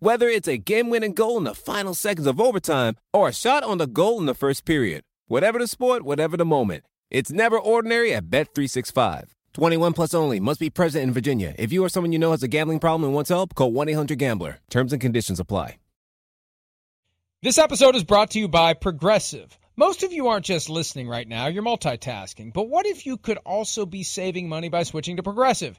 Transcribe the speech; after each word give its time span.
Whether 0.00 0.28
it's 0.28 0.46
a 0.46 0.58
game-winning 0.58 1.14
goal 1.14 1.38
in 1.38 1.44
the 1.44 1.56
final 1.56 1.92
seconds 1.92 2.28
of 2.28 2.40
overtime 2.40 2.94
or 3.12 3.28
a 3.28 3.32
shot 3.32 3.64
on 3.64 3.78
the 3.78 3.86
goal 3.88 4.20
in 4.20 4.26
the 4.26 4.34
first 4.34 4.64
period. 4.64 5.02
Whatever 5.26 5.58
the 5.58 5.66
sport, 5.66 6.04
whatever 6.04 6.36
the 6.36 6.44
moment. 6.44 6.84
It's 7.10 7.32
never 7.32 7.58
ordinary 7.58 8.14
at 8.14 8.30
Bet365. 8.30 9.30
21 9.54 9.94
plus 9.94 10.14
only. 10.14 10.38
Must 10.38 10.60
be 10.60 10.70
present 10.70 11.02
in 11.02 11.12
Virginia. 11.12 11.52
If 11.58 11.72
you 11.72 11.84
or 11.84 11.88
someone 11.88 12.12
you 12.12 12.20
know 12.20 12.30
has 12.30 12.44
a 12.44 12.48
gambling 12.48 12.78
problem 12.78 13.06
and 13.06 13.14
wants 13.14 13.30
help, 13.30 13.56
call 13.56 13.72
1-800-GAMBLER. 13.72 14.60
Terms 14.70 14.92
and 14.92 15.02
conditions 15.02 15.40
apply. 15.40 15.78
This 17.42 17.58
episode 17.58 17.96
is 17.96 18.04
brought 18.04 18.30
to 18.32 18.38
you 18.38 18.46
by 18.46 18.74
Progressive. 18.74 19.58
Most 19.76 20.04
of 20.04 20.12
you 20.12 20.26
aren't 20.28 20.44
just 20.44 20.68
listening 20.68 21.08
right 21.08 21.26
now, 21.26 21.46
you're 21.46 21.62
multitasking. 21.62 22.52
But 22.52 22.68
what 22.68 22.86
if 22.86 23.06
you 23.06 23.16
could 23.16 23.38
also 23.38 23.86
be 23.86 24.02
saving 24.02 24.48
money 24.48 24.68
by 24.68 24.82
switching 24.82 25.16
to 25.16 25.22
Progressive? 25.22 25.78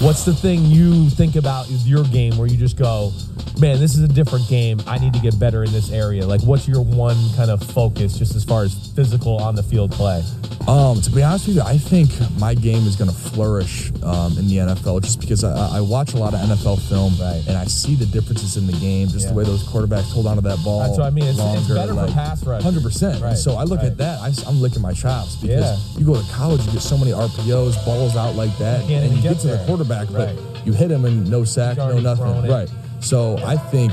What's 0.00 0.24
the 0.24 0.34
thing 0.34 0.66
you 0.66 1.08
think 1.08 1.36
about 1.36 1.70
is 1.70 1.88
your 1.88 2.04
game 2.04 2.36
where 2.36 2.46
you 2.46 2.56
just 2.56 2.76
go, 2.76 3.12
man, 3.58 3.80
this 3.80 3.94
is 3.94 4.02
a 4.02 4.08
different 4.08 4.48
game. 4.48 4.80
I 4.86 4.98
need 4.98 5.14
to 5.14 5.20
get 5.20 5.38
better 5.38 5.64
in 5.64 5.72
this 5.72 5.90
area. 5.90 6.26
Like, 6.26 6.42
what's 6.42 6.68
your 6.68 6.82
one 6.82 7.16
kind 7.36 7.50
of 7.50 7.62
focus 7.62 8.18
just 8.18 8.34
as 8.34 8.44
far 8.44 8.64
as 8.64 8.92
physical 8.94 9.38
on 9.38 9.54
the 9.54 9.62
field 9.62 9.92
play? 9.92 10.22
Um, 10.68 11.00
to 11.00 11.10
be 11.10 11.22
honest 11.22 11.46
with 11.46 11.56
you, 11.56 11.62
I 11.62 11.78
think 11.78 12.10
my 12.40 12.52
game 12.52 12.86
is 12.88 12.96
going 12.96 13.08
to 13.08 13.16
flourish 13.16 13.92
um, 14.02 14.36
in 14.36 14.48
the 14.48 14.56
NFL 14.56 15.00
just 15.00 15.20
because 15.20 15.44
I, 15.44 15.78
I, 15.78 15.80
watch 15.80 16.14
a 16.14 16.16
lot 16.16 16.34
of 16.34 16.40
NFL 16.40 16.80
film 16.88 17.14
right. 17.20 17.40
and 17.46 17.56
I 17.56 17.66
see 17.66 17.94
the 17.94 18.06
differences 18.06 18.56
in 18.56 18.66
the 18.66 18.72
game, 18.72 19.06
just 19.06 19.26
yeah. 19.26 19.30
the 19.30 19.36
way 19.36 19.44
those 19.44 19.62
quarterbacks 19.62 20.10
hold 20.10 20.26
onto 20.26 20.42
that 20.42 20.58
ball. 20.64 20.80
That's 20.80 20.98
what 20.98 21.06
I 21.06 21.10
mean. 21.10 21.24
It's, 21.24 21.38
longer, 21.38 21.60
it's 21.60 21.68
better 21.68 21.94
like, 21.94 22.08
for 22.08 22.14
pass 22.14 22.44
rush. 22.44 22.64
Hundred 22.64 22.82
percent. 22.82 23.22
Right. 23.22 23.36
So 23.36 23.54
I 23.54 23.62
look 23.62 23.78
right. 23.78 23.92
at 23.92 23.98
that. 23.98 24.20
I, 24.20 24.48
am 24.48 24.60
licking 24.60 24.82
my 24.82 24.92
chops 24.92 25.36
because 25.36 25.64
yeah. 25.94 25.98
you 25.98 26.04
go 26.04 26.20
to 26.20 26.32
college, 26.32 26.66
you 26.66 26.72
get 26.72 26.82
so 26.82 26.98
many 26.98 27.12
RPOs, 27.12 27.84
balls 27.84 28.16
out 28.16 28.34
like 28.34 28.56
that, 28.58 28.80
and 28.90 29.14
you 29.14 29.22
get, 29.22 29.34
get 29.34 29.42
to 29.42 29.48
the 29.48 29.64
quarterback, 29.66 30.08
but 30.10 30.34
you 30.66 30.72
hit 30.72 30.90
him 30.90 31.04
and 31.04 31.30
no 31.30 31.44
sack, 31.44 31.76
no 31.76 32.00
nothing. 32.00 32.50
Right. 32.50 32.68
So 33.00 33.38
I 33.44 33.56
think 33.56 33.92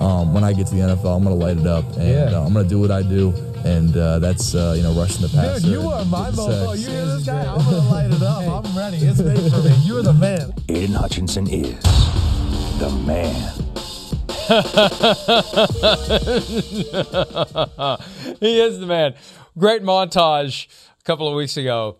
um, 0.00 0.34
when 0.34 0.44
I 0.44 0.52
get 0.52 0.66
to 0.68 0.74
the 0.74 0.80
NFL, 0.80 1.16
I'm 1.16 1.24
going 1.24 1.38
to 1.38 1.44
light 1.44 1.58
it 1.58 1.66
up 1.66 1.84
and 1.96 2.08
yeah. 2.08 2.38
uh, 2.38 2.44
I'm 2.44 2.52
going 2.52 2.64
to 2.64 2.70
do 2.70 2.80
what 2.80 2.90
I 2.90 3.02
do 3.02 3.32
and 3.64 3.96
uh, 3.96 4.18
that's 4.18 4.54
uh, 4.54 4.74
you 4.76 4.82
know 4.82 4.92
rushing 4.92 5.22
the 5.22 5.28
passer. 5.28 5.60
Dude, 5.60 5.70
you 5.70 5.88
are 5.88 6.04
my 6.04 6.30
mofo. 6.30 6.78
You 6.78 6.88
hear 6.88 7.06
this 7.06 7.26
guy? 7.26 7.44
I'm 7.44 7.58
gonna 7.58 7.90
light 7.90 8.10
it 8.10 8.22
up. 8.22 8.64
I'm 8.66 8.76
ready. 8.76 8.98
It's 8.98 9.20
made 9.20 9.52
for 9.52 9.62
me. 9.62 9.74
You're 9.82 10.02
the 10.02 10.12
man. 10.12 10.52
Aidan 10.68 10.94
Hutchinson 10.94 11.48
is 11.48 11.80
the 12.78 12.90
man. 13.06 13.54
he 18.40 18.60
is 18.60 18.80
the 18.80 18.86
man. 18.86 19.14
Great 19.56 19.82
montage 19.82 20.66
a 20.98 21.02
couple 21.04 21.28
of 21.28 21.34
weeks 21.34 21.56
ago 21.56 21.98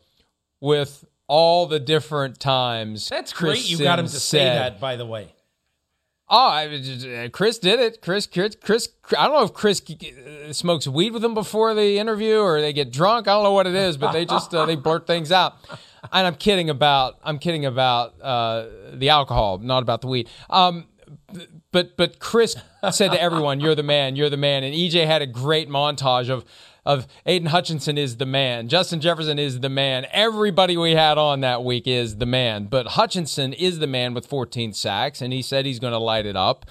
with 0.60 1.04
all 1.28 1.66
the 1.66 1.78
different 1.78 2.40
times. 2.40 3.08
That's 3.08 3.32
Chris 3.32 3.60
great. 3.60 3.70
You 3.70 3.78
got 3.78 3.98
him 3.98 4.06
to 4.06 4.10
Simms 4.10 4.22
say 4.22 4.44
that, 4.44 4.80
by 4.80 4.96
the 4.96 5.06
way. 5.06 5.34
Oh, 6.34 6.48
I, 6.48 7.28
Chris 7.30 7.58
did 7.58 7.78
it. 7.78 8.00
Chris, 8.00 8.26
Chris, 8.26 8.56
Chris. 8.56 8.88
I 9.18 9.26
don't 9.28 9.36
know 9.36 9.44
if 9.44 9.52
Chris 9.52 9.82
uh, 9.82 10.50
smokes 10.54 10.88
weed 10.88 11.12
with 11.12 11.20
them 11.20 11.34
before 11.34 11.74
the 11.74 11.98
interview 11.98 12.38
or 12.38 12.62
they 12.62 12.72
get 12.72 12.90
drunk. 12.90 13.28
I 13.28 13.32
don't 13.32 13.42
know 13.42 13.52
what 13.52 13.66
it 13.66 13.74
is, 13.74 13.98
but 13.98 14.12
they 14.12 14.24
just 14.24 14.54
uh, 14.54 14.64
they 14.64 14.74
blurt 14.74 15.06
things 15.06 15.30
out. 15.30 15.56
And 16.10 16.26
I'm 16.26 16.34
kidding 16.36 16.70
about 16.70 17.18
I'm 17.22 17.38
kidding 17.38 17.66
about 17.66 18.18
uh, 18.22 18.66
the 18.94 19.10
alcohol, 19.10 19.58
not 19.58 19.82
about 19.82 20.00
the 20.00 20.06
weed. 20.06 20.30
Um, 20.48 20.86
but 21.70 21.98
but 21.98 22.18
Chris 22.18 22.56
said 22.90 23.12
to 23.12 23.20
everyone, 23.20 23.60
"You're 23.60 23.74
the 23.74 23.82
man. 23.82 24.16
You're 24.16 24.30
the 24.30 24.38
man." 24.38 24.64
And 24.64 24.74
EJ 24.74 25.04
had 25.04 25.20
a 25.20 25.26
great 25.26 25.68
montage 25.68 26.30
of 26.30 26.46
of 26.84 27.06
Aidan 27.26 27.48
Hutchinson 27.48 27.96
is 27.96 28.16
the 28.16 28.26
man. 28.26 28.68
Justin 28.68 29.00
Jefferson 29.00 29.38
is 29.38 29.60
the 29.60 29.68
man. 29.68 30.06
Everybody 30.10 30.76
we 30.76 30.92
had 30.92 31.18
on 31.18 31.40
that 31.40 31.62
week 31.62 31.86
is 31.86 32.16
the 32.16 32.26
man. 32.26 32.66
But 32.66 32.88
Hutchinson 32.88 33.52
is 33.52 33.78
the 33.78 33.86
man 33.86 34.14
with 34.14 34.26
14 34.26 34.72
sacks, 34.72 35.20
and 35.20 35.32
he 35.32 35.42
said 35.42 35.64
he's 35.64 35.78
going 35.78 35.92
to 35.92 35.98
light 35.98 36.26
it 36.26 36.36
up. 36.36 36.66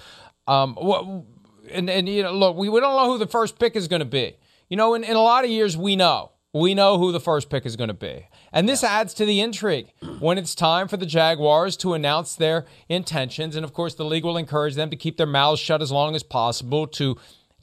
Um, 0.46 0.74
what, 0.74 1.24
and, 1.70 1.88
and, 1.88 2.08
you 2.08 2.22
know, 2.22 2.32
look, 2.32 2.56
we, 2.56 2.68
we 2.68 2.80
don't 2.80 2.96
know 2.96 3.10
who 3.10 3.18
the 3.18 3.26
first 3.26 3.58
pick 3.58 3.74
is 3.74 3.88
going 3.88 4.00
to 4.00 4.06
be. 4.06 4.36
You 4.68 4.76
know, 4.76 4.94
in, 4.94 5.04
in 5.04 5.16
a 5.16 5.22
lot 5.22 5.44
of 5.44 5.50
years, 5.50 5.76
we 5.76 5.96
know. 5.96 6.32
We 6.54 6.74
know 6.74 6.98
who 6.98 7.12
the 7.12 7.20
first 7.20 7.48
pick 7.48 7.64
is 7.64 7.76
going 7.76 7.88
to 7.88 7.94
be. 7.94 8.26
And 8.52 8.68
this 8.68 8.84
adds 8.84 9.14
to 9.14 9.24
the 9.24 9.40
intrigue 9.40 9.90
when 10.18 10.36
it's 10.36 10.54
time 10.54 10.86
for 10.86 10.98
the 10.98 11.06
Jaguars 11.06 11.78
to 11.78 11.94
announce 11.94 12.34
their 12.34 12.66
intentions. 12.90 13.56
And 13.56 13.64
of 13.64 13.72
course, 13.72 13.94
the 13.94 14.04
league 14.04 14.24
will 14.24 14.36
encourage 14.36 14.74
them 14.74 14.90
to 14.90 14.96
keep 14.96 15.16
their 15.16 15.26
mouths 15.26 15.60
shut 15.60 15.80
as 15.80 15.90
long 15.90 16.14
as 16.14 16.22
possible 16.22 16.86
to 16.88 17.16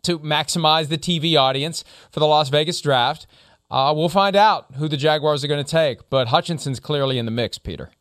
to 0.04 0.20
maximize 0.20 0.90
the 0.90 0.98
TV 0.98 1.38
audience 1.40 1.84
for 2.12 2.20
the 2.20 2.28
Las 2.28 2.50
Vegas 2.50 2.80
draft. 2.82 3.28
Uh, 3.72 3.94
we'll 3.96 4.10
find 4.10 4.36
out 4.36 4.74
who 4.76 4.88
the 4.88 4.98
Jaguars 4.98 5.44
are 5.44 5.48
going 5.48 5.64
to 5.64 5.70
take, 5.70 6.10
but 6.10 6.30
Hutchinson's 6.30 6.80
clearly 6.80 7.18
in 7.18 7.26
the 7.26 7.32
mix, 7.32 7.58
Peter. 7.58 7.92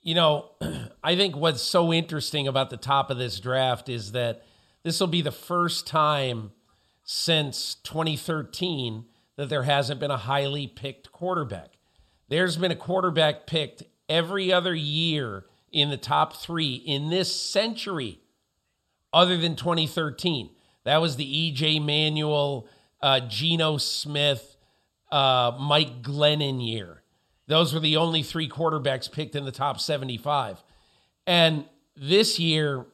You 0.00 0.14
know, 0.14 0.50
I 1.04 1.16
think 1.16 1.36
what's 1.36 1.62
so 1.62 1.92
interesting 1.92 2.48
about 2.48 2.70
the 2.70 2.76
top 2.76 3.10
of 3.10 3.18
this 3.18 3.40
draft 3.40 3.88
is 3.88 4.12
that 4.12 4.44
this 4.82 5.00
will 5.00 5.06
be 5.08 5.22
the 5.22 5.32
first 5.32 5.86
time 5.86 6.52
since 7.02 7.74
2013 7.84 9.04
that 9.36 9.48
there 9.48 9.64
hasn't 9.64 10.00
been 10.00 10.10
a 10.10 10.16
highly 10.16 10.66
picked 10.66 11.12
quarterback. 11.12 11.70
There's 12.28 12.56
been 12.56 12.72
a 12.72 12.76
quarterback 12.76 13.46
picked 13.46 13.82
every 14.08 14.52
other 14.52 14.74
year 14.74 15.44
in 15.72 15.90
the 15.90 15.96
top 15.96 16.36
three 16.36 16.74
in 16.74 17.10
this 17.10 17.34
century, 17.34 18.20
other 19.12 19.36
than 19.36 19.56
2013. 19.56 20.50
That 20.84 21.00
was 21.00 21.16
the 21.16 21.52
EJ 21.52 21.84
Manuel, 21.84 22.68
uh, 23.02 23.20
Geno 23.20 23.76
Smith, 23.76 24.56
uh, 25.10 25.52
Mike 25.58 26.02
Glennon 26.02 26.64
year. 26.64 27.02
Those 27.48 27.72
were 27.72 27.80
the 27.80 27.96
only 27.96 28.22
three 28.22 28.48
quarterbacks 28.48 29.10
picked 29.10 29.36
in 29.36 29.44
the 29.44 29.52
top 29.52 29.80
75. 29.80 30.62
And 31.26 31.64
this 31.96 32.38
year, 32.38 32.86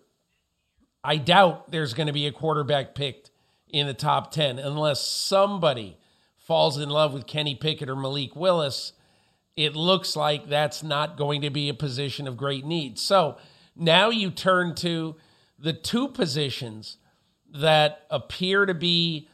I 1.04 1.16
doubt 1.16 1.70
there's 1.70 1.94
going 1.94 2.06
to 2.06 2.12
be 2.12 2.26
a 2.26 2.32
quarterback 2.32 2.94
picked 2.94 3.30
in 3.68 3.86
the 3.86 3.94
top 3.94 4.30
10 4.30 4.58
unless 4.58 5.06
somebody 5.06 5.96
falls 6.36 6.78
in 6.78 6.90
love 6.90 7.12
with 7.12 7.26
Kenny 7.26 7.54
Pickett 7.54 7.88
or 7.88 7.96
Malik 7.96 8.36
Willis. 8.36 8.92
It 9.56 9.74
looks 9.74 10.16
like 10.16 10.48
that's 10.48 10.82
not 10.82 11.16
going 11.16 11.42
to 11.42 11.50
be 11.50 11.68
a 11.68 11.74
position 11.74 12.26
of 12.26 12.36
great 12.36 12.64
need. 12.64 12.98
So 12.98 13.36
now 13.74 14.10
you 14.10 14.30
turn 14.30 14.74
to 14.76 15.16
the 15.62 15.72
two 15.72 16.08
positions 16.08 16.98
that 17.54 18.04
appear 18.10 18.66
to 18.66 18.74
be 18.74 19.28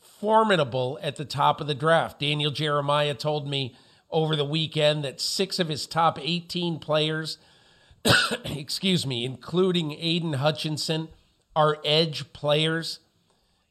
formidable 0.00 0.98
at 1.02 1.16
the 1.16 1.24
top 1.24 1.60
of 1.60 1.66
the 1.66 1.74
draft. 1.74 2.18
Daniel 2.18 2.50
Jeremiah 2.50 3.14
told 3.14 3.48
me 3.48 3.76
over 4.10 4.34
the 4.34 4.44
weekend 4.44 5.04
that 5.04 5.20
six 5.20 5.58
of 5.58 5.68
his 5.68 5.86
top 5.86 6.18
18 6.20 6.80
players, 6.80 7.38
excuse 8.44 9.06
me, 9.06 9.24
including 9.24 9.92
Aidan 9.92 10.34
Hutchinson, 10.34 11.08
are 11.54 11.78
edge 11.84 12.32
players. 12.32 12.98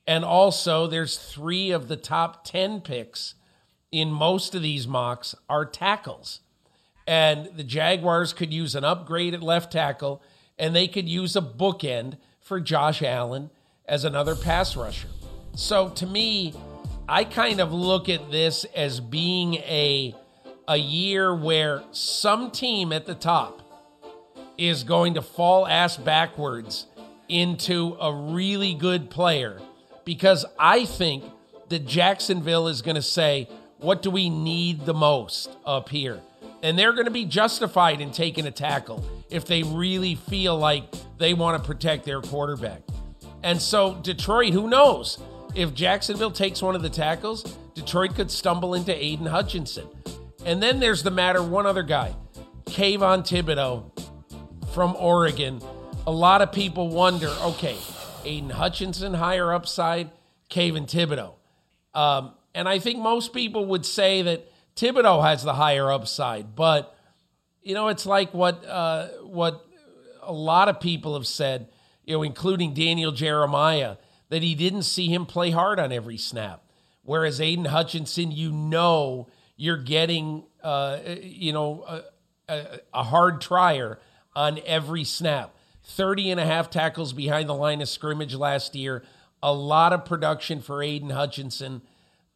And 0.08 0.24
also, 0.24 0.88
there's 0.88 1.18
three 1.18 1.72
of 1.72 1.88
the 1.88 1.98
top 1.98 2.46
10 2.46 2.82
picks 2.82 3.36
in 3.92 4.12
most 4.12 4.56
of 4.56 4.62
these 4.62 4.88
mocks 4.88 5.36
are 5.50 5.66
tackles. 5.66 6.40
And 7.08 7.50
the 7.56 7.64
Jaguars 7.64 8.34
could 8.34 8.54
use 8.54 8.76
an 8.76 8.84
upgrade 8.84 9.34
at 9.34 9.44
left 9.44 9.72
tackle, 9.72 10.22
and 10.58 10.76
they 10.76 10.88
could 10.88 11.08
use 11.08 11.36
a 11.36 11.42
bookend 11.42 12.18
for 12.40 12.60
Josh 12.60 13.02
Allen 13.02 13.50
as 13.88 14.04
another 14.04 14.36
pass 14.36 14.76
rusher. 14.76 15.08
So 15.56 15.90
to 15.90 16.06
me, 16.06 16.54
I 17.08 17.24
kind 17.24 17.60
of 17.60 17.72
look 17.72 18.10
at 18.10 18.32
this 18.32 18.66
as 18.76 19.00
being 19.00 19.56
a 19.56 20.16
a 20.68 20.78
year 20.78 21.34
where 21.36 21.84
some 21.92 22.50
team 22.50 22.92
at 22.92 23.06
the 23.06 23.14
top 23.14 23.62
is 24.58 24.84
going 24.84 25.14
to 25.14 25.22
fall 25.22 25.68
ass 25.68 25.96
backwards 25.96 26.88
into 27.30 27.96
a 28.02 28.12
really 28.12 28.74
good 28.74 29.10
player 29.10 29.62
because 30.06 30.46
I 30.58 30.86
think 30.86 31.24
that 31.70 31.86
Jacksonville 31.86 32.68
is 32.68 32.82
going 32.82 32.96
to 32.96 33.02
say, 33.02 33.48
what 33.78 34.02
do 34.02 34.10
we 34.10 34.30
need 34.30 34.86
the 34.86 34.94
most 34.94 35.50
up 35.66 35.90
here? 35.90 36.22
And 36.66 36.80
they're 36.80 36.94
going 36.94 37.06
to 37.06 37.12
be 37.12 37.26
justified 37.26 38.02
in 38.02 38.10
taking 38.10 38.48
a 38.48 38.52
tackle 38.52 39.06
if 39.30 39.46
they 39.46 39.62
really 39.62 40.16
feel 40.16 40.58
like 40.58 40.92
they 41.20 41.36
want 41.36 41.62
to 41.62 41.68
protect 41.68 42.06
their 42.06 42.22
quarterback. 42.22 42.82
And 43.44 43.62
so, 43.62 43.94
Detroit, 44.02 44.52
who 44.52 44.68
knows? 44.68 45.20
If 45.54 45.76
Jacksonville 45.76 46.32
takes 46.32 46.64
one 46.64 46.76
of 46.76 46.82
the 46.82 46.90
tackles, 46.90 47.44
Detroit 47.76 48.16
could 48.16 48.32
stumble 48.32 48.74
into 48.74 48.92
Aidan 48.92 49.28
Hutchinson. 49.28 49.88
And 50.44 50.62
then 50.62 50.80
there's 50.80 51.04
the 51.04 51.12
matter 51.12 51.44
one 51.44 51.68
other 51.68 51.84
guy, 51.84 52.16
Kayvon 52.64 53.22
Thibodeaux 53.22 53.92
from 54.74 54.96
Oregon. 54.96 55.62
A 56.08 56.12
lot 56.12 56.42
of 56.42 56.52
people 56.52 56.90
wonder 56.90 57.28
okay, 57.44 57.78
Aidan 58.24 58.50
Hutchinson, 58.50 59.14
higher 59.14 59.54
upside, 59.54 60.10
Kayvon 60.50 60.90
Thibodeaux. 60.90 61.36
Um, 61.94 62.34
and 62.56 62.68
I 62.68 62.80
think 62.80 62.98
most 62.98 63.34
people 63.34 63.68
would 63.68 63.86
say 63.86 64.24
that 64.24 64.52
Thibodeaux 64.76 65.24
has 65.24 65.44
the 65.44 65.54
higher 65.54 65.92
upside, 65.92 66.56
but 66.56 66.96
you 67.62 67.74
know, 67.74 67.88
it's 67.88 68.06
like 68.06 68.34
what 68.34 68.66
uh, 68.66 69.08
what 69.24 69.66
a 70.22 70.34
lot 70.34 70.70
of 70.70 70.80
people 70.80 71.16
have 71.16 71.28
said, 71.28 71.68
you 72.04 72.16
know, 72.16 72.24
including 72.24 72.74
Daniel 72.74 73.12
Jeremiah, 73.12 73.98
that 74.30 74.44
he 74.44 74.56
didn't 74.56 74.84
see 74.84 75.08
him 75.08 75.26
play 75.26 75.52
hard 75.52 75.80
on 75.80 75.92
every 75.92 76.18
snap. 76.18 76.64
Whereas 77.04 77.40
Aidan 77.40 77.66
Hutchinson, 77.66 78.32
you 78.32 78.52
know, 78.52 79.28
you're 79.56 79.78
getting, 79.78 80.46
uh, 80.64 81.00
you 81.22 81.54
know, 81.54 81.84
a, 81.88 82.02
a, 82.50 82.80
a 82.94 83.04
hard 83.04 83.42
trier 83.42 84.00
on 84.36 84.60
every 84.66 85.04
snap. 85.04 85.56
30 85.84 86.32
and 86.32 86.40
a 86.40 86.46
half 86.46 86.70
tackles 86.72 87.14
behind 87.14 87.48
the 87.48 87.54
line 87.54 87.82
of 87.82 87.88
scrimmage 87.88 88.34
last 88.34 88.76
year. 88.76 89.04
A 89.44 89.54
lot 89.54 89.94
of 89.94 90.04
production 90.04 90.62
for 90.62 90.82
Aidan 90.82 91.12
Hutchinson. 91.12 91.84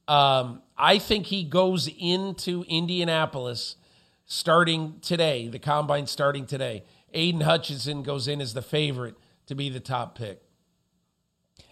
Um, 0.08 0.62
I 0.80 0.98
think 0.98 1.26
he 1.26 1.44
goes 1.44 1.90
into 2.00 2.64
Indianapolis 2.70 3.76
starting 4.26 5.00
today, 5.02 5.50
the 5.50 5.60
combine 5.60 6.08
starting 6.08 6.46
today. 6.46 6.84
Aidan 7.14 7.42
Hutchinson 7.42 8.02
goes 8.02 8.28
in 8.28 8.40
as 8.40 8.54
the 8.54 8.62
favorite 8.62 9.16
to 9.48 9.56
be 9.56 9.70
the 9.70 9.82
top 9.82 10.18
pick. 10.18 10.42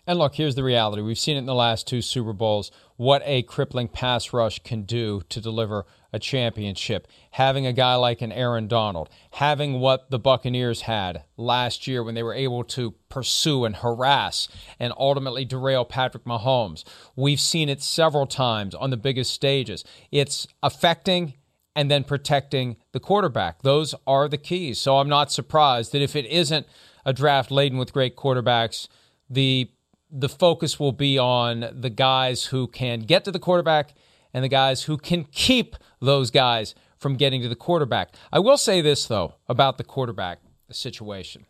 And 0.06 0.20
look, 0.20 0.36
here's 0.36 0.56
the 0.56 0.64
reality. 0.64 1.02
We've 1.02 1.18
seen 1.18 1.36
it 1.36 1.40
in 1.40 1.46
the 1.46 1.56
last 1.56 1.88
two 1.88 2.02
Super 2.02 2.34
Bowls 2.34 2.72
what 2.98 3.22
a 3.26 3.44
crippling 3.44 3.88
pass 3.88 4.34
rush 4.34 4.60
can 4.60 4.84
do 4.84 5.22
to 5.30 5.40
deliver 5.40 5.86
a 6.12 6.20
championship. 6.20 7.08
Having 7.32 7.66
a 7.66 7.74
guy 7.74 7.96
like 7.96 8.22
an 8.22 8.32
Aaron 8.32 8.68
Donald, 8.68 9.10
having 9.32 9.80
what 9.80 10.10
the 10.10 10.20
Buccaneers 10.20 10.82
had 10.82 11.24
last 11.36 11.88
year 11.88 12.04
when 12.04 12.16
they 12.16 12.24
were 12.24 12.34
able 12.34 12.64
to 12.66 12.92
pursue 13.10 13.66
and 13.66 13.78
harass 13.78 14.48
and 14.80 14.94
ultimately 14.98 15.46
derail 15.46 15.86
Patrick 15.86 16.26
Mahomes. 16.26 16.84
We've 17.16 17.40
seen 17.40 17.70
it 17.70 17.82
several 17.82 18.26
times 18.26 18.76
on 18.76 18.90
the 18.90 18.98
biggest 18.98 19.34
stages. 19.34 19.84
It's 20.12 20.48
affecting 20.64 21.34
and 21.76 21.92
then 21.92 22.04
protecting 22.04 22.78
the 22.92 23.00
quarterback. 23.00 23.62
Those 23.62 23.94
are 24.08 24.28
the 24.28 24.38
keys. 24.38 24.80
So 24.80 24.98
I'm 24.98 25.10
not 25.10 25.32
surprised 25.32 25.92
that 25.92 26.02
if 26.02 26.16
it 26.16 26.26
isn't 26.26 26.66
a 27.06 27.14
draft 27.14 27.52
laden 27.52 27.78
with 27.78 27.94
great 27.94 28.16
quarterbacks, 28.16 28.88
the 29.30 29.70
the 30.10 30.30
focus 30.30 30.80
will 30.80 30.94
be 30.94 31.18
on 31.18 31.68
the 31.72 31.90
guys 31.90 32.46
who 32.46 32.66
can 32.68 33.02
get 33.02 33.26
to 33.26 33.32
the 33.32 33.40
quarterback 33.40 33.94
and 34.34 34.44
the 34.44 34.50
guys 34.50 34.84
who 34.84 34.98
can 34.98 35.26
keep 35.26 35.76
those 36.00 36.32
guys 36.32 36.76
from 36.98 37.16
getting 37.16 37.42
to 37.42 37.50
the 37.50 37.56
quarterback. 37.56 38.14
I 38.32 38.40
will 38.40 38.58
say 38.58 38.82
this, 38.82 39.06
though, 39.06 39.36
about 39.48 39.78
the 39.78 39.84
quarterback 39.84 40.40
situation. 40.72 41.46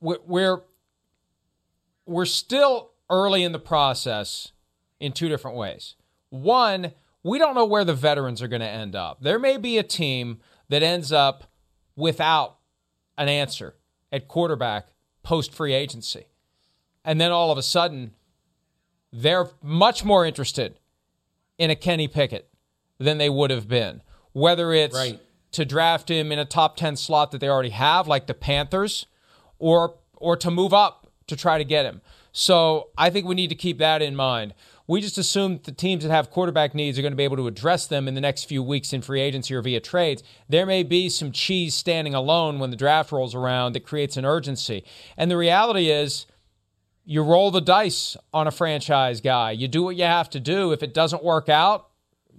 We're, 0.00 0.62
we're 2.06 2.24
still 2.24 2.92
early 3.10 3.42
in 3.42 3.52
the 3.52 3.58
process 3.58 4.52
in 5.00 5.12
two 5.12 5.28
different 5.28 5.56
ways. 5.56 5.96
One, 6.30 6.92
we 7.22 7.38
don't 7.38 7.54
know 7.54 7.64
where 7.64 7.84
the 7.84 7.94
veterans 7.94 8.42
are 8.42 8.48
going 8.48 8.60
to 8.60 8.68
end 8.68 8.94
up. 8.94 9.22
There 9.22 9.38
may 9.38 9.56
be 9.56 9.78
a 9.78 9.82
team 9.82 10.38
that 10.68 10.82
ends 10.82 11.12
up 11.12 11.44
without 11.96 12.58
an 13.16 13.28
answer 13.28 13.74
at 14.12 14.28
quarterback 14.28 14.88
post 15.22 15.52
free 15.52 15.74
agency 15.74 16.26
and 17.08 17.18
then 17.18 17.30
all 17.30 17.50
of 17.50 17.56
a 17.56 17.62
sudden 17.62 18.12
they're 19.12 19.48
much 19.62 20.04
more 20.04 20.26
interested 20.26 20.78
in 21.56 21.70
a 21.70 21.76
Kenny 21.76 22.06
Pickett 22.06 22.50
than 22.98 23.18
they 23.18 23.30
would 23.30 23.50
have 23.50 23.68
been. 23.68 24.02
Whether 24.32 24.72
it's 24.72 24.96
right. 24.96 25.20
to 25.52 25.64
draft 25.64 26.10
him 26.10 26.30
in 26.30 26.38
a 26.38 26.44
top 26.44 26.76
10 26.76 26.96
slot 26.96 27.30
that 27.32 27.40
they 27.40 27.48
already 27.48 27.70
have 27.70 28.06
like 28.06 28.26
the 28.26 28.34
Panthers 28.34 29.06
or 29.58 29.96
or 30.16 30.36
to 30.36 30.50
move 30.50 30.74
up 30.74 31.10
to 31.28 31.36
try 31.36 31.58
to 31.58 31.64
get 31.64 31.86
him. 31.86 32.00
So, 32.32 32.90
I 32.96 33.10
think 33.10 33.26
we 33.26 33.34
need 33.34 33.48
to 33.48 33.54
keep 33.54 33.78
that 33.78 34.02
in 34.02 34.14
mind. 34.14 34.54
We 34.86 35.00
just 35.00 35.18
assume 35.18 35.54
that 35.54 35.64
the 35.64 35.72
teams 35.72 36.02
that 36.02 36.10
have 36.10 36.30
quarterback 36.30 36.74
needs 36.74 36.98
are 36.98 37.02
going 37.02 37.12
to 37.12 37.16
be 37.16 37.24
able 37.24 37.36
to 37.36 37.46
address 37.46 37.86
them 37.86 38.08
in 38.08 38.14
the 38.14 38.20
next 38.20 38.44
few 38.44 38.62
weeks 38.62 38.92
in 38.92 39.02
free 39.02 39.20
agency 39.20 39.54
or 39.54 39.60
via 39.60 39.80
trades. 39.80 40.22
There 40.48 40.64
may 40.64 40.82
be 40.82 41.08
some 41.10 41.30
cheese 41.30 41.74
standing 41.74 42.14
alone 42.14 42.58
when 42.58 42.70
the 42.70 42.76
draft 42.76 43.12
rolls 43.12 43.34
around 43.34 43.74
that 43.74 43.84
creates 43.84 44.16
an 44.16 44.24
urgency. 44.24 44.84
And 45.16 45.30
the 45.30 45.36
reality 45.36 45.90
is, 45.90 46.26
you 47.04 47.22
roll 47.22 47.50
the 47.50 47.60
dice 47.60 48.16
on 48.32 48.46
a 48.46 48.50
franchise 48.50 49.20
guy. 49.20 49.50
You 49.50 49.68
do 49.68 49.82
what 49.82 49.96
you 49.96 50.04
have 50.04 50.30
to 50.30 50.40
do. 50.40 50.72
If 50.72 50.82
it 50.82 50.94
doesn't 50.94 51.24
work 51.24 51.48
out, 51.48 51.87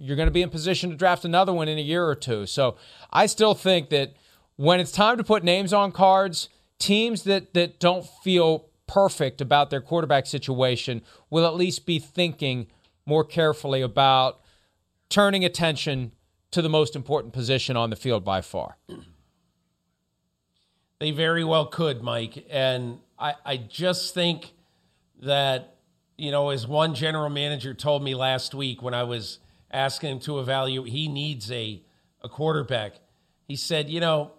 you're 0.00 0.16
going 0.16 0.26
to 0.28 0.32
be 0.32 0.42
in 0.42 0.48
position 0.48 0.90
to 0.90 0.96
draft 0.96 1.24
another 1.24 1.52
one 1.52 1.68
in 1.68 1.78
a 1.78 1.82
year 1.82 2.06
or 2.06 2.14
two. 2.14 2.46
So 2.46 2.76
I 3.12 3.26
still 3.26 3.54
think 3.54 3.90
that 3.90 4.14
when 4.56 4.80
it's 4.80 4.92
time 4.92 5.18
to 5.18 5.24
put 5.24 5.44
names 5.44 5.72
on 5.72 5.92
cards, 5.92 6.48
teams 6.78 7.24
that 7.24 7.52
that 7.54 7.78
don't 7.78 8.06
feel 8.24 8.70
perfect 8.86 9.40
about 9.40 9.70
their 9.70 9.80
quarterback 9.80 10.26
situation 10.26 11.02
will 11.28 11.46
at 11.46 11.54
least 11.54 11.86
be 11.86 11.98
thinking 11.98 12.66
more 13.06 13.24
carefully 13.24 13.82
about 13.82 14.40
turning 15.08 15.44
attention 15.44 16.12
to 16.50 16.62
the 16.62 16.68
most 16.68 16.96
important 16.96 17.32
position 17.32 17.76
on 17.76 17.90
the 17.90 17.96
field 17.96 18.24
by 18.24 18.40
far. 18.40 18.78
They 20.98 21.10
very 21.12 21.44
well 21.44 21.66
could, 21.66 22.02
Mike. 22.02 22.46
And 22.50 23.00
I, 23.18 23.34
I 23.44 23.56
just 23.56 24.14
think 24.14 24.52
that, 25.22 25.76
you 26.18 26.30
know, 26.30 26.50
as 26.50 26.66
one 26.66 26.94
general 26.94 27.30
manager 27.30 27.74
told 27.74 28.02
me 28.02 28.14
last 28.14 28.54
week 28.54 28.82
when 28.82 28.94
I 28.94 29.04
was 29.04 29.38
asking 29.70 30.10
him 30.12 30.20
to 30.20 30.40
evaluate, 30.40 30.92
he 30.92 31.08
needs 31.08 31.50
a, 31.50 31.82
a 32.22 32.28
quarterback. 32.28 32.94
He 33.46 33.56
said, 33.56 33.88
you 33.88 34.00
know, 34.00 34.32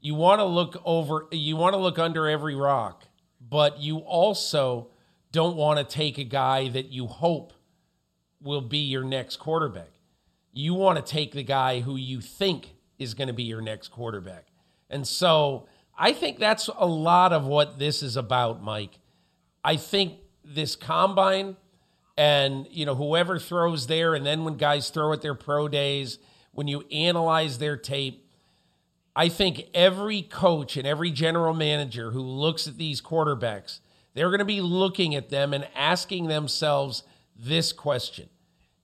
you 0.00 0.14
want 0.14 0.40
to 0.40 0.44
look 0.44 0.80
over, 0.84 1.26
you 1.32 1.56
want 1.56 1.74
to 1.74 1.78
look 1.78 1.98
under 1.98 2.28
every 2.28 2.54
rock, 2.54 3.04
but 3.40 3.80
you 3.80 3.98
also 3.98 4.88
don't 5.32 5.56
want 5.56 5.78
to 5.78 5.84
take 5.84 6.18
a 6.18 6.24
guy 6.24 6.68
that 6.68 6.92
you 6.92 7.06
hope 7.06 7.52
will 8.40 8.60
be 8.60 8.78
your 8.78 9.04
next 9.04 9.36
quarterback. 9.36 9.90
You 10.52 10.74
want 10.74 11.04
to 11.04 11.12
take 11.12 11.32
the 11.32 11.42
guy 11.42 11.80
who 11.80 11.96
you 11.96 12.20
think 12.20 12.74
is 12.98 13.14
going 13.14 13.28
to 13.28 13.34
be 13.34 13.44
your 13.44 13.60
next 13.60 13.88
quarterback. 13.88 14.46
And 14.90 15.06
so 15.06 15.66
I 15.96 16.12
think 16.12 16.38
that's 16.38 16.68
a 16.68 16.86
lot 16.86 17.32
of 17.32 17.46
what 17.46 17.78
this 17.78 18.02
is 18.02 18.16
about, 18.16 18.62
Mike. 18.62 18.98
I 19.64 19.76
think 19.76 20.14
this 20.44 20.76
combine 20.76 21.56
and 22.18 22.66
you 22.68 22.84
know 22.84 22.96
whoever 22.96 23.38
throws 23.38 23.86
there 23.86 24.14
and 24.14 24.26
then 24.26 24.44
when 24.44 24.56
guys 24.56 24.90
throw 24.90 25.12
at 25.12 25.22
their 25.22 25.36
pro 25.36 25.68
days 25.68 26.18
when 26.50 26.66
you 26.66 26.84
analyze 26.92 27.58
their 27.58 27.76
tape 27.76 28.26
I 29.14 29.28
think 29.28 29.68
every 29.72 30.22
coach 30.22 30.76
and 30.76 30.86
every 30.86 31.10
general 31.10 31.54
manager 31.54 32.10
who 32.10 32.20
looks 32.20 32.66
at 32.66 32.76
these 32.76 33.00
quarterbacks 33.00 33.78
they're 34.14 34.30
going 34.30 34.40
to 34.40 34.44
be 34.44 34.60
looking 34.60 35.14
at 35.14 35.30
them 35.30 35.54
and 35.54 35.68
asking 35.76 36.26
themselves 36.26 37.04
this 37.36 37.72
question 37.72 38.28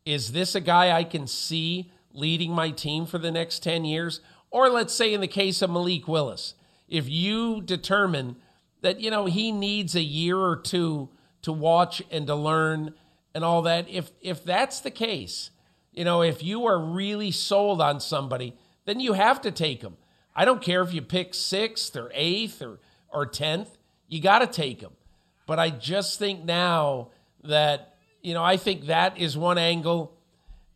Is 0.07 0.31
this 0.31 0.55
a 0.55 0.61
guy 0.61 0.97
I 0.97 1.03
can 1.03 1.26
see 1.26 1.91
leading 2.12 2.53
my 2.53 2.71
team 2.71 3.05
for 3.05 3.19
the 3.19 3.33
next 3.33 3.64
10 3.64 3.85
years? 3.85 4.21
Or 4.53 4.69
let's 4.69 4.95
say 4.95 5.12
in 5.12 5.21
the 5.21 5.26
case 5.26 5.61
of 5.61 5.71
Malik 5.71 6.07
Willis, 6.07 6.55
if 6.88 7.09
you 7.09 7.61
determine 7.61 8.37
that 8.83 9.00
you 9.00 9.11
know 9.11 9.25
he 9.25 9.50
needs 9.50 9.97
a 9.97 10.03
year 10.03 10.38
or 10.38 10.55
two 10.55 11.09
to 11.43 11.53
watch 11.53 12.00
and 12.12 12.29
to 12.29 12.37
learn 12.37 12.95
and 13.35 13.45
all 13.45 13.62
that 13.62 13.88
if 13.88 14.11
if 14.21 14.45
that's 14.45 14.81
the 14.81 14.91
case 14.91 15.50
you 15.93 16.05
know 16.05 16.23
if 16.23 16.43
you 16.43 16.67
are 16.67 16.79
really 16.79 17.31
sold 17.31 17.81
on 17.81 18.00
somebody 18.00 18.55
then 18.85 19.00
you 19.00 19.12
have 19.14 19.41
to 19.41 19.50
take 19.50 19.81
them 19.81 19.97
i 20.35 20.45
don't 20.45 20.62
care 20.62 20.83
if 20.83 20.93
you 20.93 21.03
pick 21.03 21.35
sixth 21.35 21.97
or 21.97 22.11
eighth 22.14 22.62
or 22.62 22.79
or 23.11 23.26
tenth 23.26 23.76
you 24.09 24.21
got 24.21 24.41
to 24.41 24.47
take 24.47 24.81
them 24.81 24.93
but 25.47 25.59
i 25.59 25.71
just 25.71 26.19
think 26.19 26.45
now 26.45 27.09
that 27.43 27.97
you 28.23 28.35
know 28.35 28.45
i 28.45 28.57
think 28.57 28.87
that 28.87 29.19
is 29.19 29.37
one 29.37 29.59
angle 29.59 30.17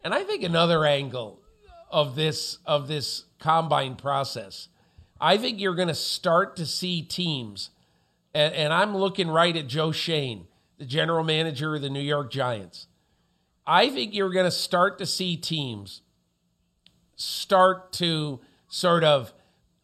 and 0.03 0.12
i 0.12 0.23
think 0.25 0.43
another 0.43 0.85
angle 0.85 1.41
of 1.91 2.15
this 2.15 2.59
of 2.67 2.88
this 2.88 3.25
combine 3.38 3.97
process. 3.97 4.69
I 5.21 5.37
think 5.37 5.61
you're 5.61 5.75
going 5.75 5.88
to 5.88 5.95
start 5.95 6.57
to 6.57 6.67
see 6.67 7.03
teams 7.03 7.71
and, 8.35 8.55
and 8.55 8.73
I'm 8.73 8.97
looking 8.97 9.29
right 9.29 9.57
at 9.57 9.67
Joe 9.67 9.91
Schoen, 9.91 10.47
the 10.78 10.87
general 10.87 11.25
manager 11.25 11.75
of 11.75 11.82
the 11.82 11.90
New 11.90 12.00
York 12.00 12.30
Giants. 12.30 12.87
I 13.66 13.90
think 13.90 14.14
you're 14.14 14.32
going 14.32 14.47
to 14.47 14.50
start 14.50 14.99
to 14.99 15.06
see 15.06 15.37
teams 15.37 16.02
start 17.16 17.92
to 17.94 18.40
sort 18.68 19.04
of 19.04 19.35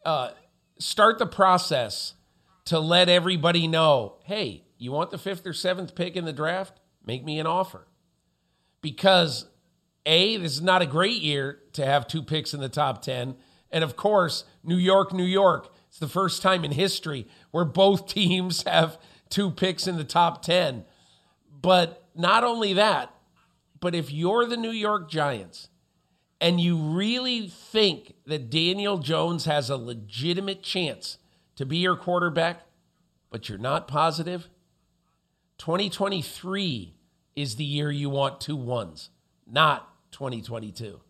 uh, 0.05 0.31
start 0.79 1.19
the 1.19 1.27
process 1.27 2.15
to 2.67 2.79
let 2.79 3.09
everybody 3.09 3.67
know 3.69 4.17
hey, 4.25 4.65
you 4.79 4.93
want 4.93 5.11
the 5.11 5.19
fifth 5.19 5.47
or 5.47 5.53
seventh 5.53 5.95
pick 5.95 6.17
in 6.17 6.25
the 6.25 6.33
draft? 6.33 6.81
Make 7.05 7.25
me 7.25 7.39
an 7.39 7.47
offer. 7.47 7.87
Because 8.81 9.47
A, 10.07 10.37
this 10.37 10.53
is 10.53 10.63
not 10.63 10.83
a 10.83 10.87
great 10.87 11.23
year 11.23 11.61
to 11.73 11.85
have 11.85 12.07
two 12.07 12.23
picks 12.23 12.55
in 12.55 12.61
the 12.61 12.69
top 12.69 13.03
10. 13.03 13.37
And 13.71 13.85
of 13.85 13.97
course, 13.97 14.45
New 14.63 14.77
York, 14.77 15.13
New 15.13 15.25
York, 15.25 15.75
it's 15.89 15.99
the 15.99 16.09
first 16.09 16.43
time 16.43 16.65
in 16.65 16.73
history 16.73 17.27
where 17.51 17.65
both 17.65 18.07
teams 18.15 18.63
have 18.65 18.99
two 19.35 19.51
picks 19.51 19.89
in 19.89 19.97
the 19.97 20.05
top 20.05 20.43
10. 20.43 20.85
But 21.61 22.05
not 22.15 22.45
only 22.45 22.73
that, 22.75 23.13
but 23.81 23.93
if 23.93 24.13
you're 24.13 24.47
the 24.47 24.57
New 24.57 24.71
York 24.71 25.11
Giants 25.11 25.69
and 26.41 26.61
you 26.61 26.77
really 26.77 27.49
think 27.49 28.15
that 28.27 28.49
Daniel 28.49 28.99
Jones 28.99 29.47
has 29.47 29.69
a 29.69 29.77
legitimate 29.77 30.63
chance 30.63 31.19
to 31.57 31.67
be 31.67 31.79
your 31.79 31.97
quarterback, 31.97 32.61
but 33.29 33.49
you're 33.49 33.59
not 33.59 33.89
positive, 33.89 34.49
2023 35.59 36.95
is 37.35 37.57
the 37.57 37.65
year 37.65 37.91
you 37.91 38.09
want 38.09 38.41
two 38.41 38.55
ones, 38.55 39.11
not 39.51 39.89
2022. 40.13 41.01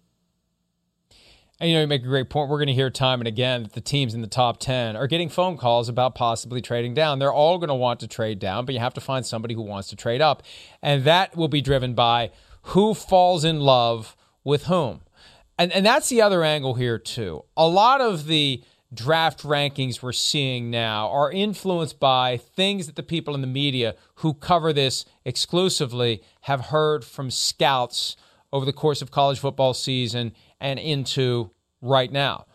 And 1.61 1.71
you 1.71 1.77
know, 1.77 1.83
you 1.83 1.87
make 1.87 2.03
a 2.03 2.07
great 2.07 2.31
point. 2.31 2.51
We're 2.51 2.59
going 2.59 2.67
to 2.67 2.75
hear 2.75 2.91
time 2.91 3.21
and 3.21 3.29
again 3.29 3.63
that 3.63 3.73
the 3.75 3.81
teams 3.81 4.13
in 4.13 4.23
the 4.23 4.27
top 4.27 4.59
10 4.59 4.97
are 4.97 5.07
getting 5.07 5.29
phone 5.29 5.57
calls 5.57 5.89
about 5.89 6.15
possibly 6.15 6.61
trading 6.61 6.95
down. 6.95 7.21
They're 7.21 7.33
all 7.33 7.59
going 7.59 7.69
to 7.69 7.75
want 7.75 8.01
to 8.01 8.09
trade 8.09 8.41
down, 8.41 8.65
but 8.65 8.75
you 8.75 8.81
have 8.81 8.95
to 8.95 9.01
find 9.01 9.25
somebody 9.25 9.55
who 9.55 9.63
wants 9.63 9.89
to 9.89 9.97
trade 9.97 10.21
up. 10.21 10.43
And 10.83 11.05
that 11.05 11.37
will 11.37 11.49
be 11.49 11.61
driven 11.61 11.95
by 11.95 12.33
who 12.69 12.93
falls 12.93 13.45
in 13.45 13.61
love 13.61 14.17
with 14.43 14.65
whom. 14.65 15.03
And, 15.57 15.71
and 15.71 15.87
that's 15.87 16.09
the 16.09 16.23
other 16.23 16.43
angle 16.43 16.75
here, 16.75 16.99
too. 16.99 17.45
A 17.57 17.69
lot 17.69 18.01
of 18.01 18.27
the 18.27 18.65
draft 18.93 19.43
rankings 19.43 20.03
we're 20.03 20.13
seeing 20.13 20.71
now 20.71 21.09
are 21.11 21.31
influenced 21.31 22.01
by 22.01 22.37
things 22.37 22.87
that 22.87 22.97
the 22.97 23.03
people 23.03 23.35
in 23.35 23.41
the 23.41 23.47
media 23.47 23.95
who 24.17 24.35
cover 24.35 24.73
this 24.73 25.05
exclusively 25.25 26.23
have 26.43 26.67
heard 26.67 27.05
from 27.05 27.31
scouts 27.31 28.17
over 28.53 28.65
the 28.65 28.73
course 28.73 29.03
of 29.03 29.11
college 29.11 29.39
football 29.39 29.75
season 29.75 30.33
and 30.61 30.79
into 30.79 31.51
right 31.81 32.11
now. 32.11 32.47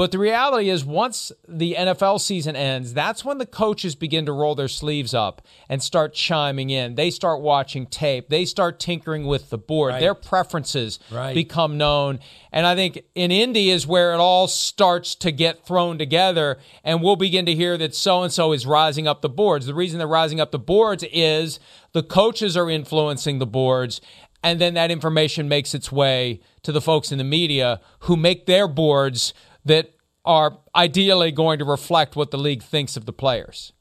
But 0.00 0.12
the 0.12 0.18
reality 0.18 0.70
is, 0.70 0.82
once 0.82 1.30
the 1.46 1.74
NFL 1.78 2.22
season 2.22 2.56
ends, 2.56 2.94
that's 2.94 3.22
when 3.22 3.36
the 3.36 3.44
coaches 3.44 3.94
begin 3.94 4.24
to 4.24 4.32
roll 4.32 4.54
their 4.54 4.66
sleeves 4.66 5.12
up 5.12 5.42
and 5.68 5.82
start 5.82 6.14
chiming 6.14 6.70
in. 6.70 6.94
They 6.94 7.10
start 7.10 7.42
watching 7.42 7.84
tape. 7.84 8.30
They 8.30 8.46
start 8.46 8.80
tinkering 8.80 9.26
with 9.26 9.50
the 9.50 9.58
board. 9.58 9.92
Right. 9.92 10.00
Their 10.00 10.14
preferences 10.14 11.00
Right. 11.10 11.34
become 11.34 11.76
known. 11.76 12.20
And 12.50 12.66
I 12.66 12.74
think 12.76 13.02
in 13.14 13.30
Indy 13.30 13.68
is 13.68 13.86
where 13.86 14.14
it 14.14 14.20
all 14.20 14.48
starts 14.48 15.14
to 15.16 15.30
get 15.30 15.66
thrown 15.66 15.98
together. 15.98 16.56
And 16.82 17.02
we'll 17.02 17.16
begin 17.16 17.44
to 17.44 17.54
hear 17.54 17.76
that 17.76 17.94
so 17.94 18.22
and 18.22 18.32
so 18.32 18.52
is 18.52 18.64
rising 18.64 19.06
up 19.06 19.20
the 19.20 19.28
boards. 19.28 19.66
The 19.66 19.74
reason 19.74 19.98
they're 19.98 20.08
rising 20.08 20.40
up 20.40 20.50
the 20.50 20.58
boards 20.58 21.04
is 21.12 21.60
the 21.92 22.02
coaches 22.02 22.56
are 22.56 22.70
influencing 22.70 23.38
the 23.38 23.46
boards. 23.46 24.00
And 24.42 24.58
then 24.58 24.72
that 24.74 24.90
information 24.90 25.46
makes 25.46 25.74
its 25.74 25.92
way 25.92 26.40
to 26.62 26.72
the 26.72 26.80
folks 26.80 27.12
in 27.12 27.18
the 27.18 27.24
media 27.24 27.80
who 28.00 28.16
make 28.16 28.46
their 28.46 28.68
boards 28.68 29.34
that 29.64 29.94
are 30.24 30.58
ideally 30.74 31.32
going 31.32 31.58
to 31.58 31.64
reflect 31.64 32.16
what 32.16 32.30
the 32.30 32.36
league 32.36 32.62
thinks 32.62 32.96
of 32.96 33.06
the 33.06 33.12
players. 33.12 33.72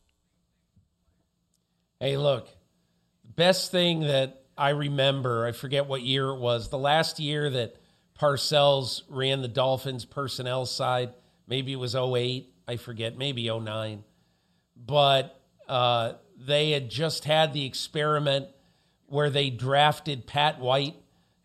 Hey, 2.00 2.18
look, 2.18 2.48
the 3.26 3.34
best 3.34 3.72
thing 3.72 4.02
that 4.02 4.44
I 4.58 4.70
remember, 4.70 5.46
I 5.46 5.52
forget 5.52 5.88
what 5.88 6.02
year 6.02 6.30
it 6.30 6.40
was, 6.40 6.70
the 6.70 6.78
last 6.78 7.20
year 7.20 7.50
that 7.50 7.76
Parcells 8.20 9.04
ran 9.10 9.42
the 9.42 9.48
Dolphins 9.48 10.06
personnel 10.06 10.66
side, 10.66 11.14
maybe 11.48 11.74
it 11.74 11.78
was 11.78 11.96
08, 11.96 12.54
I 12.68 12.76
forget, 12.78 13.18
maybe 13.18 13.50
09. 13.50 14.04
But 14.76 15.40
uh, 15.68 16.14
they 16.38 16.72
had 16.72 16.90
just 16.90 17.26
had 17.26 17.54
the 17.54 17.66
experiment 17.66 18.48
where 19.08 19.30
they 19.30 19.50
drafted 19.50 20.28
Pat 20.28 20.60
White 20.60 20.96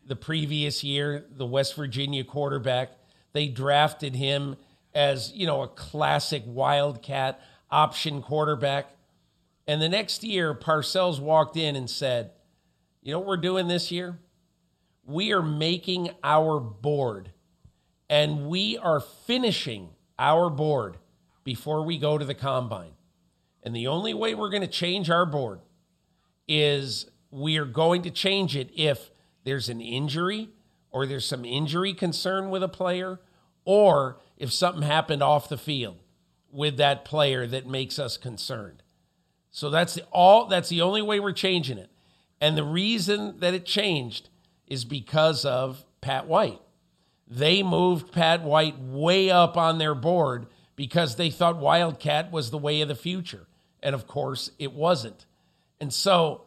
the 0.07 0.17
previous 0.17 0.85
year, 0.85 1.25
the 1.31 1.47
West 1.47 1.75
Virginia 1.77 2.25
quarterback. 2.25 2.91
They 3.33 3.49
drafted 3.49 4.15
him 4.15 4.57
as, 4.95 5.33
you 5.33 5.47
know, 5.47 5.63
a 5.63 5.69
classic 5.69 6.43
wildcat 6.47 7.41
option 7.71 8.23
quarterback. 8.23 8.91
And 9.67 9.81
the 9.81 9.89
next 9.89 10.23
year, 10.23 10.55
Parcells 10.55 11.21
walked 11.21 11.57
in 11.57 11.75
and 11.77 11.89
said, 11.89 12.33
You 13.03 13.13
know 13.13 13.19
what 13.19 13.29
we're 13.29 13.37
doing 13.39 13.69
this 13.69 13.91
year? 13.91 14.19
We 15.07 15.33
are 15.33 15.43
making 15.43 16.11
our 16.23 16.61
board 16.61 17.31
and 18.09 18.47
we 18.47 18.79
are 18.79 19.01
finishing 19.01 19.91
our 20.19 20.51
board 20.51 20.99
before 21.43 21.85
we 21.85 21.99
go 21.99 22.17
to 22.19 22.25
the 22.25 22.35
combine. 22.35 22.93
And 23.63 23.75
the 23.75 23.87
only 23.87 24.15
way 24.15 24.35
we're 24.35 24.51
going 24.51 24.63
to 24.63 24.69
change 24.69 25.11
our 25.11 25.27
board 25.27 25.61
is 26.47 27.11
we 27.31 27.57
are 27.57 27.65
going 27.65 28.03
to 28.03 28.11
change 28.11 28.57
it 28.57 28.71
if 28.75 29.11
there's 29.45 29.69
an 29.69 29.81
injury 29.81 30.51
or 30.91 31.07
there's 31.07 31.27
some 31.27 31.45
injury 31.45 31.95
concern 31.95 32.51
with 32.51 32.63
a 32.63 32.69
player 32.69 33.21
or 33.65 34.19
if 34.37 34.53
something 34.53 34.83
happened 34.83 35.23
off 35.23 35.49
the 35.49 35.57
field 35.57 35.97
with 36.51 36.77
that 36.77 37.05
player 37.05 37.47
that 37.47 37.67
makes 37.67 37.99
us 37.99 38.17
concerned. 38.17 38.83
So 39.51 39.71
that's 39.71 39.95
the 39.95 40.03
all 40.11 40.47
that's 40.47 40.69
the 40.69 40.81
only 40.81 41.03
way 41.03 41.21
we're 41.21 41.33
changing 41.33 41.79
it. 41.79 41.91
And 42.41 42.57
the 42.57 42.65
reason 42.65 43.39
that 43.39 43.55
it 43.55 43.65
changed 43.65 44.29
is 44.67 44.85
because 44.85 45.45
of 45.45 45.85
Pat 46.01 46.27
White. 46.27 46.61
They 47.27 47.63
moved 47.63 48.13
Pat 48.13 48.43
White 48.43 48.79
way 48.79 49.31
up 49.31 49.57
on 49.57 49.79
their 49.79 49.95
board 49.95 50.47
because 50.77 51.17
they 51.17 51.31
thought 51.31 51.57
Wildcat 51.57 52.31
was 52.31 52.51
the 52.51 52.59
way 52.59 52.81
of 52.81 52.89
the 52.89 52.95
future. 52.95 53.47
And 53.83 53.95
of 53.95 54.07
course, 54.07 54.51
it 54.59 54.73
wasn't. 54.73 55.27
And 55.81 55.93
so, 55.93 56.43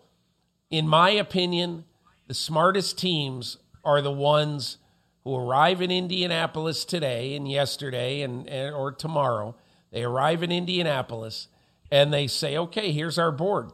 in 0.69 0.87
my 0.87 1.11
opinion, 1.11 1.85
the 2.27 2.33
smartest 2.33 2.97
teams 2.97 3.57
are 3.83 4.01
the 4.01 4.11
ones 4.11 4.77
who 5.23 5.35
arrive 5.35 5.81
in 5.81 5.91
Indianapolis 5.91 6.85
today 6.85 7.35
and 7.35 7.49
yesterday 7.49 8.21
and, 8.21 8.47
and 8.47 8.75
or 8.75 8.91
tomorrow. 8.91 9.55
They 9.91 10.03
arrive 10.03 10.43
in 10.43 10.51
Indianapolis 10.51 11.47
and 11.89 12.13
they 12.13 12.27
say, 12.27 12.57
"Okay, 12.57 12.91
here's 12.91 13.17
our 13.17 13.31
board. 13.31 13.71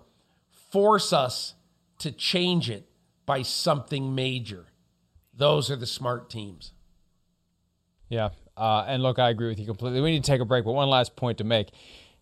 Force 0.72 1.12
us 1.12 1.56
to 2.00 2.12
change 2.12 2.70
it 2.70 2.88
by 3.26 3.42
something 3.42 4.14
major." 4.14 4.68
Those 5.36 5.72
are 5.72 5.76
the 5.76 5.88
smart 5.88 6.30
teams. 6.30 6.74
Yeah. 8.08 8.30
Uh, 8.56 8.86
and 8.88 9.02
look, 9.02 9.18
I 9.18 9.30
agree 9.30 9.48
with 9.48 9.60
you 9.60 9.66
completely. 9.66 10.00
We 10.00 10.12
need 10.12 10.24
to 10.24 10.32
take 10.32 10.42
a 10.42 10.46
break, 10.46 10.64
but 10.64 10.74
one 10.74 10.90
last 10.90 11.16
point 11.16 11.40
to 11.40 11.44
make. 11.44 11.72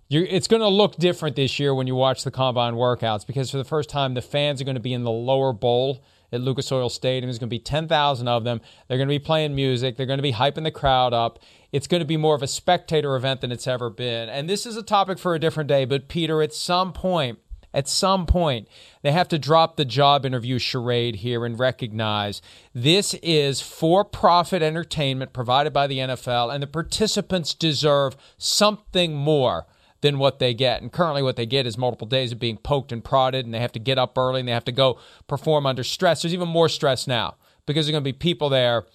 You're, 0.07 0.23
it's 0.25 0.47
going 0.47 0.61
to 0.61 0.67
look 0.69 0.95
different 0.95 1.35
this 1.35 1.59
year 1.59 1.75
when 1.75 1.87
you 1.87 1.95
watch 1.95 2.23
the 2.23 2.31
combine 2.31 2.75
workouts 2.75 3.27
because 3.27 3.51
for 3.51 3.57
the 3.57 3.65
first 3.65 3.89
time, 3.89 4.13
the 4.13 4.21
fans 4.21 4.61
are 4.61 4.65
going 4.65 4.75
to 4.75 4.81
be 4.81 4.93
in 4.93 5.03
the 5.03 5.11
lower 5.11 5.51
bowl 5.51 6.03
at 6.31 6.41
Lucas 6.41 6.71
Oil 6.71 6.89
Stadium. 6.89 7.29
There's 7.29 7.39
going 7.39 7.49
to 7.49 7.55
be 7.55 7.59
10,000 7.59 8.27
of 8.27 8.43
them. 8.43 8.61
They're 8.87 8.97
going 8.97 9.07
to 9.07 9.13
be 9.13 9.19
playing 9.19 9.55
music. 9.55 9.97
They're 9.97 10.05
going 10.05 10.19
to 10.19 10.23
be 10.23 10.33
hyping 10.33 10.63
the 10.63 10.71
crowd 10.71 11.13
up. 11.13 11.39
It's 11.71 11.87
going 11.87 12.01
to 12.01 12.05
be 12.05 12.17
more 12.17 12.35
of 12.35 12.43
a 12.43 12.47
spectator 12.47 13.15
event 13.15 13.41
than 13.41 13.51
it's 13.51 13.67
ever 13.67 13.89
been. 13.89 14.29
And 14.29 14.49
this 14.49 14.65
is 14.65 14.75
a 14.75 14.83
topic 14.83 15.19
for 15.19 15.35
a 15.35 15.39
different 15.39 15.67
day, 15.67 15.85
but 15.85 16.07
Peter, 16.07 16.41
at 16.41 16.53
some 16.53 16.93
point, 16.93 17.39
at 17.73 17.87
some 17.87 18.25
point, 18.25 18.67
they 19.01 19.11
have 19.13 19.29
to 19.29 19.39
drop 19.39 19.77
the 19.77 19.85
job 19.85 20.25
interview 20.25 20.59
charade 20.59 21.17
here 21.17 21.45
and 21.45 21.57
recognize 21.57 22.41
this 22.73 23.13
is 23.15 23.61
for 23.61 24.03
profit 24.03 24.61
entertainment 24.61 25.31
provided 25.31 25.71
by 25.71 25.87
the 25.87 25.99
NFL, 25.99 26.53
and 26.53 26.61
the 26.61 26.67
participants 26.67 27.53
deserve 27.53 28.17
something 28.37 29.15
more 29.15 29.65
than 30.01 30.17
what 30.17 30.39
they 30.39 30.53
get. 30.53 30.81
And 30.81 30.91
currently, 30.91 31.23
what 31.23 31.35
they 31.35 31.45
get 31.45 31.65
is 31.65 31.77
multiple 31.77 32.07
days 32.07 32.31
of 32.31 32.39
being 32.39 32.57
poked 32.57 32.91
and 32.91 33.03
prodded, 33.03 33.45
and 33.45 33.53
they 33.53 33.59
have 33.59 33.71
to 33.73 33.79
get 33.79 33.97
up 33.97 34.17
early 34.17 34.39
and 34.39 34.49
they 34.49 34.53
have 34.53 34.65
to 34.65 34.71
go 34.71 34.99
perform 35.27 35.65
under 35.65 35.83
stress. 35.83 36.21
There's 36.21 36.33
even 36.33 36.49
more 36.49 36.69
stress 36.69 37.07
now 37.07 37.35
because 37.65 37.85
there's 37.85 37.91
going 37.91 38.03
to 38.03 38.07
be 38.07 38.13
people 38.13 38.49
there, 38.49 38.85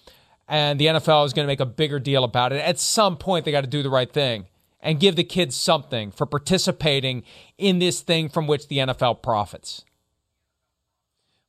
and 0.47 0.79
the 0.79 0.87
NFL 0.87 1.25
is 1.25 1.33
going 1.33 1.45
to 1.45 1.51
make 1.51 1.59
a 1.59 1.65
bigger 1.65 1.99
deal 1.99 2.23
about 2.23 2.51
it. 2.51 2.61
At 2.61 2.79
some 2.79 3.17
point, 3.17 3.45
they 3.45 3.51
got 3.51 3.61
to 3.61 3.67
do 3.67 3.81
the 3.81 3.89
right 3.89 4.11
thing 4.11 4.47
and 4.81 4.99
give 4.99 5.15
the 5.15 5.23
kids 5.23 5.55
something 5.55 6.11
for 6.11 6.25
participating 6.25 7.23
in 7.57 7.79
this 7.79 8.01
thing 8.01 8.29
from 8.29 8.47
which 8.47 8.67
the 8.67 8.77
NFL 8.77 9.21
profits. 9.23 9.83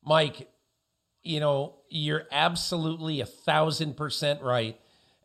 Mike, 0.04 0.48
you 1.22 1.40
know, 1.40 1.74
you're 1.90 2.24
absolutely 2.30 3.20
a 3.20 3.26
thousand 3.26 3.96
percent 3.96 4.42
right. 4.42 4.78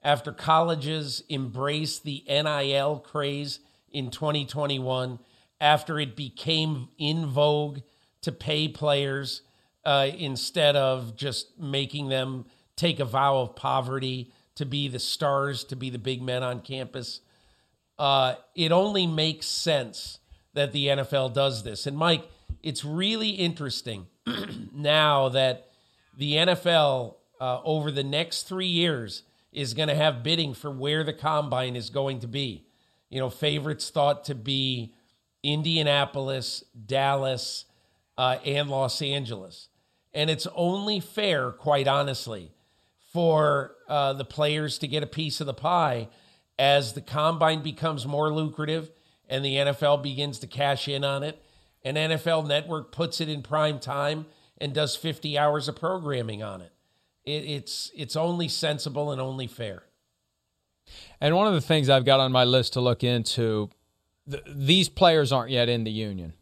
After 0.03 0.33
colleges 0.33 1.23
embrace 1.29 1.99
the 1.99 2.23
NIL 2.27 2.99
craze 2.99 3.59
in 3.93 4.09
2021, 4.09 5.19
after 5.61 5.99
it 5.99 6.15
became 6.15 6.89
in 6.97 7.25
vogue 7.25 7.79
to 8.21 8.31
pay 8.31 8.67
players 8.67 9.41
uh, 9.85 10.09
instead 10.17 10.75
of 10.75 11.15
just 11.15 11.59
making 11.59 12.09
them 12.09 12.45
take 12.75 12.99
a 12.99 13.05
vow 13.05 13.37
of 13.37 13.55
poverty 13.55 14.31
to 14.55 14.65
be 14.65 14.87
the 14.87 14.99
stars, 14.99 15.63
to 15.63 15.75
be 15.75 15.89
the 15.89 15.99
big 15.99 16.21
men 16.21 16.43
on 16.43 16.59
campus, 16.59 17.21
uh, 17.99 18.35
it 18.55 18.71
only 18.71 19.07
makes 19.07 19.45
sense 19.45 20.19
that 20.53 20.71
the 20.71 20.87
NFL 20.87 21.33
does 21.33 21.63
this. 21.63 21.87
And 21.87 21.97
Mike, 21.97 22.27
it's 22.61 22.85
really 22.85 23.29
interesting 23.29 24.07
now 24.73 25.29
that 25.29 25.69
the 26.17 26.33
NFL 26.33 27.15
uh, 27.39 27.61
over 27.63 27.91
the 27.91 28.03
next 28.03 28.43
three 28.43 28.67
years 28.67 29.23
is 29.51 29.73
going 29.73 29.89
to 29.89 29.95
have 29.95 30.23
bidding 30.23 30.53
for 30.53 30.71
where 30.71 31.03
the 31.03 31.13
combine 31.13 31.75
is 31.75 31.89
going 31.89 32.19
to 32.19 32.27
be. 32.27 32.65
You 33.13 33.19
know, 33.19 33.29
favorites 33.29 33.91
thought 33.91 34.23
to 34.23 34.33
be 34.33 34.91
Indianapolis, 35.43 36.63
Dallas, 36.87 37.65
uh, 38.17 38.37
and 38.43 38.71
Los 38.71 39.03
Angeles. 39.03 39.67
And 40.15 40.31
it's 40.31 40.47
only 40.55 40.99
fair, 40.99 41.51
quite 41.51 41.87
honestly, 41.87 42.51
for 43.11 43.75
uh, 43.87 44.13
the 44.13 44.25
players 44.25 44.79
to 44.79 44.87
get 44.87 45.03
a 45.03 45.07
piece 45.07 45.39
of 45.39 45.45
the 45.45 45.53
pie 45.53 46.07
as 46.57 46.93
the 46.93 47.01
combine 47.01 47.61
becomes 47.61 48.07
more 48.07 48.33
lucrative 48.33 48.89
and 49.29 49.45
the 49.45 49.57
NFL 49.57 50.01
begins 50.01 50.39
to 50.39 50.47
cash 50.47 50.87
in 50.87 51.03
on 51.03 51.21
it. 51.21 51.39
And 51.83 51.97
NFL 51.97 52.47
Network 52.47 52.91
puts 52.91 53.21
it 53.21 53.29
in 53.29 53.43
prime 53.43 53.79
time 53.79 54.25
and 54.59 54.73
does 54.73 54.95
50 54.95 55.37
hours 55.37 55.67
of 55.67 55.75
programming 55.75 56.41
on 56.41 56.61
it. 56.61 56.71
it 57.25 57.43
it's 57.45 57.91
it's 57.95 58.15
only 58.15 58.47
sensible 58.47 59.11
and 59.11 59.21
only 59.21 59.45
fair. 59.45 59.83
And 61.23 61.37
one 61.37 61.47
of 61.47 61.53
the 61.53 61.61
things 61.61 61.89
I've 61.89 62.03
got 62.03 62.19
on 62.19 62.33
my 62.33 62.43
list 62.43 62.73
to 62.73 62.81
look 62.81 63.01
into, 63.01 63.69
th- 64.29 64.43
these 64.45 64.89
players 64.89 65.31
aren't 65.31 65.51
yet 65.51 65.69
in 65.69 65.85
the 65.85 65.89
union. 65.89 66.33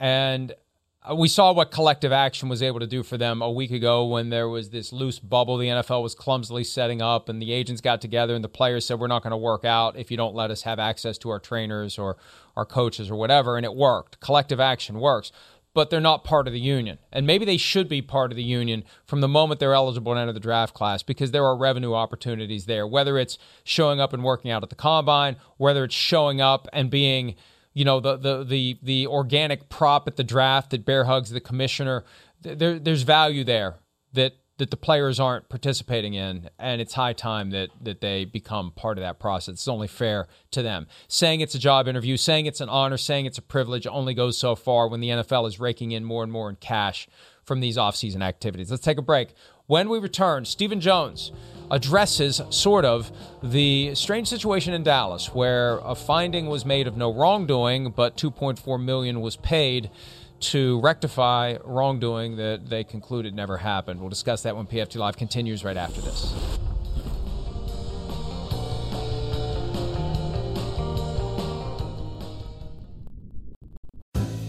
And 0.00 0.54
uh, 1.02 1.14
we 1.14 1.28
saw 1.28 1.52
what 1.52 1.70
collective 1.70 2.10
action 2.10 2.48
was 2.48 2.62
able 2.62 2.80
to 2.80 2.86
do 2.86 3.02
for 3.02 3.18
them 3.18 3.42
a 3.42 3.50
week 3.50 3.70
ago 3.70 4.06
when 4.06 4.30
there 4.30 4.48
was 4.48 4.70
this 4.70 4.94
loose 4.94 5.18
bubble 5.18 5.58
the 5.58 5.68
NFL 5.68 6.02
was 6.02 6.14
clumsily 6.14 6.64
setting 6.64 7.02
up, 7.02 7.28
and 7.28 7.42
the 7.42 7.52
agents 7.52 7.82
got 7.82 8.00
together 8.00 8.34
and 8.34 8.42
the 8.42 8.48
players 8.48 8.86
said, 8.86 8.98
We're 8.98 9.08
not 9.08 9.22
going 9.22 9.32
to 9.32 9.36
work 9.36 9.66
out 9.66 9.98
if 9.98 10.10
you 10.10 10.16
don't 10.16 10.34
let 10.34 10.50
us 10.50 10.62
have 10.62 10.78
access 10.78 11.18
to 11.18 11.28
our 11.28 11.38
trainers 11.38 11.98
or 11.98 12.16
our 12.56 12.64
coaches 12.64 13.10
or 13.10 13.16
whatever. 13.16 13.58
And 13.58 13.66
it 13.66 13.74
worked. 13.74 14.20
Collective 14.20 14.58
action 14.58 15.00
works 15.00 15.32
but 15.76 15.90
they're 15.90 16.00
not 16.00 16.24
part 16.24 16.46
of 16.46 16.54
the 16.54 16.58
union. 16.58 16.96
And 17.12 17.26
maybe 17.26 17.44
they 17.44 17.58
should 17.58 17.86
be 17.86 18.00
part 18.00 18.32
of 18.32 18.36
the 18.36 18.42
union 18.42 18.82
from 19.04 19.20
the 19.20 19.28
moment 19.28 19.60
they're 19.60 19.74
eligible 19.74 20.14
to 20.14 20.18
enter 20.18 20.32
the 20.32 20.40
draft 20.40 20.72
class 20.72 21.02
because 21.02 21.32
there 21.32 21.44
are 21.44 21.54
revenue 21.54 21.92
opportunities 21.92 22.64
there, 22.64 22.86
whether 22.86 23.18
it's 23.18 23.36
showing 23.62 24.00
up 24.00 24.14
and 24.14 24.24
working 24.24 24.50
out 24.50 24.62
at 24.62 24.70
the 24.70 24.74
combine, 24.74 25.36
whether 25.58 25.84
it's 25.84 25.94
showing 25.94 26.40
up 26.40 26.66
and 26.72 26.90
being 26.90 27.34
you 27.74 27.84
know 27.84 28.00
the 28.00 28.16
the 28.16 28.42
the 28.42 28.78
the 28.82 29.06
organic 29.06 29.68
prop 29.68 30.08
at 30.08 30.16
the 30.16 30.24
draft 30.24 30.70
that 30.70 30.86
bear 30.86 31.04
hugs 31.04 31.28
the 31.28 31.42
commissioner 31.42 32.04
there, 32.40 32.78
there's 32.78 33.02
value 33.02 33.44
there 33.44 33.74
that 34.14 34.32
that 34.58 34.70
the 34.70 34.76
players 34.76 35.20
aren't 35.20 35.48
participating 35.48 36.14
in, 36.14 36.48
and 36.58 36.80
it's 36.80 36.94
high 36.94 37.12
time 37.12 37.50
that 37.50 37.70
that 37.80 38.00
they 38.00 38.24
become 38.24 38.70
part 38.70 38.98
of 38.98 39.02
that 39.02 39.18
process. 39.18 39.54
It's 39.54 39.68
only 39.68 39.88
fair 39.88 40.28
to 40.52 40.62
them. 40.62 40.86
Saying 41.08 41.40
it's 41.40 41.54
a 41.54 41.58
job 41.58 41.88
interview, 41.88 42.16
saying 42.16 42.46
it's 42.46 42.60
an 42.60 42.68
honor, 42.68 42.96
saying 42.96 43.26
it's 43.26 43.38
a 43.38 43.42
privilege 43.42 43.86
only 43.86 44.14
goes 44.14 44.38
so 44.38 44.54
far 44.54 44.88
when 44.88 45.00
the 45.00 45.10
NFL 45.10 45.46
is 45.46 45.60
raking 45.60 45.92
in 45.92 46.04
more 46.04 46.22
and 46.22 46.32
more 46.32 46.48
in 46.48 46.56
cash 46.56 47.08
from 47.44 47.60
these 47.60 47.76
offseason 47.76 48.22
activities. 48.22 48.70
Let's 48.70 48.82
take 48.82 48.98
a 48.98 49.02
break. 49.02 49.34
When 49.66 49.88
we 49.88 49.98
return, 49.98 50.44
Stephen 50.44 50.80
Jones 50.80 51.32
addresses 51.70 52.40
sort 52.50 52.84
of 52.84 53.10
the 53.42 53.94
strange 53.94 54.28
situation 54.28 54.72
in 54.72 54.82
Dallas 54.82 55.34
where 55.34 55.78
a 55.78 55.94
finding 55.94 56.46
was 56.46 56.64
made 56.64 56.86
of 56.86 56.96
no 56.96 57.12
wrongdoing, 57.12 57.90
but 57.90 58.16
2.4 58.16 58.82
million 58.82 59.20
was 59.20 59.36
paid 59.36 59.90
to 60.40 60.80
rectify 60.80 61.56
wrongdoing 61.64 62.36
that 62.36 62.68
they 62.68 62.84
concluded 62.84 63.34
never 63.34 63.56
happened. 63.56 64.00
We'll 64.00 64.10
discuss 64.10 64.42
that 64.42 64.56
when 64.56 64.66
PFT 64.66 64.96
Live 64.96 65.16
continues 65.16 65.64
right 65.64 65.76
after 65.76 66.00
this. 66.00 66.34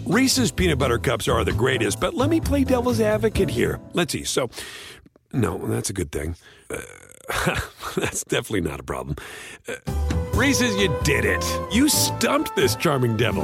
Reese's 0.05 0.51
peanut 0.51 0.79
butter 0.79 0.99
cups 0.99 1.27
are 1.27 1.43
the 1.43 1.51
greatest, 1.51 1.99
but 1.99 2.13
let 2.13 2.29
me 2.29 2.39
play 2.39 2.63
devil's 2.63 3.01
advocate 3.01 3.49
here. 3.49 3.79
Let's 3.93 4.13
see. 4.13 4.23
So, 4.23 4.49
no, 5.33 5.57
that's 5.67 5.89
a 5.89 5.93
good 5.93 6.13
thing. 6.13 6.37
Uh, 6.69 6.79
that's 7.97 8.23
definitely 8.23 8.61
not 8.61 8.79
a 8.79 8.83
problem. 8.83 9.17
Uh, 9.67 9.75
Reese's, 10.33 10.75
you 10.77 10.95
did 11.03 11.25
it. 11.25 11.43
You 11.73 11.89
stumped 11.89 12.55
this 12.55 12.75
charming 12.75 13.17
devil. 13.17 13.43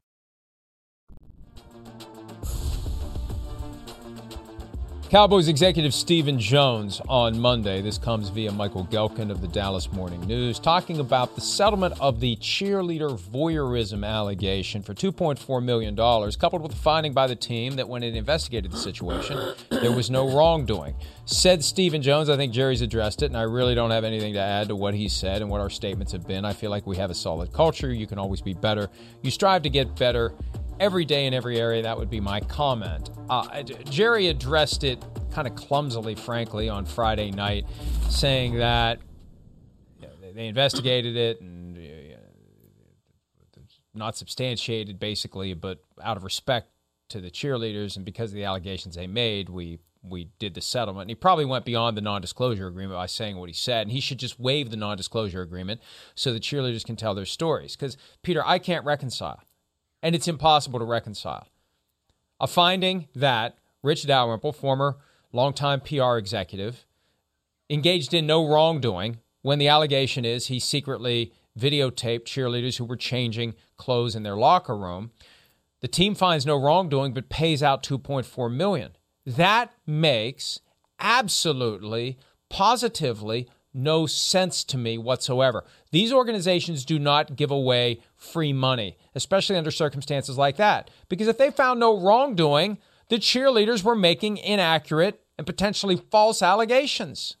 Cowboys 5.11 5.49
executive 5.49 5.93
Stephen 5.93 6.39
Jones 6.39 7.01
on 7.09 7.37
Monday, 7.37 7.81
this 7.81 7.97
comes 7.97 8.29
via 8.29 8.49
Michael 8.49 8.85
Gehlken 8.85 9.29
of 9.29 9.41
the 9.41 9.47
Dallas 9.49 9.91
Morning 9.91 10.21
News, 10.21 10.57
talking 10.57 11.01
about 11.01 11.35
the 11.35 11.41
settlement 11.41 11.95
of 11.99 12.21
the 12.21 12.37
cheerleader 12.37 13.19
voyeurism 13.19 14.07
allegation 14.07 14.81
for 14.81 14.93
$2.4 14.93 15.61
million, 15.61 15.97
coupled 15.97 16.61
with 16.61 16.71
a 16.71 16.77
finding 16.77 17.11
by 17.11 17.27
the 17.27 17.35
team 17.35 17.75
that 17.75 17.89
when 17.89 18.03
it 18.03 18.15
investigated 18.15 18.71
the 18.71 18.77
situation, 18.77 19.53
there 19.69 19.91
was 19.91 20.09
no 20.09 20.33
wrongdoing. 20.33 20.95
Said 21.25 21.61
Stephen 21.61 22.01
Jones, 22.01 22.29
I 22.29 22.37
think 22.37 22.53
Jerry's 22.53 22.81
addressed 22.81 23.21
it, 23.21 23.25
and 23.25 23.37
I 23.37 23.41
really 23.41 23.75
don't 23.75 23.91
have 23.91 24.05
anything 24.05 24.31
to 24.35 24.39
add 24.39 24.69
to 24.69 24.77
what 24.77 24.93
he 24.93 25.09
said 25.09 25.41
and 25.41 25.51
what 25.51 25.59
our 25.59 25.69
statements 25.69 26.13
have 26.13 26.25
been. 26.25 26.45
I 26.45 26.53
feel 26.53 26.71
like 26.71 26.87
we 26.87 26.95
have 26.95 27.09
a 27.09 27.15
solid 27.15 27.51
culture. 27.51 27.93
You 27.93 28.07
can 28.07 28.17
always 28.17 28.39
be 28.39 28.53
better. 28.53 28.89
You 29.23 29.31
strive 29.31 29.63
to 29.63 29.69
get 29.69 29.93
better 29.97 30.31
every 30.81 31.05
day 31.05 31.27
in 31.27 31.33
every 31.33 31.57
area. 31.59 31.81
That 31.83 31.97
would 31.97 32.09
be 32.09 32.19
my 32.19 32.41
comment. 32.41 33.11
Uh, 33.29 33.61
Jerry 33.63 34.27
addressed 34.27 34.83
it 34.83 35.01
kind 35.31 35.47
of 35.47 35.55
clumsily, 35.55 36.15
frankly, 36.15 36.67
on 36.67 36.85
Friday 36.85 37.31
night, 37.31 37.65
saying 38.09 38.55
that 38.55 38.99
you 40.01 40.07
know, 40.07 40.13
they 40.33 40.47
investigated 40.47 41.15
it 41.15 41.39
and 41.39 41.77
not 43.93 44.17
substantiated, 44.17 44.99
basically, 44.99 45.53
but 45.53 45.79
out 46.01 46.17
of 46.17 46.23
respect 46.23 46.69
to 47.09 47.19
the 47.19 47.29
cheerleaders 47.29 47.95
and 47.95 48.05
because 48.05 48.31
of 48.31 48.35
the 48.35 48.43
allegations 48.45 48.95
they 48.95 49.07
made, 49.07 49.49
we 49.49 49.79
we 50.03 50.29
did 50.39 50.55
the 50.55 50.61
settlement. 50.61 51.03
And 51.03 51.11
he 51.11 51.15
probably 51.15 51.45
went 51.45 51.63
beyond 51.63 51.95
the 51.95 52.01
non-disclosure 52.01 52.65
agreement 52.65 52.97
by 52.97 53.05
saying 53.05 53.37
what 53.37 53.49
he 53.49 53.53
said. 53.53 53.83
And 53.83 53.91
he 53.91 53.99
should 53.99 54.17
just 54.17 54.39
waive 54.39 54.71
the 54.71 54.77
non-disclosure 54.77 55.43
agreement 55.43 55.79
so 56.15 56.33
the 56.33 56.39
cheerleaders 56.39 56.83
can 56.83 56.95
tell 56.95 57.13
their 57.13 57.25
stories. 57.25 57.75
Because 57.75 57.97
Peter, 58.23 58.41
I 58.43 58.57
can't 58.57 58.83
reconcile 58.83 59.41
and 60.01 60.15
it's 60.15 60.27
impossible 60.27 60.79
to 60.79 60.85
reconcile. 60.85 61.47
A 62.39 62.47
finding 62.47 63.07
that 63.15 63.57
Rich 63.83 64.05
Dalrymple, 64.07 64.53
former 64.53 64.97
longtime 65.31 65.81
PR 65.81 66.17
executive, 66.17 66.85
engaged 67.69 68.13
in 68.13 68.27
no 68.27 68.47
wrongdoing 68.47 69.19
when 69.41 69.59
the 69.59 69.67
allegation 69.67 70.25
is 70.25 70.47
he 70.47 70.59
secretly 70.59 71.31
videotaped 71.57 72.23
cheerleaders 72.23 72.77
who 72.77 72.85
were 72.85 72.97
changing 72.97 73.53
clothes 73.77 74.15
in 74.15 74.23
their 74.23 74.35
locker 74.35 74.77
room. 74.77 75.11
The 75.81 75.87
team 75.87 76.15
finds 76.15 76.45
no 76.45 76.61
wrongdoing 76.61 77.13
but 77.13 77.29
pays 77.29 77.63
out 77.63 77.83
2.4 77.83 78.53
million. 78.53 78.91
That 79.25 79.73
makes 79.85 80.59
absolutely 80.99 82.17
positively 82.49 83.47
no 83.73 84.05
sense 84.05 84.63
to 84.65 84.77
me 84.77 84.97
whatsoever. 84.97 85.63
These 85.91 86.11
organizations 86.11 86.85
do 86.85 86.99
not 86.99 87.35
give 87.35 87.51
away 87.51 88.01
free 88.15 88.53
money, 88.53 88.97
especially 89.15 89.55
under 89.55 89.71
circumstances 89.71 90.37
like 90.37 90.57
that. 90.57 90.89
Because 91.09 91.27
if 91.27 91.37
they 91.37 91.51
found 91.51 91.79
no 91.79 91.99
wrongdoing, 91.99 92.77
the 93.09 93.17
cheerleaders 93.17 93.83
were 93.83 93.95
making 93.95 94.37
inaccurate 94.37 95.21
and 95.37 95.47
potentially 95.47 95.95
false 95.95 96.41
allegations. 96.41 97.37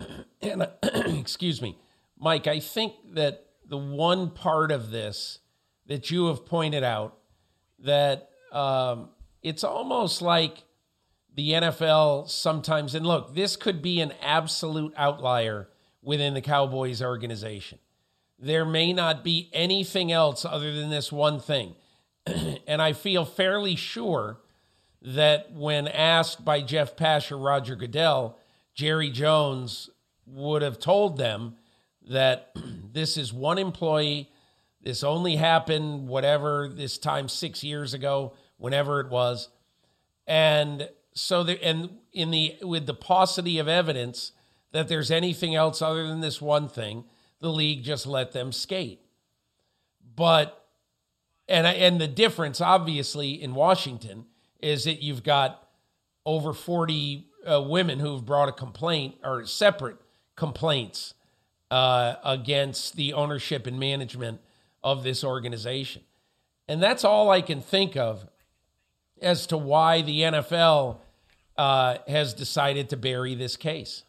And 0.42 0.66
excuse 0.82 1.60
me, 1.60 1.76
Mike, 2.18 2.46
I 2.46 2.60
think 2.60 2.94
that 3.12 3.44
the 3.68 3.76
one 3.76 4.30
part 4.30 4.72
of 4.72 4.90
this 4.90 5.40
that 5.84 6.10
you 6.10 6.28
have 6.28 6.46
pointed 6.46 6.82
out 6.82 7.18
that 7.80 8.30
um, 8.52 9.10
it's 9.42 9.64
almost 9.64 10.22
like 10.22 10.64
the 11.40 11.52
NFL 11.52 12.28
sometimes, 12.28 12.94
and 12.94 13.06
look, 13.06 13.34
this 13.34 13.56
could 13.56 13.80
be 13.80 14.02
an 14.02 14.12
absolute 14.20 14.92
outlier 14.94 15.70
within 16.02 16.34
the 16.34 16.42
Cowboys 16.42 17.00
organization. 17.00 17.78
There 18.38 18.66
may 18.66 18.92
not 18.92 19.24
be 19.24 19.48
anything 19.54 20.12
else 20.12 20.44
other 20.44 20.70
than 20.74 20.90
this 20.90 21.10
one 21.10 21.40
thing. 21.40 21.76
and 22.26 22.82
I 22.82 22.92
feel 22.92 23.24
fairly 23.24 23.74
sure 23.74 24.38
that 25.00 25.50
when 25.54 25.88
asked 25.88 26.44
by 26.44 26.60
Jeff 26.60 26.94
Pash 26.94 27.32
or 27.32 27.38
Roger 27.38 27.74
Goodell, 27.74 28.38
Jerry 28.74 29.08
Jones 29.08 29.88
would 30.26 30.60
have 30.60 30.78
told 30.78 31.16
them 31.16 31.56
that 32.06 32.54
this 32.92 33.16
is 33.16 33.32
one 33.32 33.56
employee. 33.56 34.30
This 34.82 35.02
only 35.02 35.36
happened, 35.36 36.06
whatever, 36.06 36.68
this 36.68 36.98
time 36.98 37.30
six 37.30 37.64
years 37.64 37.94
ago, 37.94 38.34
whenever 38.58 39.00
it 39.00 39.08
was. 39.08 39.48
And 40.26 40.86
so, 41.14 41.42
there, 41.42 41.58
and 41.62 41.90
in 42.12 42.30
the, 42.30 42.56
with 42.62 42.86
the 42.86 42.94
paucity 42.94 43.58
of 43.58 43.68
evidence 43.68 44.32
that 44.72 44.88
there's 44.88 45.10
anything 45.10 45.54
else 45.54 45.82
other 45.82 46.06
than 46.06 46.20
this 46.20 46.40
one 46.40 46.68
thing, 46.68 47.04
the 47.40 47.50
league 47.50 47.82
just 47.82 48.06
let 48.06 48.32
them 48.32 48.52
skate. 48.52 49.00
But, 50.14 50.66
and, 51.48 51.66
and 51.66 52.00
the 52.00 52.08
difference, 52.08 52.60
obviously, 52.60 53.42
in 53.42 53.54
Washington 53.54 54.26
is 54.60 54.84
that 54.84 55.02
you've 55.02 55.22
got 55.22 55.66
over 56.24 56.52
40 56.52 57.26
uh, 57.50 57.62
women 57.62 57.98
who've 57.98 58.24
brought 58.24 58.48
a 58.48 58.52
complaint 58.52 59.16
or 59.24 59.46
separate 59.46 59.96
complaints 60.36 61.14
uh, 61.70 62.16
against 62.24 62.96
the 62.96 63.12
ownership 63.12 63.66
and 63.66 63.78
management 63.78 64.40
of 64.82 65.02
this 65.02 65.24
organization. 65.24 66.02
And 66.68 66.82
that's 66.82 67.04
all 67.04 67.30
I 67.30 67.40
can 67.40 67.60
think 67.60 67.96
of 67.96 68.26
as 69.22 69.46
to 69.48 69.56
why 69.56 70.02
the 70.02 70.20
NFL 70.20 70.98
uh, 71.56 71.98
has 72.08 72.34
decided 72.34 72.88
to 72.90 72.96
bury 72.96 73.34
this 73.34 73.56
case. 73.56 74.04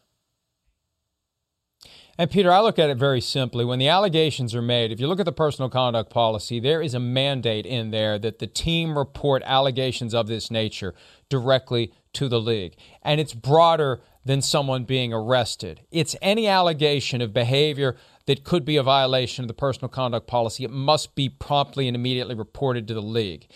And 2.18 2.30
Peter, 2.30 2.52
I 2.52 2.60
look 2.60 2.78
at 2.78 2.90
it 2.90 2.98
very 2.98 3.22
simply. 3.22 3.64
When 3.64 3.78
the 3.78 3.88
allegations 3.88 4.54
are 4.54 4.62
made, 4.62 4.92
if 4.92 5.00
you 5.00 5.06
look 5.06 5.20
at 5.20 5.24
the 5.24 5.32
personal 5.32 5.70
conduct 5.70 6.10
policy, 6.10 6.60
there 6.60 6.82
is 6.82 6.94
a 6.94 7.00
mandate 7.00 7.64
in 7.64 7.90
there 7.90 8.18
that 8.18 8.38
the 8.38 8.46
team 8.46 8.98
report 8.98 9.42
allegations 9.46 10.14
of 10.14 10.26
this 10.26 10.50
nature 10.50 10.94
directly 11.30 11.92
to 12.12 12.28
the 12.28 12.40
league. 12.40 12.76
And 13.02 13.18
it's 13.18 13.32
broader 13.32 14.02
than 14.24 14.42
someone 14.42 14.84
being 14.84 15.12
arrested. 15.12 15.80
It's 15.90 16.14
any 16.20 16.46
allegation 16.46 17.22
of 17.22 17.32
behavior 17.32 17.96
that 18.26 18.44
could 18.44 18.64
be 18.64 18.76
a 18.76 18.82
violation 18.82 19.44
of 19.44 19.48
the 19.48 19.54
personal 19.54 19.88
conduct 19.88 20.26
policy. 20.26 20.64
It 20.64 20.70
must 20.70 21.14
be 21.14 21.28
promptly 21.28 21.88
and 21.88 21.96
immediately 21.96 22.34
reported 22.34 22.86
to 22.88 22.94
the 22.94 23.02
league. 23.02 23.48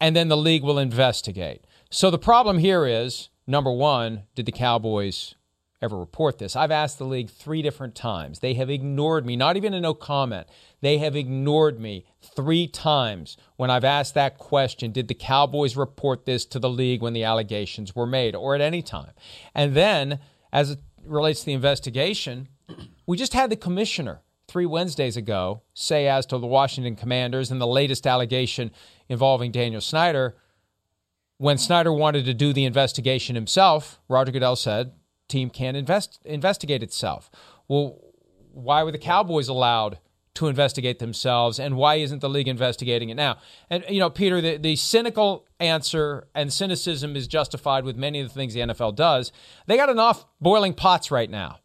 And 0.00 0.14
then 0.14 0.28
the 0.28 0.36
league 0.36 0.62
will 0.62 0.78
investigate. 0.78 1.64
So 1.90 2.10
the 2.10 2.18
problem 2.18 2.58
here 2.58 2.86
is 2.86 3.30
number 3.46 3.72
one, 3.72 4.24
did 4.34 4.46
the 4.46 4.52
Cowboys 4.52 5.34
ever 5.80 5.98
report 5.98 6.38
this. 6.38 6.56
I've 6.56 6.70
asked 6.70 6.98
the 6.98 7.04
league 7.04 7.30
three 7.30 7.62
different 7.62 7.94
times. 7.94 8.40
They 8.40 8.54
have 8.54 8.70
ignored 8.70 9.24
me, 9.24 9.36
not 9.36 9.56
even 9.56 9.74
a 9.74 9.80
no 9.80 9.94
comment. 9.94 10.48
They 10.80 10.98
have 10.98 11.16
ignored 11.16 11.78
me 11.78 12.04
three 12.20 12.66
times 12.66 13.36
when 13.56 13.70
I've 13.70 13.84
asked 13.84 14.14
that 14.14 14.38
question 14.38 14.92
Did 14.92 15.08
the 15.08 15.14
Cowboys 15.14 15.76
report 15.76 16.26
this 16.26 16.44
to 16.46 16.58
the 16.58 16.70
league 16.70 17.02
when 17.02 17.12
the 17.12 17.24
allegations 17.24 17.94
were 17.94 18.06
made 18.06 18.34
or 18.34 18.54
at 18.54 18.60
any 18.60 18.82
time? 18.82 19.12
And 19.54 19.74
then, 19.74 20.18
as 20.52 20.70
it 20.70 20.80
relates 21.04 21.40
to 21.40 21.46
the 21.46 21.52
investigation, 21.52 22.48
we 23.06 23.16
just 23.16 23.32
had 23.32 23.50
the 23.50 23.56
commissioner 23.56 24.20
three 24.48 24.66
Wednesdays 24.66 25.16
ago 25.16 25.62
say 25.74 26.08
as 26.08 26.26
to 26.26 26.38
the 26.38 26.46
Washington 26.46 26.96
Commanders 26.96 27.50
and 27.50 27.60
the 27.60 27.66
latest 27.66 28.06
allegation 28.06 28.70
involving 29.08 29.52
Daniel 29.52 29.80
Snyder. 29.80 30.36
When 31.38 31.58
Snyder 31.58 31.92
wanted 31.92 32.24
to 32.24 32.34
do 32.34 32.52
the 32.52 32.64
investigation 32.64 33.34
himself, 33.34 34.00
Roger 34.08 34.32
Goodell 34.32 34.56
said, 34.56 34.92
team 35.28 35.50
can't 35.50 35.76
invest, 35.76 36.18
investigate 36.24 36.82
itself. 36.82 37.30
Well, 37.68 38.00
why 38.52 38.82
were 38.82 38.92
the 38.92 38.98
Cowboys 38.98 39.48
allowed 39.48 39.98
to 40.34 40.46
investigate 40.46 41.00
themselves, 41.00 41.58
and 41.58 41.76
why 41.76 41.96
isn't 41.96 42.20
the 42.20 42.28
league 42.28 42.46
investigating 42.46 43.08
it 43.08 43.16
now? 43.16 43.38
And 43.70 43.84
you 43.88 43.98
know, 43.98 44.08
Peter, 44.08 44.40
the, 44.40 44.56
the 44.56 44.76
cynical 44.76 45.46
answer 45.58 46.28
and 46.34 46.52
cynicism 46.52 47.16
is 47.16 47.26
justified 47.26 47.84
with 47.84 47.96
many 47.96 48.20
of 48.20 48.28
the 48.28 48.34
things 48.34 48.54
the 48.54 48.60
NFL 48.60 48.94
does. 48.94 49.32
They 49.66 49.76
got 49.76 49.88
enough 49.88 50.26
boiling 50.40 50.74
pots 50.74 51.10
right 51.10 51.28
now. 51.28 51.58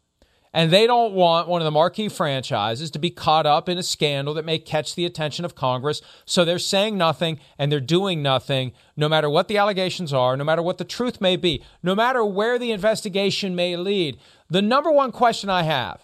And 0.54 0.70
they 0.70 0.86
don't 0.86 1.14
want 1.14 1.48
one 1.48 1.60
of 1.60 1.64
the 1.64 1.72
marquee 1.72 2.08
franchises 2.08 2.88
to 2.92 3.00
be 3.00 3.10
caught 3.10 3.44
up 3.44 3.68
in 3.68 3.76
a 3.76 3.82
scandal 3.82 4.34
that 4.34 4.44
may 4.44 4.60
catch 4.60 4.94
the 4.94 5.04
attention 5.04 5.44
of 5.44 5.56
Congress. 5.56 6.00
So 6.24 6.44
they're 6.44 6.60
saying 6.60 6.96
nothing 6.96 7.40
and 7.58 7.72
they're 7.72 7.80
doing 7.80 8.22
nothing, 8.22 8.70
no 8.96 9.08
matter 9.08 9.28
what 9.28 9.48
the 9.48 9.58
allegations 9.58 10.12
are, 10.12 10.36
no 10.36 10.44
matter 10.44 10.62
what 10.62 10.78
the 10.78 10.84
truth 10.84 11.20
may 11.20 11.34
be, 11.34 11.64
no 11.82 11.96
matter 11.96 12.24
where 12.24 12.56
the 12.56 12.70
investigation 12.70 13.56
may 13.56 13.76
lead. 13.76 14.16
The 14.48 14.62
number 14.62 14.92
one 14.92 15.10
question 15.10 15.50
I 15.50 15.64
have 15.64 16.00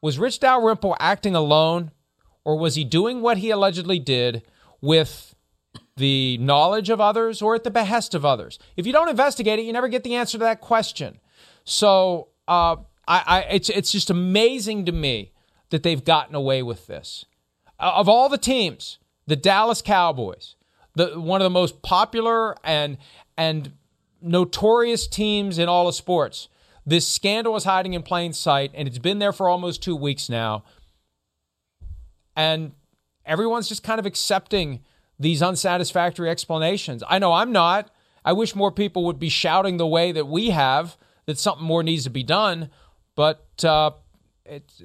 was 0.00 0.18
Rich 0.18 0.40
Dalrymple 0.40 0.96
acting 0.98 1.34
alone, 1.34 1.90
or 2.46 2.58
was 2.58 2.76
he 2.76 2.84
doing 2.84 3.20
what 3.20 3.38
he 3.38 3.50
allegedly 3.50 3.98
did 3.98 4.42
with 4.80 5.34
the 5.96 6.38
knowledge 6.38 6.88
of 6.88 6.98
others 6.98 7.42
or 7.42 7.54
at 7.54 7.62
the 7.62 7.70
behest 7.70 8.14
of 8.14 8.24
others? 8.24 8.58
If 8.74 8.86
you 8.86 8.92
don't 8.94 9.10
investigate 9.10 9.58
it, 9.58 9.66
you 9.66 9.72
never 9.74 9.88
get 9.88 10.02
the 10.02 10.14
answer 10.14 10.38
to 10.38 10.44
that 10.44 10.62
question. 10.62 11.20
So, 11.64 12.28
uh, 12.48 12.76
I, 13.12 13.22
I 13.26 13.40
it's 13.50 13.68
it's 13.68 13.92
just 13.92 14.08
amazing 14.08 14.86
to 14.86 14.92
me 14.92 15.32
that 15.70 15.82
they've 15.82 16.02
gotten 16.02 16.34
away 16.34 16.62
with 16.62 16.86
this. 16.86 17.26
Of 17.78 18.08
all 18.08 18.28
the 18.28 18.38
teams, 18.38 18.98
the 19.26 19.36
Dallas 19.36 19.82
Cowboys, 19.82 20.54
the 20.94 21.20
one 21.20 21.40
of 21.40 21.44
the 21.44 21.50
most 21.50 21.82
popular 21.82 22.56
and 22.64 22.96
and 23.36 23.72
notorious 24.22 25.06
teams 25.06 25.58
in 25.58 25.68
all 25.68 25.88
of 25.88 25.94
sports. 25.94 26.48
This 26.86 27.06
scandal 27.06 27.54
is 27.54 27.64
hiding 27.64 27.92
in 27.94 28.02
plain 28.02 28.32
sight, 28.32 28.72
and 28.74 28.88
it's 28.88 28.98
been 28.98 29.18
there 29.18 29.32
for 29.32 29.48
almost 29.48 29.82
two 29.82 29.94
weeks 29.94 30.28
now. 30.28 30.64
And 32.34 32.72
everyone's 33.26 33.68
just 33.68 33.82
kind 33.82 34.00
of 34.00 34.06
accepting 34.06 34.80
these 35.18 35.42
unsatisfactory 35.42 36.30
explanations. 36.30 37.04
I 37.06 37.18
know 37.18 37.32
I'm 37.32 37.52
not. 37.52 37.90
I 38.24 38.32
wish 38.32 38.54
more 38.54 38.72
people 38.72 39.04
would 39.04 39.18
be 39.18 39.28
shouting 39.28 39.76
the 39.76 39.86
way 39.86 40.12
that 40.12 40.26
we 40.26 40.50
have 40.50 40.96
that 41.26 41.38
something 41.38 41.64
more 41.64 41.82
needs 41.82 42.04
to 42.04 42.10
be 42.10 42.22
done. 42.22 42.70
But 43.14 43.64
uh, 43.64 43.92
it's 44.44 44.82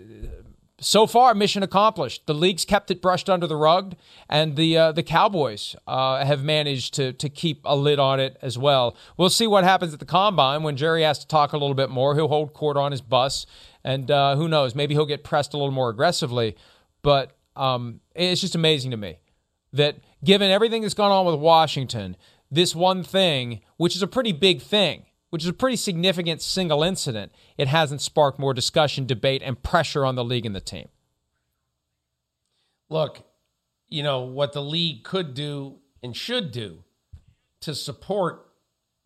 so 0.79 1.07
far 1.07 1.33
mission 1.33 1.63
accomplished. 1.63 2.27
The 2.27 2.33
league's 2.33 2.65
kept 2.65 2.91
it 2.91 3.01
brushed 3.01 3.29
under 3.29 3.47
the 3.47 3.55
rug, 3.55 3.95
and 4.29 4.55
the 4.55 4.77
uh, 4.77 4.91
the 4.91 5.03
Cowboys 5.03 5.75
uh, 5.87 6.23
have 6.23 6.43
managed 6.43 6.93
to 6.95 7.13
to 7.13 7.29
keep 7.29 7.61
a 7.65 7.75
lid 7.75 7.99
on 7.99 8.19
it 8.19 8.37
as 8.41 8.57
well. 8.57 8.95
We'll 9.17 9.29
see 9.29 9.47
what 9.47 9.63
happens 9.63 9.93
at 9.93 9.99
the 9.99 10.05
combine 10.05 10.63
when 10.63 10.77
Jerry 10.77 11.03
has 11.03 11.19
to 11.19 11.27
talk 11.27 11.53
a 11.53 11.57
little 11.57 11.75
bit 11.75 11.89
more. 11.89 12.15
He'll 12.15 12.27
hold 12.27 12.53
court 12.53 12.77
on 12.77 12.91
his 12.91 13.01
bus, 13.01 13.45
and 13.83 14.09
uh, 14.11 14.35
who 14.35 14.47
knows? 14.47 14.75
Maybe 14.75 14.93
he'll 14.93 15.05
get 15.05 15.23
pressed 15.23 15.53
a 15.53 15.57
little 15.57 15.71
more 15.71 15.89
aggressively. 15.89 16.55
But 17.01 17.35
um, 17.55 18.01
it's 18.15 18.41
just 18.41 18.55
amazing 18.55 18.91
to 18.91 18.97
me 18.97 19.17
that 19.73 19.97
given 20.23 20.51
everything 20.51 20.81
that's 20.81 20.93
gone 20.93 21.11
on 21.11 21.25
with 21.25 21.39
Washington, 21.39 22.15
this 22.51 22.75
one 22.75 23.03
thing, 23.03 23.61
which 23.77 23.95
is 23.95 24.01
a 24.01 24.07
pretty 24.07 24.31
big 24.31 24.61
thing, 24.61 25.05
which 25.29 25.43
is 25.43 25.49
a 25.49 25.53
pretty 25.53 25.75
significant 25.75 26.41
single 26.41 26.83
incident, 26.83 27.31
it 27.57 27.67
hasn't 27.67 28.01
sparked 28.01 28.39
more 28.39 28.53
discussion, 28.53 29.05
debate, 29.05 29.41
and 29.43 29.61
pressure 29.61 30.05
on 30.05 30.15
the 30.15 30.23
league 30.23 30.45
and 30.45 30.55
the 30.55 30.61
team. 30.61 30.87
Look, 32.89 33.23
you 33.89 34.03
know, 34.03 34.21
what 34.21 34.53
the 34.53 34.61
league 34.61 35.03
could 35.03 35.33
do 35.33 35.79
and 36.01 36.15
should 36.15 36.51
do 36.51 36.83
to 37.61 37.75
support 37.75 38.47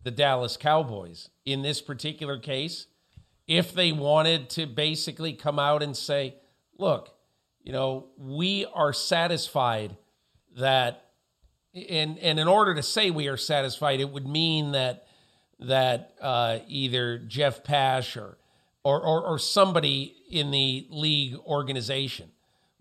the 0.02 0.10
Dallas 0.10 0.56
Cowboys 0.56 1.30
in 1.44 1.62
this 1.62 1.80
particular 1.80 2.38
case, 2.38 2.86
if 3.46 3.72
they 3.72 3.92
wanted 3.92 4.50
to 4.50 4.66
basically 4.66 5.32
come 5.32 5.58
out 5.58 5.82
and 5.82 5.96
say, 5.96 6.36
look, 6.78 7.14
you 7.62 7.72
know, 7.72 8.06
we 8.16 8.66
are 8.74 8.92
satisfied 8.92 9.96
that, 10.56 11.10
and, 11.74 12.18
and 12.18 12.38
in 12.38 12.48
order 12.48 12.74
to 12.74 12.82
say 12.82 13.10
we 13.10 13.28
are 13.28 13.36
satisfied, 13.36 14.00
it 14.00 14.10
would 14.10 14.26
mean 14.26 14.72
that 14.72 15.06
that 15.60 16.14
uh, 16.20 16.58
either 16.66 17.18
Jeff 17.18 17.64
Pash 17.64 18.16
or, 18.16 18.38
or, 18.84 19.00
or, 19.00 19.22
or 19.22 19.38
somebody 19.38 20.14
in 20.30 20.50
the 20.50 20.86
league 20.90 21.36
organization 21.46 22.30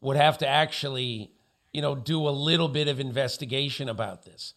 would 0.02 0.18
have 0.18 0.38
to 0.40 0.48
actually, 0.48 1.32
you 1.72 1.82
know, 1.82 1.96
do 1.96 2.28
a 2.28 2.32
little 2.32 2.68
bit 2.68 2.88
of 2.88 3.00
investigation 3.00 3.88
about 3.88 4.26
this. 4.26 4.54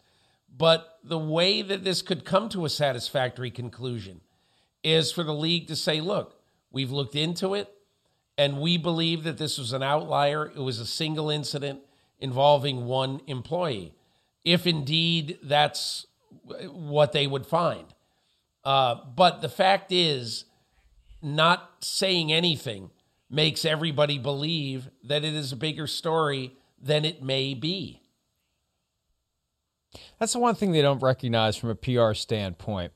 But 0.57 0.99
the 1.03 1.19
way 1.19 1.61
that 1.61 1.83
this 1.83 2.01
could 2.01 2.25
come 2.25 2.49
to 2.49 2.65
a 2.65 2.69
satisfactory 2.69 3.51
conclusion 3.51 4.21
is 4.83 5.11
for 5.11 5.23
the 5.23 5.33
league 5.33 5.67
to 5.67 5.75
say, 5.75 5.99
look, 5.99 6.39
we've 6.71 6.91
looked 6.91 7.15
into 7.15 7.53
it 7.53 7.71
and 8.37 8.59
we 8.59 8.77
believe 8.77 9.23
that 9.23 9.37
this 9.37 9.57
was 9.57 9.73
an 9.73 9.83
outlier. 9.83 10.47
It 10.47 10.59
was 10.59 10.79
a 10.79 10.85
single 10.85 11.29
incident 11.29 11.81
involving 12.19 12.85
one 12.85 13.21
employee. 13.27 13.93
If 14.43 14.67
indeed 14.67 15.39
that's 15.43 16.05
what 16.43 17.11
they 17.11 17.27
would 17.27 17.45
find. 17.45 17.85
Uh, 18.65 18.95
but 19.15 19.41
the 19.41 19.49
fact 19.49 19.91
is, 19.91 20.45
not 21.21 21.71
saying 21.79 22.31
anything 22.31 22.91
makes 23.29 23.65
everybody 23.65 24.17
believe 24.19 24.89
that 25.03 25.23
it 25.23 25.33
is 25.33 25.51
a 25.51 25.55
bigger 25.55 25.87
story 25.87 26.53
than 26.79 27.03
it 27.05 27.23
may 27.23 27.53
be. 27.53 28.01
That's 30.19 30.33
the 30.33 30.39
one 30.39 30.55
thing 30.55 30.71
they 30.71 30.81
don't 30.81 31.01
recognize 31.01 31.55
from 31.57 31.69
a 31.69 31.75
PR 31.75 32.13
standpoint. 32.13 32.91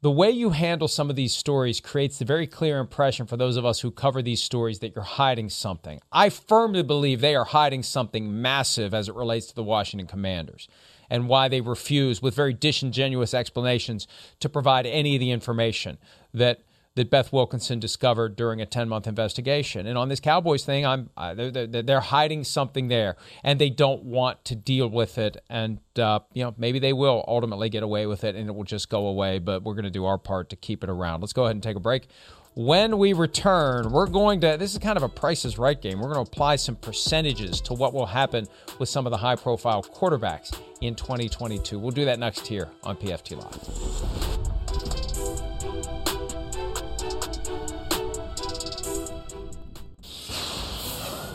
the 0.00 0.10
way 0.10 0.30
you 0.30 0.50
handle 0.50 0.88
some 0.88 1.10
of 1.10 1.16
these 1.16 1.32
stories 1.32 1.78
creates 1.80 2.18
the 2.18 2.24
very 2.24 2.46
clear 2.46 2.80
impression 2.80 3.24
for 3.24 3.36
those 3.36 3.56
of 3.56 3.64
us 3.64 3.80
who 3.80 3.90
cover 3.90 4.20
these 4.20 4.42
stories 4.42 4.80
that 4.80 4.94
you're 4.96 5.04
hiding 5.04 5.48
something. 5.48 6.00
I 6.10 6.28
firmly 6.28 6.82
believe 6.82 7.20
they 7.20 7.36
are 7.36 7.44
hiding 7.44 7.84
something 7.84 8.42
massive 8.42 8.94
as 8.94 9.08
it 9.08 9.14
relates 9.14 9.46
to 9.46 9.54
the 9.54 9.62
Washington 9.62 10.08
Commanders 10.08 10.66
and 11.12 11.28
why 11.28 11.46
they 11.46 11.60
refuse, 11.60 12.22
with 12.22 12.34
very 12.34 12.54
disingenuous 12.54 13.34
explanations, 13.34 14.08
to 14.40 14.48
provide 14.48 14.86
any 14.86 15.14
of 15.14 15.20
the 15.20 15.30
information 15.30 15.98
that 16.32 16.62
that 16.94 17.08
Beth 17.08 17.32
Wilkinson 17.32 17.80
discovered 17.80 18.36
during 18.36 18.60
a 18.60 18.66
10 18.66 18.86
month 18.86 19.06
investigation. 19.06 19.86
And 19.86 19.96
on 19.96 20.10
this 20.10 20.20
Cowboys 20.20 20.62
thing, 20.62 20.84
I'm 20.84 21.08
they're, 21.34 21.50
they're, 21.50 21.82
they're, 21.82 22.00
hiding 22.00 22.44
something 22.44 22.88
there, 22.88 23.16
and 23.42 23.58
they 23.58 23.70
don't 23.70 24.04
want 24.04 24.44
to 24.46 24.54
deal 24.54 24.88
with 24.88 25.16
it. 25.16 25.42
And 25.48 25.80
uh, 25.98 26.20
you 26.32 26.44
know 26.44 26.54
maybe 26.56 26.78
they 26.78 26.94
will 26.94 27.24
ultimately 27.28 27.68
get 27.68 27.82
away 27.82 28.06
with 28.06 28.24
it, 28.24 28.34
and 28.34 28.48
it 28.48 28.54
will 28.54 28.64
just 28.64 28.88
go 28.88 29.06
away. 29.06 29.38
But 29.38 29.62
we're 29.62 29.74
going 29.74 29.84
to 29.84 29.90
do 29.90 30.06
our 30.06 30.18
part 30.18 30.48
to 30.50 30.56
keep 30.56 30.82
it 30.82 30.88
around. 30.88 31.20
Let's 31.20 31.34
go 31.34 31.44
ahead 31.44 31.56
and 31.56 31.62
take 31.62 31.76
a 31.76 31.80
break. 31.80 32.08
When 32.54 32.98
we 32.98 33.14
return, 33.14 33.90
we're 33.90 34.08
going 34.08 34.42
to, 34.42 34.56
this 34.58 34.72
is 34.72 34.78
kind 34.78 34.98
of 34.98 35.02
a 35.02 35.08
prices 35.08 35.56
right 35.56 35.80
game. 35.80 36.00
We're 36.00 36.12
going 36.12 36.24
to 36.24 36.30
apply 36.30 36.56
some 36.56 36.76
percentages 36.76 37.62
to 37.62 37.72
what 37.72 37.94
will 37.94 38.04
happen 38.04 38.46
with 38.78 38.90
some 38.90 39.06
of 39.06 39.10
the 39.10 39.16
high 39.16 39.36
profile 39.36 39.82
quarterbacks 39.82 40.54
in 40.82 40.94
2022. 40.94 41.78
We'll 41.78 41.92
do 41.92 42.04
that 42.04 42.18
next 42.18 42.46
here 42.46 42.68
on 42.82 42.96
PFT 42.96 43.36
Live. 43.42 44.42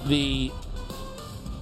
the 0.08 0.52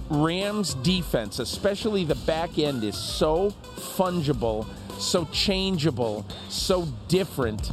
Rams 0.08 0.74
defense, 0.74 1.38
especially 1.40 2.04
the 2.04 2.14
back 2.14 2.58
end, 2.58 2.84
is 2.84 2.96
so 2.96 3.50
fungible, 3.76 4.66
so 4.98 5.24
changeable, 5.32 6.24
so 6.48 6.86
different. 7.08 7.72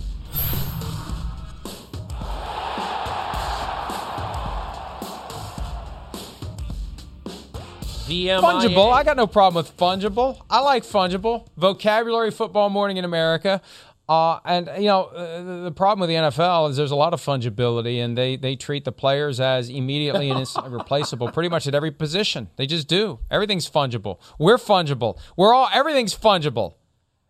VMIA. 8.14 8.42
Fungible. 8.42 8.94
I 8.94 9.04
got 9.04 9.18
no 9.18 9.28
problem 9.28 9.64
with 9.64 9.76
fungible. 9.78 10.42
I 10.50 10.60
like 10.60 10.84
fungible. 10.84 11.48
Vocabulary 11.58 12.32
football 12.32 12.70
morning 12.70 12.98
in 12.98 13.06
America. 13.06 13.62
Uh, 14.08 14.40
and 14.44 14.70
you 14.78 14.88
know 14.88 15.06
uh, 15.06 15.64
the 15.64 15.72
problem 15.72 16.02
with 16.02 16.10
the 16.10 16.16
NFL 16.16 16.70
is 16.70 16.76
there's 16.76 16.92
a 16.92 16.96
lot 16.96 17.14
of 17.14 17.22
fungibility, 17.22 18.04
and 18.04 18.18
they 18.18 18.36
they 18.36 18.56
treat 18.56 18.84
the 18.84 18.92
players 18.92 19.40
as 19.40 19.70
immediately 19.70 20.30
and 20.30 20.46
replaceable, 20.68 21.32
pretty 21.32 21.48
much 21.50 21.68
at 21.68 21.74
every 21.74 21.92
position. 21.92 22.50
They 22.58 22.66
just 22.66 22.90
do. 22.90 23.20
Everything's 23.32 23.70
fungible. 23.70 24.20
We're 24.38 24.58
fungible. 24.58 25.18
We're 25.38 25.54
all 25.54 25.70
everything's 25.74 26.16
fungible. 26.16 26.76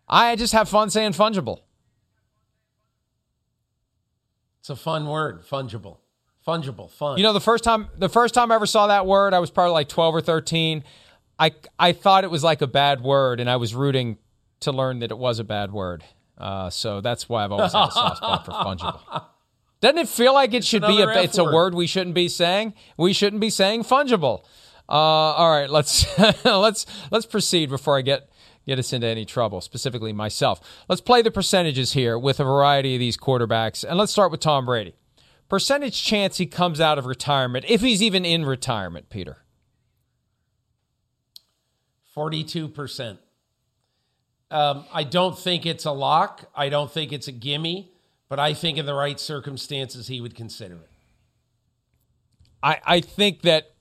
I 0.09 0.35
just 0.35 0.53
have 0.53 0.67
fun 0.67 0.89
saying 0.89 1.11
fungible. 1.11 1.59
It's 4.59 4.69
a 4.69 4.75
fun 4.75 5.07
word, 5.07 5.43
fungible, 5.43 5.97
fungible, 6.47 6.89
fun. 6.91 7.17
You 7.17 7.23
know, 7.23 7.33
the 7.33 7.41
first 7.41 7.63
time 7.63 7.89
the 7.97 8.09
first 8.09 8.33
time 8.33 8.51
I 8.51 8.55
ever 8.55 8.65
saw 8.65 8.87
that 8.87 9.05
word, 9.05 9.33
I 9.33 9.39
was 9.39 9.51
probably 9.51 9.73
like 9.73 9.89
12 9.89 10.15
or 10.15 10.21
13. 10.21 10.83
I 11.39 11.51
I 11.79 11.93
thought 11.93 12.23
it 12.23 12.31
was 12.31 12.43
like 12.43 12.61
a 12.61 12.67
bad 12.67 13.01
word, 13.01 13.39
and 13.39 13.49
I 13.49 13.55
was 13.55 13.73
rooting 13.73 14.17
to 14.61 14.71
learn 14.71 14.99
that 14.99 15.11
it 15.11 15.17
was 15.17 15.39
a 15.39 15.43
bad 15.43 15.71
word. 15.71 16.03
Uh, 16.37 16.69
so 16.69 17.01
that's 17.01 17.29
why 17.29 17.43
I've 17.43 17.51
always 17.51 17.73
had 17.73 17.87
a 17.87 17.91
soft 17.91 18.17
spot 18.17 18.45
for 18.45 18.51
fungible. 18.51 19.25
Doesn't 19.81 19.97
it 19.97 20.07
feel 20.07 20.33
like 20.33 20.53
it 20.53 20.63
should 20.63 20.83
be 20.83 21.01
a? 21.01 21.09
F 21.09 21.17
it's 21.17 21.37
word. 21.37 21.49
a 21.49 21.53
word 21.53 21.75
we 21.75 21.87
shouldn't 21.87 22.15
be 22.15 22.29
saying. 22.29 22.73
We 22.97 23.13
shouldn't 23.13 23.41
be 23.41 23.49
saying 23.49 23.83
fungible. 23.83 24.45
Uh, 24.87 24.93
all 24.93 25.51
right, 25.51 25.69
let's 25.69 26.05
let's 26.45 26.85
let's 27.11 27.25
proceed 27.25 27.69
before 27.69 27.97
I 27.97 28.01
get 28.01 28.29
get 28.65 28.79
us 28.79 28.93
into 28.93 29.07
any 29.07 29.25
trouble, 29.25 29.61
specifically 29.61 30.13
myself. 30.13 30.61
Let's 30.87 31.01
play 31.01 31.21
the 31.21 31.31
percentages 31.31 31.93
here 31.93 32.17
with 32.17 32.39
a 32.39 32.43
variety 32.43 32.95
of 32.95 32.99
these 32.99 33.17
quarterbacks, 33.17 33.83
and 33.83 33.97
let's 33.97 34.11
start 34.11 34.31
with 34.31 34.39
Tom 34.39 34.65
Brady. 34.65 34.95
Percentage 35.49 36.01
chance 36.03 36.37
he 36.37 36.45
comes 36.45 36.79
out 36.79 36.97
of 36.97 37.05
retirement, 37.05 37.65
if 37.67 37.81
he's 37.81 38.01
even 38.01 38.25
in 38.25 38.45
retirement, 38.45 39.09
Peter. 39.09 39.37
Forty-two 42.13 42.67
percent. 42.69 43.19
Um, 44.49 44.85
I 44.93 45.03
don't 45.03 45.37
think 45.37 45.65
it's 45.65 45.85
a 45.85 45.91
lock. 45.91 46.45
I 46.55 46.69
don't 46.69 46.91
think 46.91 47.11
it's 47.11 47.27
a 47.27 47.31
gimme, 47.31 47.91
but 48.29 48.39
I 48.39 48.53
think 48.53 48.77
in 48.77 48.85
the 48.85 48.93
right 48.93 49.19
circumstances 49.19 50.07
he 50.07 50.21
would 50.21 50.35
consider 50.35 50.75
it. 50.75 50.89
I, 52.61 52.79
I 52.85 53.01
think 53.01 53.41
that 53.41 53.73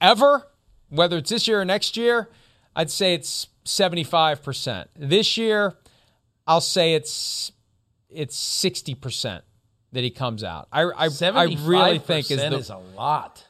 ever, 0.00 0.48
whether 0.88 1.18
it's 1.18 1.30
this 1.30 1.46
year 1.46 1.60
or 1.60 1.64
next 1.64 1.96
year, 1.96 2.30
I'd 2.74 2.90
say 2.90 3.14
it's 3.14 3.48
75%. 3.64 4.86
This 4.96 5.36
year, 5.36 5.76
I'll 6.46 6.60
say 6.60 6.94
it's 6.94 7.52
it's 8.10 8.36
60% 8.36 9.42
that 9.94 10.04
he 10.04 10.10
comes 10.10 10.44
out. 10.44 10.68
I 10.70 10.82
I, 10.82 11.08
I 11.22 11.56
really 11.62 11.98
think 11.98 12.30
is, 12.30 12.38
the, 12.38 12.56
is 12.56 12.70
a 12.70 12.80
lot. 12.96 13.46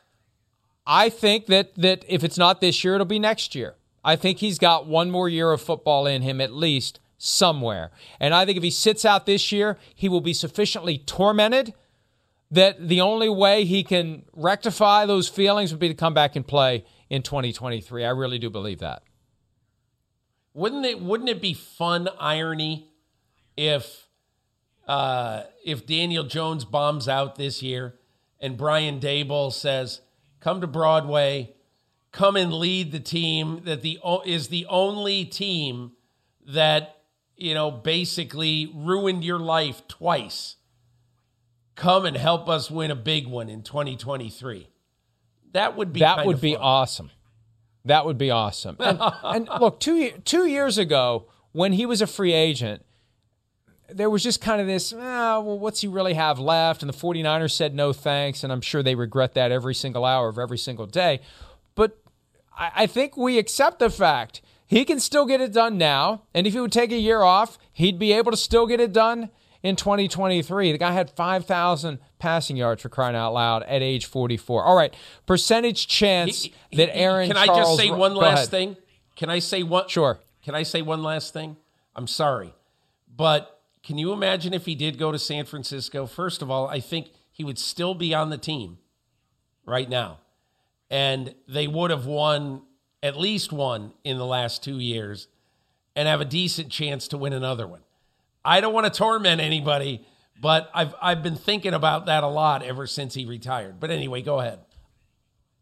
I 0.86 1.08
think 1.08 1.46
that 1.46 1.74
that 1.76 2.04
if 2.08 2.22
it's 2.24 2.38
not 2.38 2.60
this 2.60 2.84
year, 2.84 2.94
it'll 2.94 3.06
be 3.06 3.18
next 3.18 3.54
year. 3.54 3.74
I 4.04 4.16
think 4.16 4.38
he's 4.38 4.58
got 4.58 4.86
one 4.86 5.10
more 5.10 5.28
year 5.28 5.50
of 5.50 5.62
football 5.62 6.06
in 6.06 6.22
him 6.22 6.40
at 6.40 6.52
least 6.52 7.00
somewhere. 7.16 7.90
And 8.20 8.34
I 8.34 8.44
think 8.44 8.58
if 8.58 8.62
he 8.62 8.70
sits 8.70 9.04
out 9.04 9.24
this 9.24 9.50
year, 9.50 9.78
he 9.94 10.10
will 10.10 10.20
be 10.20 10.34
sufficiently 10.34 10.98
tormented 10.98 11.72
that 12.50 12.88
the 12.88 13.00
only 13.00 13.30
way 13.30 13.64
he 13.64 13.82
can 13.82 14.24
rectify 14.34 15.06
those 15.06 15.28
feelings 15.28 15.72
would 15.72 15.80
be 15.80 15.88
to 15.88 15.94
come 15.94 16.12
back 16.12 16.36
and 16.36 16.46
play 16.46 16.84
in 17.08 17.22
2023. 17.22 18.04
I 18.04 18.10
really 18.10 18.38
do 18.38 18.50
believe 18.50 18.80
that. 18.80 19.02
Wouldn't 20.52 20.84
it 20.84 21.00
wouldn't 21.00 21.28
it 21.30 21.40
be 21.40 21.54
fun 21.54 22.08
irony 22.20 22.90
if 23.56 24.06
uh, 24.86 25.44
if 25.64 25.86
Daniel 25.86 26.24
Jones 26.24 26.64
bombs 26.64 27.08
out 27.08 27.36
this 27.36 27.62
year 27.62 27.94
and 28.40 28.56
Brian 28.56 29.00
Daboll 29.00 29.52
says, 29.52 30.00
"Come 30.40 30.60
to 30.60 30.66
Broadway, 30.66 31.54
come 32.12 32.36
and 32.36 32.52
lead 32.52 32.92
the 32.92 33.00
team 33.00 33.62
that 33.64 33.82
the 33.82 33.98
is 34.24 34.48
the 34.48 34.66
only 34.66 35.24
team 35.24 35.92
that 36.46 37.02
you 37.36 37.54
know 37.54 37.70
basically 37.70 38.70
ruined 38.74 39.24
your 39.24 39.38
life 39.38 39.86
twice 39.88 40.56
come 41.74 42.04
and 42.04 42.16
help 42.16 42.48
us 42.48 42.70
win 42.70 42.90
a 42.90 42.94
big 42.94 43.26
one 43.26 43.48
in 43.48 43.62
2023 43.62 44.68
that 45.54 45.76
would 45.76 45.92
be 45.92 46.00
that 46.00 46.26
would 46.26 46.40
be 46.40 46.54
fun. 46.54 46.62
awesome. 46.62 47.10
That 47.86 48.04
would 48.06 48.18
be 48.18 48.30
awesome. 48.30 48.76
And, 48.80 48.98
and 49.22 49.48
look 49.60 49.80
two 49.80 50.10
two 50.24 50.46
years 50.46 50.76
ago 50.78 51.28
when 51.52 51.72
he 51.72 51.86
was 51.86 52.02
a 52.02 52.06
free 52.06 52.32
agent 52.32 52.84
there 53.88 54.08
was 54.10 54.22
just 54.22 54.40
kind 54.40 54.60
of 54.60 54.66
this, 54.66 54.92
oh, 54.92 55.40
well, 55.40 55.58
what's 55.58 55.80
he 55.80 55.88
really 55.88 56.14
have 56.14 56.38
left? 56.38 56.82
And 56.82 56.92
the 56.92 56.96
49ers 56.96 57.52
said 57.52 57.74
no 57.74 57.92
thanks. 57.92 58.42
And 58.42 58.52
I'm 58.52 58.60
sure 58.60 58.82
they 58.82 58.94
regret 58.94 59.34
that 59.34 59.52
every 59.52 59.74
single 59.74 60.04
hour 60.04 60.28
of 60.28 60.38
every 60.38 60.58
single 60.58 60.86
day. 60.86 61.20
But 61.74 61.98
I 62.56 62.86
think 62.86 63.16
we 63.16 63.38
accept 63.38 63.78
the 63.78 63.90
fact 63.90 64.40
he 64.66 64.84
can 64.84 65.00
still 65.00 65.26
get 65.26 65.40
it 65.40 65.52
done 65.52 65.76
now. 65.76 66.22
And 66.34 66.46
if 66.46 66.52
he 66.52 66.60
would 66.60 66.72
take 66.72 66.92
a 66.92 66.98
year 66.98 67.22
off, 67.22 67.58
he'd 67.72 67.98
be 67.98 68.12
able 68.12 68.30
to 68.30 68.36
still 68.36 68.66
get 68.66 68.80
it 68.80 68.92
done 68.92 69.30
in 69.62 69.76
2023. 69.76 70.72
The 70.72 70.78
guy 70.78 70.92
had 70.92 71.10
5,000 71.10 71.98
passing 72.18 72.56
yards 72.56 72.82
for 72.82 72.88
crying 72.88 73.16
out 73.16 73.32
loud 73.32 73.64
at 73.64 73.82
age 73.82 74.06
44. 74.06 74.62
All 74.62 74.76
right, 74.76 74.94
percentage 75.26 75.88
chance 75.88 76.44
he, 76.44 76.54
he, 76.70 76.76
that 76.76 76.96
Aaron. 76.96 77.28
Can 77.28 77.36
Charles, 77.36 77.50
I 77.50 77.60
just 77.60 77.76
say 77.76 77.90
one 77.90 78.14
last 78.14 78.50
thing? 78.50 78.76
Can 79.16 79.30
I 79.30 79.40
say 79.40 79.62
one? 79.62 79.88
Sure. 79.88 80.18
Can 80.42 80.54
I 80.54 80.62
say 80.62 80.82
one 80.82 81.02
last 81.02 81.32
thing? 81.32 81.56
I'm 81.96 82.06
sorry, 82.06 82.52
but 83.14 83.53
can 83.84 83.98
you 83.98 84.12
imagine 84.12 84.54
if 84.54 84.66
he 84.66 84.74
did 84.74 84.98
go 84.98 85.12
to 85.12 85.18
San 85.18 85.44
Francisco? 85.44 86.06
First 86.06 86.42
of 86.42 86.50
all, 86.50 86.66
I 86.66 86.80
think 86.80 87.10
he 87.30 87.44
would 87.44 87.58
still 87.58 87.94
be 87.94 88.14
on 88.14 88.30
the 88.30 88.38
team 88.38 88.78
right 89.66 89.88
now 89.88 90.20
and 90.90 91.34
they 91.48 91.66
would 91.66 91.90
have 91.90 92.06
won 92.06 92.62
at 93.02 93.16
least 93.16 93.52
one 93.52 93.92
in 94.04 94.16
the 94.16 94.24
last 94.24 94.62
two 94.62 94.78
years 94.78 95.28
and 95.96 96.08
have 96.08 96.20
a 96.20 96.24
decent 96.24 96.70
chance 96.70 97.08
to 97.08 97.18
win 97.18 97.32
another 97.32 97.66
one. 97.66 97.80
I 98.44 98.60
don't 98.60 98.72
want 98.72 98.86
to 98.86 98.96
torment 98.96 99.40
anybody, 99.40 100.06
but 100.40 100.70
I've 100.74 100.94
I've 101.00 101.22
been 101.22 101.36
thinking 101.36 101.74
about 101.74 102.06
that 102.06 102.22
a 102.22 102.28
lot 102.28 102.62
ever 102.62 102.86
since 102.86 103.14
he 103.14 103.24
retired. 103.24 103.80
But 103.80 103.90
anyway, 103.90 104.22
go 104.22 104.40
ahead. 104.40 104.60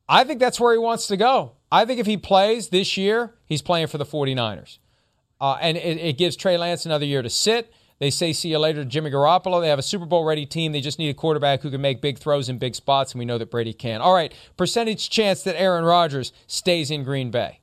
I 0.09 0.25
think 0.25 0.41
that's 0.41 0.61
where 0.61 0.73
he 0.73 0.79
wants 0.79 1.07
to 1.07 1.17
go. 1.17 1.53
I 1.71 1.85
think 1.85 2.01
if 2.01 2.07
he 2.07 2.17
plays 2.17 2.69
this 2.69 2.97
year, 2.97 3.35
he's 3.47 3.63
playing 3.63 3.87
for 3.87 3.99
the 3.99 4.05
49ers. 4.05 4.79
Uh, 5.41 5.57
and 5.61 5.77
it, 5.77 5.99
it 5.99 6.19
gives 6.19 6.37
Trey 6.37 6.59
Lance 6.59 6.85
another 6.85 7.07
year 7.07 7.23
to 7.23 7.31
sit. 7.31 7.73
They 8.03 8.11
say 8.11 8.33
see 8.33 8.49
you 8.49 8.59
later 8.59 8.83
to 8.83 8.85
Jimmy 8.85 9.13
Garoppolo. 9.13 9.61
They 9.61 9.69
have 9.69 9.79
a 9.79 9.83
Super 9.83 10.07
Bowl 10.07 10.25
ready 10.25 10.45
team. 10.45 10.73
They 10.73 10.81
just 10.81 10.99
need 10.99 11.11
a 11.11 11.15
quarterback 11.15 11.61
who 11.63 11.71
can 11.71 11.81
make 11.81 12.01
big 12.01 12.19
throws 12.19 12.49
in 12.49 12.59
big 12.59 12.75
spots, 12.75 13.13
and 13.13 13.21
we 13.21 13.25
know 13.25 13.39
that 13.39 13.49
Brady 13.49 13.73
can. 13.73 14.01
All 14.01 14.13
right, 14.13 14.35
percentage 14.57 15.09
chance 15.09 15.45
that 15.45 15.55
Aaron 15.57 15.85
Rodgers 15.85 16.33
stays 16.49 16.91
in 16.91 17.05
Green 17.05 17.31
Bay. 17.31 17.61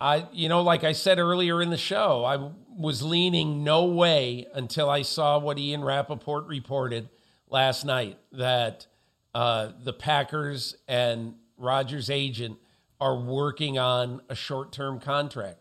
I, 0.00 0.26
you 0.32 0.48
know, 0.48 0.62
like 0.62 0.82
I 0.82 0.90
said 0.90 1.20
earlier 1.20 1.62
in 1.62 1.70
the 1.70 1.76
show, 1.76 2.24
I 2.24 2.50
was 2.76 3.04
leaning 3.04 3.62
no 3.62 3.84
way 3.84 4.48
until 4.52 4.90
I 4.90 5.02
saw 5.02 5.38
what 5.38 5.56
Ian 5.56 5.84
Rapoport 5.84 6.48
reported 6.48 7.10
last 7.48 7.84
night 7.84 8.18
that 8.32 8.88
uh, 9.32 9.68
the 9.84 9.92
Packers 9.92 10.74
and 10.88 11.34
Rodgers' 11.56 12.10
agent 12.10 12.58
are 13.00 13.16
working 13.16 13.78
on 13.78 14.22
a 14.28 14.34
short 14.34 14.72
term 14.72 14.98
contract. 14.98 15.60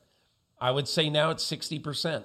I 0.59 0.71
would 0.71 0.87
say 0.87 1.11
now 1.11 1.29
it's 1.29 1.45
60%. 1.45 2.23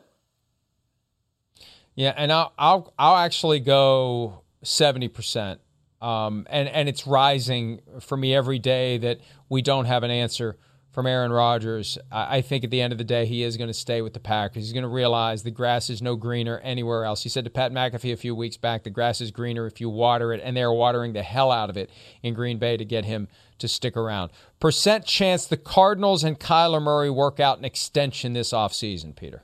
Yeah, 1.98 2.14
and 2.16 2.30
I'll 2.30 2.52
I'll, 2.56 2.94
I'll 2.96 3.16
actually 3.16 3.58
go 3.58 4.42
seventy 4.62 5.08
percent, 5.08 5.61
um, 6.00 6.46
and 6.48 6.68
and 6.68 6.88
it's 6.88 7.08
rising 7.08 7.80
for 7.98 8.16
me 8.16 8.37
every 8.37 8.61
day 8.61 8.98
that 8.98 9.18
we 9.48 9.62
don't 9.62 9.87
have 9.87 10.04
an 10.04 10.11
answer 10.12 10.56
from 10.92 11.08
Aaron 11.08 11.32
Rodgers. 11.32 11.98
I, 12.12 12.37
I 12.37 12.40
think 12.40 12.62
at 12.62 12.70
the 12.70 12.80
end 12.80 12.92
of 12.92 12.98
the 12.98 13.04
day 13.04 13.26
he 13.26 13.42
is 13.42 13.56
going 13.56 13.66
to 13.66 13.74
stay 13.74 14.00
with 14.00 14.12
the 14.12 14.20
Packers. 14.20 14.62
He's 14.62 14.72
going 14.72 14.84
to 14.84 14.88
realize 14.88 15.42
the 15.42 15.50
grass 15.50 15.90
is 15.90 16.00
no 16.00 16.14
greener 16.14 16.61
anywhere 16.61 17.04
else. 17.04 17.24
He 17.24 17.28
said 17.28 17.42
to 17.46 17.50
Pat 17.50 17.72
McAfee 17.72 18.12
a 18.12 18.16
few 18.16 18.32
weeks 18.32 18.56
back, 18.56 18.84
"The 18.84 18.90
grass 18.90 19.20
is 19.20 19.32
greener 19.32 19.66
if 19.66 19.80
you 19.80 19.90
water 19.90 20.32
it," 20.32 20.40
and 20.44 20.56
they 20.56 20.62
are 20.62 20.72
watering 20.72 21.14
the 21.14 21.24
hell 21.24 21.50
out 21.50 21.68
of 21.68 21.76
it 21.76 21.90
in 22.22 22.32
Green 22.32 22.61
Bay 22.61 22.76
to 22.76 22.84
get 22.84 23.06
him 23.06 23.26
to 23.58 23.66
stick 23.66 23.96
around. 23.96 24.30
Percent 24.61 25.04
chance 25.04 25.46
the 25.46 25.56
Cardinals 25.56 26.22
and 26.22 26.38
Kyler 26.38 26.80
Murray 26.80 27.11
work 27.11 27.40
out 27.40 27.58
an 27.58 27.64
extension 27.64 28.34
this 28.34 28.52
offseason, 28.52 29.16
Peter. 29.16 29.42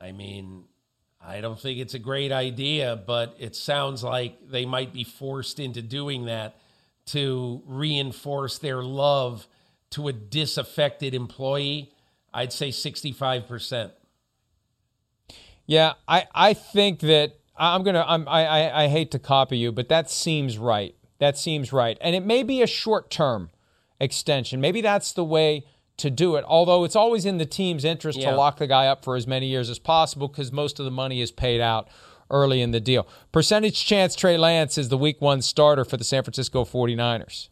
I 0.00 0.12
mean, 0.12 0.64
I 1.20 1.40
don't 1.40 1.58
think 1.58 1.78
it's 1.78 1.94
a 1.94 1.98
great 1.98 2.32
idea, 2.32 3.00
but 3.06 3.36
it 3.38 3.54
sounds 3.54 4.02
like 4.02 4.38
they 4.48 4.64
might 4.64 4.92
be 4.92 5.04
forced 5.04 5.60
into 5.60 5.82
doing 5.82 6.24
that 6.24 6.56
to 7.06 7.62
reinforce 7.66 8.58
their 8.58 8.82
love 8.82 9.46
to 9.90 10.08
a 10.08 10.12
disaffected 10.12 11.14
employee. 11.14 11.92
I'd 12.32 12.52
say 12.52 12.70
65%. 12.70 13.90
Yeah, 15.66 15.94
I, 16.08 16.26
I 16.34 16.54
think 16.54 17.00
that 17.00 17.38
I'm 17.56 17.82
gonna 17.82 18.00
I, 18.00 18.16
I 18.44 18.84
I 18.84 18.88
hate 18.88 19.10
to 19.10 19.18
copy 19.18 19.58
you, 19.58 19.70
but 19.70 19.88
that 19.88 20.10
seems 20.10 20.56
right. 20.56 20.94
That 21.18 21.36
seems 21.36 21.72
right, 21.72 21.98
and 22.00 22.16
it 22.16 22.24
may 22.24 22.42
be 22.42 22.62
a 22.62 22.66
short 22.66 23.10
term 23.10 23.50
extension. 24.00 24.60
Maybe 24.60 24.80
that's 24.80 25.12
the 25.12 25.24
way 25.24 25.64
to 26.00 26.10
do 26.10 26.36
it. 26.36 26.44
Although 26.46 26.84
it's 26.84 26.96
always 26.96 27.24
in 27.24 27.38
the 27.38 27.46
team's 27.46 27.84
interest 27.84 28.18
Yeah. 28.18 28.30
to 28.30 28.36
lock 28.36 28.58
the 28.58 28.66
guy 28.66 28.86
up 28.86 29.04
for 29.04 29.16
as 29.16 29.26
many 29.26 29.46
years 29.46 29.70
as 29.70 29.78
possible 29.78 30.28
because 30.28 30.52
most 30.52 30.78
of 30.78 30.84
the 30.84 30.90
money 30.90 31.20
is 31.20 31.30
paid 31.30 31.60
out 31.60 31.88
early 32.30 32.60
in 32.62 32.70
the 32.70 32.80
deal. 32.80 33.06
Percentage 33.32 33.84
chance 33.84 34.14
Trey 34.14 34.36
Lance 34.36 34.76
is 34.78 34.88
the 34.88 34.98
week 34.98 35.20
one 35.20 35.42
starter 35.42 35.84
for 35.84 35.96
the 35.96 36.04
San 36.04 36.22
Francisco 36.22 36.64
49ers. 36.64 37.48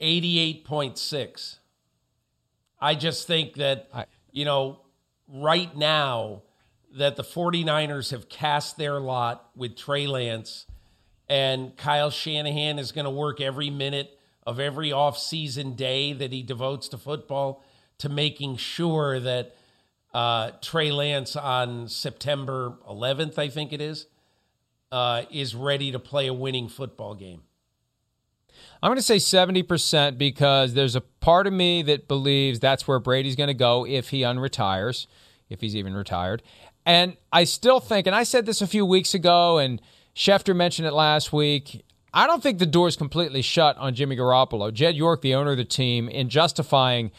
88.6. 0.00 1.58
I 2.80 2.94
just 2.94 3.26
think 3.26 3.54
that, 3.54 3.88
you 4.32 4.44
know, 4.44 4.80
right 5.28 5.74
now 5.76 6.42
that 6.96 7.16
the 7.16 7.22
49ers 7.22 8.10
have 8.10 8.28
cast 8.28 8.76
their 8.76 8.98
lot 9.00 9.50
with 9.56 9.76
Trey 9.76 10.06
Lance 10.06 10.66
and 11.28 11.76
Kyle 11.76 12.10
Shanahan 12.10 12.78
is 12.78 12.92
going 12.92 13.04
to 13.04 13.10
work 13.10 13.40
every 13.40 13.70
minute 13.70 14.18
of 14.44 14.58
every 14.58 14.90
offseason 14.90 15.76
day 15.76 16.12
that 16.12 16.32
he 16.32 16.42
devotes 16.42 16.88
to 16.88 16.98
football 16.98 17.64
to 17.98 18.08
making 18.08 18.56
sure 18.56 19.20
that 19.20 19.54
uh, 20.12 20.50
Trey 20.60 20.90
Lance 20.90 21.36
on 21.36 21.88
September 21.88 22.74
11th, 22.88 23.38
I 23.38 23.48
think 23.48 23.72
it 23.72 23.80
is, 23.80 24.06
uh, 24.90 25.22
is 25.30 25.54
ready 25.54 25.92
to 25.92 25.98
play 25.98 26.26
a 26.26 26.34
winning 26.34 26.68
football 26.68 27.14
game. 27.14 27.42
I'm 28.82 28.88
going 28.88 28.96
to 28.96 29.02
say 29.02 29.16
70% 29.16 30.18
because 30.18 30.74
there's 30.74 30.96
a 30.96 31.00
part 31.00 31.46
of 31.46 31.52
me 31.52 31.82
that 31.82 32.08
believes 32.08 32.60
that's 32.60 32.86
where 32.86 32.98
Brady's 32.98 33.36
going 33.36 33.48
to 33.48 33.54
go 33.54 33.86
if 33.86 34.10
he 34.10 34.22
unretires, 34.22 35.06
if 35.48 35.60
he's 35.60 35.76
even 35.76 35.94
retired. 35.94 36.42
And 36.84 37.16
I 37.32 37.44
still 37.44 37.80
think, 37.80 38.06
and 38.06 38.16
I 38.16 38.24
said 38.24 38.44
this 38.44 38.60
a 38.60 38.66
few 38.66 38.84
weeks 38.84 39.14
ago, 39.14 39.58
and 39.58 39.80
Schefter 40.14 40.54
mentioned 40.54 40.88
it 40.88 40.92
last 40.92 41.32
week. 41.32 41.84
I 42.14 42.26
don't 42.26 42.42
think 42.42 42.58
the 42.58 42.66
door's 42.66 42.96
completely 42.96 43.42
shut 43.42 43.76
on 43.78 43.94
Jimmy 43.94 44.16
Garoppolo. 44.16 44.72
Jed 44.72 44.96
York, 44.96 45.22
the 45.22 45.34
owner 45.34 45.52
of 45.52 45.56
the 45.56 45.64
team, 45.64 46.08
in 46.08 46.28
justifying 46.28 47.10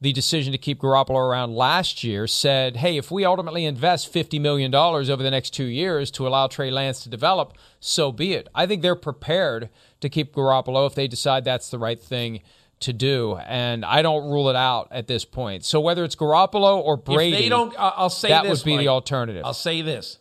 the 0.00 0.12
decision 0.12 0.50
to 0.50 0.58
keep 0.58 0.80
Garoppolo 0.80 1.16
around 1.16 1.54
last 1.54 2.02
year, 2.02 2.26
said, 2.26 2.78
hey, 2.78 2.96
if 2.96 3.10
we 3.10 3.24
ultimately 3.24 3.64
invest 3.64 4.12
$50 4.12 4.40
million 4.40 4.74
over 4.74 5.22
the 5.22 5.30
next 5.30 5.50
two 5.50 5.66
years 5.66 6.10
to 6.12 6.26
allow 6.26 6.46
Trey 6.46 6.70
Lance 6.70 7.02
to 7.02 7.08
develop, 7.08 7.52
so 7.80 8.10
be 8.10 8.32
it. 8.32 8.48
I 8.54 8.66
think 8.66 8.82
they're 8.82 8.94
prepared 8.96 9.68
to 10.00 10.08
keep 10.08 10.34
Garoppolo 10.34 10.86
if 10.86 10.94
they 10.94 11.06
decide 11.06 11.44
that's 11.44 11.70
the 11.70 11.78
right 11.78 12.00
thing 12.00 12.40
to 12.80 12.94
do. 12.94 13.36
And 13.46 13.84
I 13.84 14.00
don't 14.02 14.30
rule 14.30 14.48
it 14.48 14.56
out 14.56 14.88
at 14.90 15.06
this 15.06 15.26
point. 15.26 15.64
So 15.66 15.80
whether 15.80 16.02
it's 16.02 16.16
Garoppolo 16.16 16.78
or 16.78 16.96
Brady, 16.96 17.36
If 17.36 17.42
they 17.42 17.48
don't, 17.50 17.74
I'll 17.78 18.08
say 18.08 18.30
that 18.30 18.44
this, 18.44 18.60
would 18.60 18.64
be 18.64 18.76
Mike. 18.76 18.84
the 18.84 18.88
alternative. 18.88 19.44
I'll 19.44 19.52
say 19.52 19.82
this: 19.82 20.18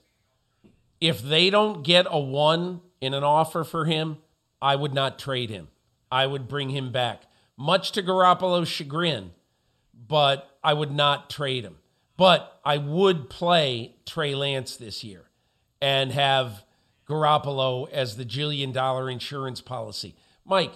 if 1.00 1.22
they 1.22 1.50
don't 1.50 1.84
get 1.84 2.06
a 2.10 2.20
one 2.20 2.82
in 3.02 3.14
an 3.14 3.24
offer 3.24 3.64
for 3.64 3.86
him, 3.86 4.18
I 4.62 4.76
would 4.76 4.94
not 4.94 5.20
trade 5.20 5.50
him. 5.50 5.70
I 6.12 6.26
would 6.26 6.48
bring 6.48 6.70
him 6.70 6.92
back, 6.92 7.24
much 7.56 7.92
to 7.94 8.04
Garoppolo's 8.04 8.68
chagrin, 8.68 9.32
but 9.94 10.58
I 10.64 10.74
would 10.74 10.92
not 10.92 11.30
trade 11.30 11.64
him. 11.64 11.78
But 12.18 12.60
I 12.66 12.78
would 12.78 13.30
play 13.30 13.96
Trey 14.06 14.36
Lance 14.36 14.76
this 14.76 15.04
year 15.04 15.30
and 15.82 16.12
have 16.12 16.66
Garoppolo 17.08 17.90
as 17.92 18.18
the 18.18 18.26
jillion 18.26 18.74
dollar 18.74 19.10
insurance 19.10 19.62
policy. 19.62 20.16
Mike, 20.46 20.74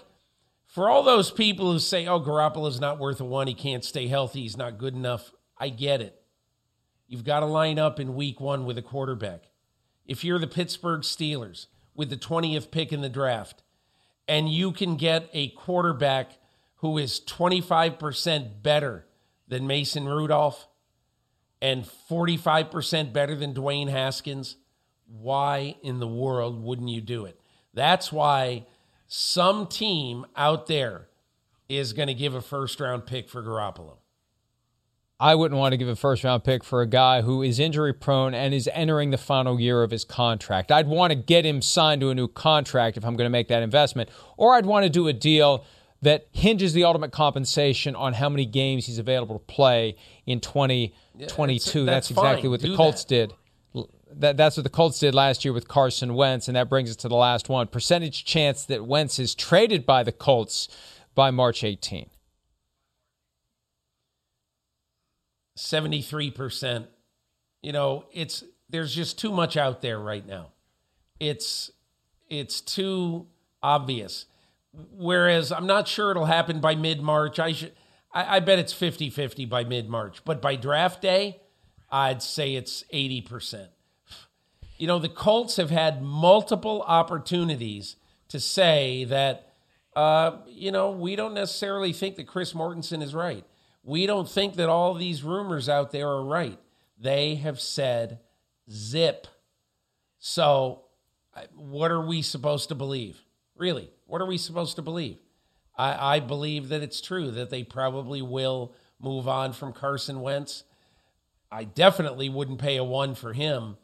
for 0.66 0.90
all 0.90 1.04
those 1.04 1.32
people 1.32 1.72
who 1.72 1.80
say, 1.80 2.08
oh, 2.08 2.20
Garoppolo's 2.20 2.80
not 2.80 3.00
worth 3.00 3.20
a 3.20 3.26
one, 3.26 3.48
he 3.48 3.54
can't 3.54 3.84
stay 3.84 4.08
healthy, 4.08 4.42
he's 4.42 4.58
not 4.58 4.78
good 4.78 4.94
enough, 4.96 5.32
I 5.58 5.70
get 5.70 6.02
it. 6.02 6.22
You've 7.08 7.24
got 7.24 7.42
to 7.42 7.46
line 7.46 7.78
up 7.78 8.00
in 8.00 8.16
week 8.16 8.40
one 8.40 8.66
with 8.66 8.78
a 8.78 8.82
quarterback. 8.82 9.44
If 10.06 10.24
you're 10.24 10.40
the 10.40 10.48
Pittsburgh 10.48 11.02
Steelers 11.02 11.68
with 11.96 12.10
the 12.10 12.18
20th 12.18 12.72
pick 12.72 12.92
in 12.92 13.02
the 13.02 13.10
draft, 13.10 13.64
and 14.28 14.50
you 14.50 14.72
can 14.72 14.96
get 14.96 15.30
a 15.34 15.50
quarterback 15.50 16.32
who 16.78 16.98
is 16.98 17.20
25% 17.22 18.62
better 18.62 19.06
than 19.48 19.68
Mason 19.68 20.06
Rudolph 20.06 20.68
and 21.62 21.86
45% 21.86 23.14
better 23.14 23.36
than 23.36 23.54
Dwayne 23.54 23.90
Haskins, 23.90 24.58
why 25.08 25.78
in 25.82 26.00
the 26.00 26.08
world 26.08 26.62
wouldn't 26.62 26.90
you 26.90 27.00
do 27.00 27.26
it? 27.26 27.40
That's 27.74 28.12
why 28.12 28.66
some 29.08 29.68
team 29.68 30.26
out 30.36 30.68
there 30.68 31.08
is 31.70 31.94
going 31.94 32.08
to 32.08 32.14
give 32.14 32.36
a 32.36 32.42
first 32.42 32.80
round 32.80 33.06
pick 33.06 33.30
for 33.30 33.42
Garoppolo. 33.42 33.98
I 35.24 35.36
wouldn't 35.36 35.58
want 35.58 35.72
to 35.72 35.78
give 35.78 35.88
a 35.88 35.96
first 35.96 36.26
round 36.26 36.44
pick 36.44 36.66
for 36.66 36.82
a 36.82 36.86
guy 36.86 37.22
who 37.22 37.42
is 37.42 37.58
injury 37.58 37.94
prone 37.94 38.34
and 38.34 38.54
is 38.54 38.70
entering 38.74 39.12
the 39.12 39.18
final 39.18 39.58
year 39.58 39.82
of 39.82 39.90
his 39.90 40.04
contract. 40.04 40.70
I'd 40.70 40.86
want 40.86 41.12
to 41.12 41.16
get 41.16 41.46
him 41.46 41.62
signed 41.62 42.02
to 42.02 42.10
a 42.10 42.14
new 42.14 42.28
contract 42.28 42.98
if 42.98 43.06
I'm 43.06 43.16
going 43.16 43.28
to 43.28 43.32
make 43.32 43.48
that 43.48 43.64
investment, 43.64 44.10
or 44.36 44.54
I'd 44.54 44.66
want 44.66 44.84
to 44.84 44.90
do 44.90 45.08
a 45.08 45.14
deal 45.14 45.64
that 46.02 46.28
hinges 46.34 46.74
the 46.74 46.84
ultimate 46.84 47.14
compensation 47.14 47.96
on 47.96 48.12
how 48.12 48.28
many 48.28 48.46
games 48.46 48.86
he's 48.86 48.98
available 48.98 49.40
to 49.40 49.46
play 49.46 49.96
in 50.26 50.42
2022. 50.42 51.86
that's 51.86 52.10
that's, 52.10 52.12
exactly 52.12 52.50
what 52.50 52.60
the 52.60 52.76
Colts 52.76 53.06
that. 53.06 53.34
did. 53.74 53.84
That, 54.12 54.36
that's 54.36 54.58
what 54.58 54.64
the 54.64 54.70
Colts 54.70 55.00
did 55.00 55.16
last 55.16 55.46
year 55.46 55.54
with 55.54 55.70
Carson 55.70 56.16
Wentz, 56.16 56.50
and 56.50 56.58
that 56.58 56.68
brings 56.68 56.90
us 56.90 56.98
to 56.98 57.08
the 57.08 57.16
last 57.16 57.48
one. 57.48 57.68
Percentage 57.68 58.26
chance 58.26 58.66
that 58.66 58.86
Wentz 58.86 59.20
is 59.20 59.36
traded 59.36 59.86
by 59.86 60.04
the 60.04 60.12
Colts 60.12 60.68
by 61.16 61.32
March 61.32 61.64
18. 61.64 62.10
73%. 65.58 66.88
You 67.62 67.72
know, 67.72 68.06
it's 68.12 68.44
there's 68.70 68.94
just 68.94 69.20
too 69.20 69.32
much 69.32 69.58
out 69.58 69.82
there 69.82 70.00
right 70.00 70.26
now. 70.26 70.52
It's 71.20 71.72
it's 72.30 72.62
too 72.62 73.28
obvious. 73.62 74.26
Whereas 74.92 75.52
I'm 75.52 75.68
not 75.68 75.88
sure 75.88 76.12
it'll 76.12 76.26
happen 76.26 76.60
by 76.60 76.76
mid-March. 76.76 77.40
I 77.40 77.54
should 77.54 77.74
I, 78.12 78.38
I 78.38 78.40
bet 78.40 78.60
it's 78.60 78.74
50-50 78.74 79.48
by 79.48 79.64
mid-March. 79.64 80.24
But 80.26 80.42
by 80.42 80.56
draft 80.56 81.02
day, 81.02 81.42
I'd 81.92 82.22
say 82.22 82.56
it's 82.56 82.84
80%. 82.94 83.68
You 84.78 84.88
know, 84.88 85.00
the 85.00 85.10
Colts 85.10 85.58
have 85.58 85.70
had 85.70 86.02
multiple 86.02 86.84
opportunities 86.88 87.96
to 88.30 88.40
say 88.40 89.04
that 89.06 89.54
uh, 89.96 90.38
you 90.48 90.72
know, 90.72 90.92
we 90.92 91.16
don't 91.16 91.34
necessarily 91.34 91.94
think 91.94 92.16
that 92.16 92.28
Chris 92.28 92.54
Mortensen 92.54 93.04
is 93.04 93.14
right. 93.14 93.46
We 93.84 94.06
don't 94.06 94.30
think 94.30 94.56
that 94.56 94.70
all 94.70 94.94
these 94.94 95.24
rumors 95.24 95.68
out 95.68 95.92
there 95.92 96.08
are 96.08 96.24
right. 96.24 96.58
They 96.98 97.36
have 97.36 97.60
said 97.60 98.20
zip. 98.72 99.28
So, 100.20 100.84
what 101.56 101.92
are 101.92 102.06
we 102.06 102.22
supposed 102.22 102.70
to 102.70 102.76
believe? 102.76 103.22
Really, 103.58 103.90
what 104.06 104.22
are 104.22 104.26
we 104.26 104.38
supposed 104.38 104.78
to 104.78 104.82
believe? 104.82 105.18
I, 105.78 106.16
I 106.16 106.20
believe 106.20 106.70
that 106.70 106.82
it's 106.82 107.02
true 107.02 107.32
that 107.32 107.50
they 107.50 107.64
probably 107.64 108.22
will 108.22 108.74
move 109.00 109.28
on 109.28 109.54
from 109.54 109.74
Carson 109.74 110.22
Wentz. 110.22 110.64
I 111.52 111.66
definitely 111.66 112.30
wouldn't 112.30 112.60
pay 112.60 112.78
a 112.78 112.84
one 112.84 113.16
for 113.16 113.34
him, 113.34 113.78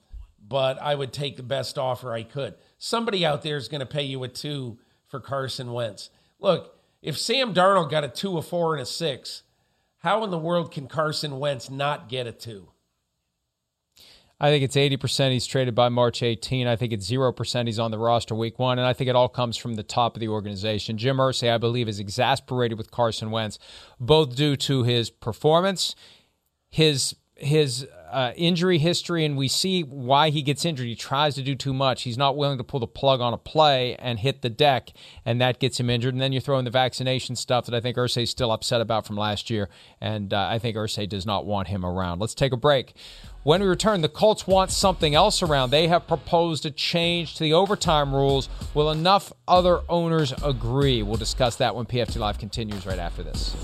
but 0.47 0.81
I 0.81 0.95
would 0.95 1.11
take 1.11 1.37
the 1.37 1.43
best 1.43 1.77
offer 1.77 2.13
I 2.13 2.23
could. 2.23 2.55
Somebody 2.77 3.25
out 3.25 3.41
there 3.41 3.57
is 3.57 3.67
going 3.67 3.81
to 3.81 3.85
pay 3.85 4.03
you 4.03 4.23
a 4.23 4.27
two 4.27 4.79
for 5.07 5.19
Carson 5.19 5.73
Wentz. 5.73 6.09
Look, 6.39 6.75
if 7.01 7.17
Sam 7.17 7.53
Darnold 7.53 7.91
got 7.91 8.03
a 8.03 8.09
two, 8.09 8.37
a 8.37 8.41
four, 8.41 8.73
and 8.73 8.81
a 8.81 8.85
six, 8.85 9.43
how 9.99 10.23
in 10.23 10.31
the 10.31 10.37
world 10.37 10.71
can 10.71 10.87
Carson 10.87 11.39
Wentz 11.39 11.69
not 11.69 12.09
get 12.09 12.27
a 12.27 12.31
two? 12.31 12.69
I 14.41 14.49
think 14.49 14.63
it's 14.63 14.77
80% 14.77 15.31
he's 15.31 15.45
traded 15.45 15.75
by 15.75 15.89
March 15.89 16.23
18. 16.23 16.65
I 16.65 16.77
think 16.77 16.93
it's 16.93 17.09
0% 17.09 17.65
he's 17.65 17.77
on 17.77 17.91
the 17.91 17.97
roster 17.97 18.33
week 18.33 18.57
one. 18.57 18.79
And 18.79 18.87
I 18.87 18.93
think 18.93 19.09
it 19.09 19.15
all 19.15 19.27
comes 19.27 19.57
from 19.57 19.75
the 19.75 19.83
top 19.83 20.15
of 20.15 20.21
the 20.21 20.29
organization. 20.29 20.97
Jim 20.97 21.17
Irsay, 21.17 21.53
I 21.53 21.57
believe, 21.57 21.89
is 21.89 21.99
exasperated 21.99 22.77
with 22.77 22.89
Carson 22.89 23.31
Wentz, 23.31 23.59
both 23.99 24.37
due 24.37 24.55
to 24.55 24.83
his 24.83 25.09
performance, 25.09 25.93
his 26.69 27.15
his 27.35 27.87
uh, 28.11 28.33
injury 28.35 28.77
history 28.77 29.25
and 29.25 29.37
we 29.37 29.47
see 29.47 29.81
why 29.81 30.29
he 30.29 30.41
gets 30.41 30.65
injured. 30.65 30.87
He 30.87 30.95
tries 30.95 31.35
to 31.35 31.41
do 31.41 31.55
too 31.55 31.73
much. 31.73 32.03
He's 32.03 32.17
not 32.17 32.37
willing 32.37 32.57
to 32.57 32.63
pull 32.63 32.79
the 32.79 32.87
plug 32.87 33.21
on 33.21 33.33
a 33.33 33.37
play 33.37 33.95
and 33.95 34.19
hit 34.19 34.41
the 34.41 34.49
deck, 34.49 34.91
and 35.25 35.39
that 35.41 35.59
gets 35.59 35.79
him 35.79 35.89
injured. 35.89 36.13
And 36.13 36.21
then 36.21 36.31
you 36.31 36.39
throw 36.39 36.57
in 36.59 36.65
the 36.65 36.71
vaccination 36.71 37.35
stuff 37.35 37.65
that 37.65 37.75
I 37.75 37.79
think 37.79 37.97
Irsay's 37.97 38.29
still 38.29 38.51
upset 38.51 38.81
about 38.81 39.05
from 39.05 39.15
last 39.15 39.49
year, 39.49 39.69
and 40.01 40.33
uh, 40.33 40.47
I 40.49 40.59
think 40.59 40.75
Irsay 40.75 41.07
does 41.07 41.25
not 41.25 41.45
want 41.45 41.67
him 41.67 41.85
around. 41.85 42.19
Let's 42.19 42.35
take 42.35 42.53
a 42.53 42.57
break. 42.57 42.93
When 43.43 43.61
we 43.61 43.67
return, 43.67 44.01
the 44.01 44.09
Colts 44.09 44.45
want 44.45 44.69
something 44.69 45.15
else 45.15 45.41
around. 45.41 45.69
They 45.69 45.87
have 45.87 46.07
proposed 46.07 46.65
a 46.65 46.71
change 46.71 47.35
to 47.35 47.43
the 47.43 47.53
overtime 47.53 48.13
rules. 48.13 48.49
Will 48.73 48.91
enough 48.91 49.31
other 49.47 49.81
owners 49.87 50.33
agree? 50.43 51.03
We'll 51.03 51.17
discuss 51.17 51.55
that 51.55 51.73
when 51.73 51.85
PFT 51.85 52.17
Live 52.17 52.37
continues 52.37 52.85
right 52.85 52.99
after 52.99 53.23
this. 53.23 53.55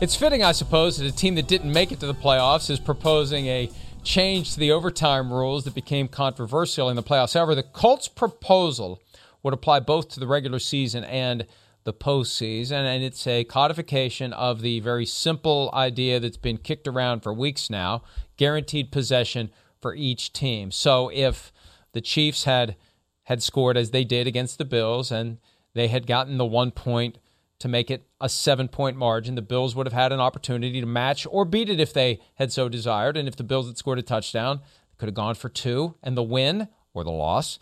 It's 0.00 0.16
fitting, 0.16 0.42
I 0.42 0.52
suppose, 0.52 0.98
that 0.98 1.06
a 1.06 1.12
team 1.12 1.36
that 1.36 1.46
didn't 1.46 1.72
make 1.72 1.92
it 1.92 2.00
to 2.00 2.06
the 2.06 2.14
playoffs 2.14 2.68
is 2.68 2.80
proposing 2.80 3.46
a 3.46 3.70
change 4.02 4.52
to 4.52 4.60
the 4.60 4.72
overtime 4.72 5.32
rules 5.32 5.64
that 5.64 5.74
became 5.74 6.08
controversial 6.08 6.90
in 6.90 6.96
the 6.96 7.02
playoffs. 7.02 7.34
However, 7.34 7.54
the 7.54 7.62
Colts' 7.62 8.08
proposal 8.08 9.00
would 9.42 9.54
apply 9.54 9.80
both 9.80 10.08
to 10.10 10.20
the 10.20 10.26
regular 10.26 10.58
season 10.58 11.04
and 11.04 11.46
the 11.84 11.94
postseason, 11.94 12.84
and 12.84 13.04
it's 13.04 13.26
a 13.26 13.44
codification 13.44 14.32
of 14.32 14.62
the 14.62 14.80
very 14.80 15.06
simple 15.06 15.70
idea 15.72 16.18
that's 16.18 16.36
been 16.36 16.58
kicked 16.58 16.88
around 16.88 17.20
for 17.20 17.32
weeks 17.32 17.70
now 17.70 18.02
guaranteed 18.36 18.90
possession 18.90 19.50
for 19.80 19.94
each 19.94 20.32
team. 20.32 20.70
So 20.70 21.10
if 21.14 21.52
the 21.92 22.00
Chiefs 22.00 22.44
had 22.44 22.76
had 23.24 23.42
scored 23.42 23.76
as 23.76 23.90
they 23.90 24.04
did 24.04 24.26
against 24.26 24.58
the 24.58 24.64
Bills 24.64 25.10
and 25.10 25.38
they 25.72 25.88
had 25.88 26.06
gotten 26.06 26.36
the 26.36 26.44
one 26.44 26.72
point 26.72 27.18
to 27.64 27.68
make 27.68 27.90
it 27.90 28.06
a 28.20 28.28
seven 28.28 28.68
point 28.68 28.94
margin. 28.94 29.36
The 29.36 29.42
Bills 29.42 29.74
would 29.74 29.86
have 29.86 29.94
had 29.94 30.12
an 30.12 30.20
opportunity 30.20 30.82
to 30.82 30.86
match 30.86 31.26
or 31.30 31.46
beat 31.46 31.70
it 31.70 31.80
if 31.80 31.94
they 31.94 32.20
had 32.34 32.52
so 32.52 32.68
desired. 32.68 33.16
And 33.16 33.26
if 33.26 33.36
the 33.36 33.42
Bills 33.42 33.68
had 33.68 33.78
scored 33.78 33.98
a 33.98 34.02
touchdown, 34.02 34.58
they 34.58 34.96
could 34.98 35.08
have 35.08 35.14
gone 35.14 35.34
for 35.34 35.48
two 35.48 35.94
and 36.02 36.14
the 36.14 36.22
win 36.22 36.68
or 36.92 37.04
the 37.04 37.10
loss. 37.10 37.58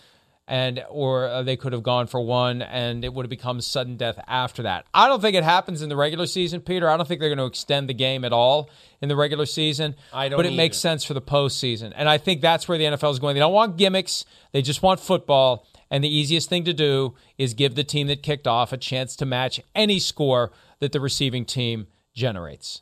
And 0.49 0.85
or 0.91 1.29
uh, 1.29 1.45
they 1.45 1.57
could 1.57 1.73
have 1.73 1.85
gone 1.85 2.09
for 2.09 2.21
one, 2.21 2.63
and 2.63 3.05
it 3.05 3.15
would 3.15 3.25
have 3.25 3.31
become 3.31 3.61
sudden 3.61 3.97
death 3.97 4.19
after 4.27 4.65
that. 4.65 4.87
I 4.93 5.07
don't 5.07 5.21
think 5.21 5.37
it 5.37 5.45
happens 5.45 5.83
in 5.83 5.89
the 5.89 5.95
regular 5.95 6.27
season, 6.27 6.61
Peter. 6.63 6.91
I 6.91 6.97
don't 6.97 7.07
think 7.07 7.21
they're 7.21 7.29
going 7.29 7.39
to 7.39 7.47
extend 7.47 7.89
the 7.89 7.95
game 7.95 8.25
at 8.25 8.33
all 8.33 8.69
in 9.01 9.09
the 9.09 9.15
regular 9.15 9.47
season. 9.47 9.95
I 10.13 10.29
don't 10.29 10.39
but 10.39 10.45
it 10.45 10.49
either. 10.49 10.57
makes 10.57 10.79
sense 10.79 11.05
for 11.05 11.15
the 11.15 11.23
postseason, 11.23 11.93
and 11.95 12.09
I 12.09 12.19
think 12.19 12.41
that's 12.41 12.67
where 12.67 12.77
the 12.77 12.85
NFL 12.85 13.13
is 13.13 13.21
going. 13.21 13.35
They 13.35 13.41
don't 13.41 13.53
want 13.53 13.77
gimmicks; 13.77 14.25
they 14.51 14.63
just 14.63 14.83
want 14.83 14.99
football. 14.99 15.65
And 15.93 16.03
the 16.03 16.09
easiest 16.09 16.49
thing 16.49 16.65
to 16.65 16.73
do 16.73 17.17
is 17.37 17.53
give 17.53 17.75
the 17.75 17.85
team 17.85 18.07
that 18.07 18.23
kicked 18.23 18.47
off 18.47 18.73
a 18.73 18.79
chance 18.79 19.15
to 19.17 19.27
match 19.27 19.61
any 19.75 19.99
score 19.99 20.51
that 20.79 20.91
the 20.91 21.01
receiving 21.01 21.45
team 21.45 21.87
generates. 22.15 22.81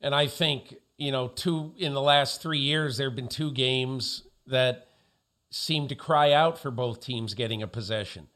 And 0.00 0.12
I 0.12 0.26
think, 0.26 0.74
you 0.98 1.12
know, 1.12 1.28
two 1.28 1.72
in 1.78 1.94
the 1.94 2.02
last 2.02 2.42
three 2.42 2.58
years, 2.58 2.96
there 2.96 3.08
have 3.08 3.14
been 3.14 3.28
two 3.28 3.52
games 3.52 4.24
that 4.48 4.88
seem 5.50 5.86
to 5.86 5.94
cry 5.94 6.32
out 6.32 6.58
for 6.58 6.72
both 6.72 7.00
teams 7.00 7.34
getting 7.34 7.62
a 7.62 7.68
possession. 7.68 8.26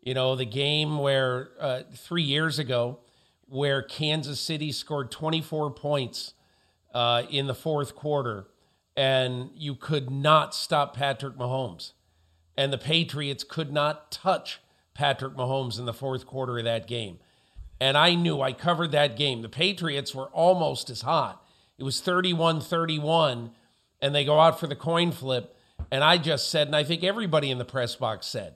You 0.00 0.14
know, 0.14 0.36
the 0.36 0.46
game 0.46 0.98
where 0.98 1.48
uh, 1.58 1.82
three 1.96 2.22
years 2.22 2.60
ago, 2.60 3.00
where 3.48 3.82
Kansas 3.82 4.38
City 4.38 4.70
scored 4.70 5.10
24 5.10 5.72
points 5.72 6.34
uh, 6.94 7.24
in 7.28 7.48
the 7.48 7.54
fourth 7.56 7.96
quarter, 7.96 8.46
and 8.96 9.50
you 9.56 9.74
could 9.74 10.10
not 10.10 10.54
stop 10.54 10.94
Patrick 10.94 11.36
Mahomes. 11.36 11.90
And 12.56 12.72
the 12.72 12.78
Patriots 12.78 13.44
could 13.44 13.72
not 13.72 14.10
touch 14.10 14.60
Patrick 14.94 15.34
Mahomes 15.34 15.78
in 15.78 15.84
the 15.84 15.92
fourth 15.92 16.26
quarter 16.26 16.58
of 16.58 16.64
that 16.64 16.86
game. 16.86 17.18
And 17.80 17.98
I 17.98 18.14
knew 18.14 18.40
I 18.40 18.52
covered 18.52 18.92
that 18.92 19.16
game. 19.16 19.42
The 19.42 19.48
Patriots 19.48 20.14
were 20.14 20.28
almost 20.28 20.88
as 20.88 21.02
hot. 21.02 21.44
It 21.78 21.84
was 21.84 22.00
31 22.00 22.62
31, 22.62 23.50
and 24.00 24.14
they 24.14 24.24
go 24.24 24.40
out 24.40 24.58
for 24.58 24.66
the 24.66 24.76
coin 24.76 25.12
flip. 25.12 25.54
And 25.90 26.02
I 26.02 26.16
just 26.16 26.50
said, 26.50 26.68
and 26.68 26.76
I 26.76 26.84
think 26.84 27.04
everybody 27.04 27.50
in 27.50 27.58
the 27.58 27.64
press 27.64 27.94
box 27.94 28.26
said, 28.26 28.54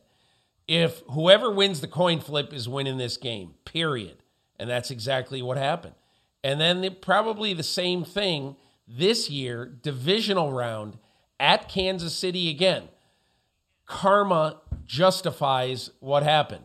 if 0.67 1.03
whoever 1.11 1.51
wins 1.51 1.81
the 1.81 1.89
coin 1.89 2.21
flip 2.21 2.53
is 2.53 2.69
winning 2.69 2.97
this 2.97 3.17
game, 3.17 3.55
period. 3.65 4.23
And 4.59 4.71
that's 4.71 4.91
exactly 4.91 5.43
what 5.43 5.59
happened. 5.59 5.95
And 6.43 6.61
then 6.61 6.81
the, 6.81 6.91
probably 6.91 7.53
the 7.53 7.63
same 7.63 8.05
thing 8.05 8.57
this 8.89 9.29
year, 9.29 9.67
divisional 9.67 10.53
round 10.53 10.97
at 11.39 11.69
Kansas 11.69 12.15
City 12.15 12.49
again. 12.49 12.89
Karma 13.91 14.61
justifies 14.87 15.91
what 15.99 16.23
happened. 16.23 16.65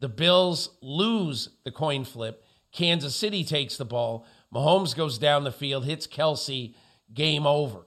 The 0.00 0.08
Bills 0.08 0.70
lose 0.82 1.50
the 1.62 1.70
coin 1.70 2.04
flip. 2.04 2.44
Kansas 2.72 3.14
City 3.14 3.44
takes 3.44 3.76
the 3.76 3.84
ball. 3.84 4.26
Mahomes 4.52 4.94
goes 4.94 5.16
down 5.16 5.44
the 5.44 5.52
field, 5.52 5.84
hits 5.84 6.08
Kelce, 6.08 6.74
game 7.14 7.46
over. 7.46 7.86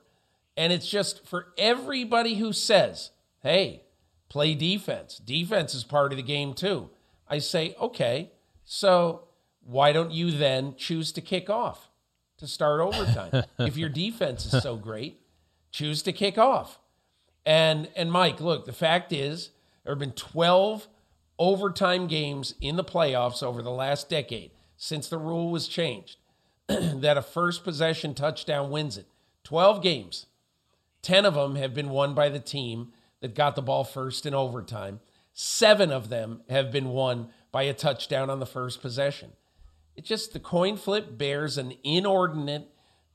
And 0.56 0.72
it's 0.72 0.88
just 0.88 1.28
for 1.28 1.48
everybody 1.58 2.36
who 2.36 2.54
says, 2.54 3.12
hey, 3.44 3.84
play 4.30 4.56
defense. 4.56 5.18
Defense 5.18 5.76
is 5.76 5.84
part 5.84 6.14
of 6.14 6.18
the 6.18 6.24
game 6.24 6.54
too. 6.54 6.90
I 7.28 7.40
say, 7.40 7.76
okay, 7.82 8.32
so 8.64 9.28
why 9.66 9.92
don't 9.92 10.12
you 10.12 10.32
then 10.32 10.76
choose 10.78 11.12
to 11.12 11.22
kick 11.22 11.50
off 11.50 11.90
to 12.38 12.48
start 12.48 12.80
overtime? 12.80 13.44
if 13.60 13.76
your 13.76 13.90
defense 13.90 14.46
is 14.46 14.64
so 14.64 14.78
great, 14.78 15.20
choose 15.72 16.02
to 16.04 16.14
kick 16.14 16.38
off. 16.38 16.80
And 17.48 17.90
and 17.96 18.12
Mike, 18.12 18.42
look, 18.42 18.66
the 18.66 18.74
fact 18.74 19.14
is 19.14 19.52
there 19.86 19.94
have 19.94 20.00
been 20.00 20.12
12 20.12 20.86
overtime 21.40 22.08
games 22.08 22.54
in 22.60 22.76
the 22.76 22.84
playoffs 22.84 23.42
over 23.42 23.62
the 23.62 23.72
last 23.72 24.10
decade 24.10 24.52
since 24.76 25.08
the 25.08 25.18
rule 25.18 25.50
was 25.50 25.70
changed 25.70 26.18
that 26.68 27.18
a 27.18 27.22
first 27.22 27.64
possession 27.64 28.14
touchdown 28.14 28.70
wins 28.70 28.98
it. 28.98 29.08
12 29.46 29.82
games. 29.82 30.26
10 31.04 31.26
of 31.26 31.36
them 31.36 31.56
have 31.56 31.74
been 31.74 31.90
won 31.90 32.14
by 32.14 32.28
the 32.28 32.40
team 32.40 32.92
that 33.22 33.34
got 33.34 33.56
the 33.56 33.62
ball 33.62 33.86
first 33.86 34.26
in 34.26 34.34
overtime. 34.34 35.00
7 35.34 35.90
of 35.90 36.10
them 36.10 36.42
have 36.50 36.70
been 36.70 36.90
won 36.90 37.30
by 37.54 37.64
a 37.64 37.74
touchdown 37.74 38.30
on 38.30 38.42
the 38.42 38.46
first 38.46 38.82
possession. 38.82 39.32
It 39.96 40.04
just 40.04 40.34
the 40.34 40.40
coin 40.42 40.76
flip 40.76 41.18
bears 41.18 41.58
an 41.58 41.76
inordinate 41.86 42.68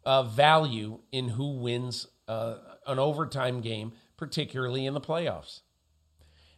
uh, 0.07 0.23
value 0.23 1.01
in 1.13 1.29
who 1.29 1.59
wins 1.59 2.07
uh, 2.27 2.55
an 2.87 2.99
overtime 2.99 3.61
game 3.61 3.93
particularly 4.23 4.87
in 4.87 4.95
the 4.95 5.01
playoffs. 5.01 5.63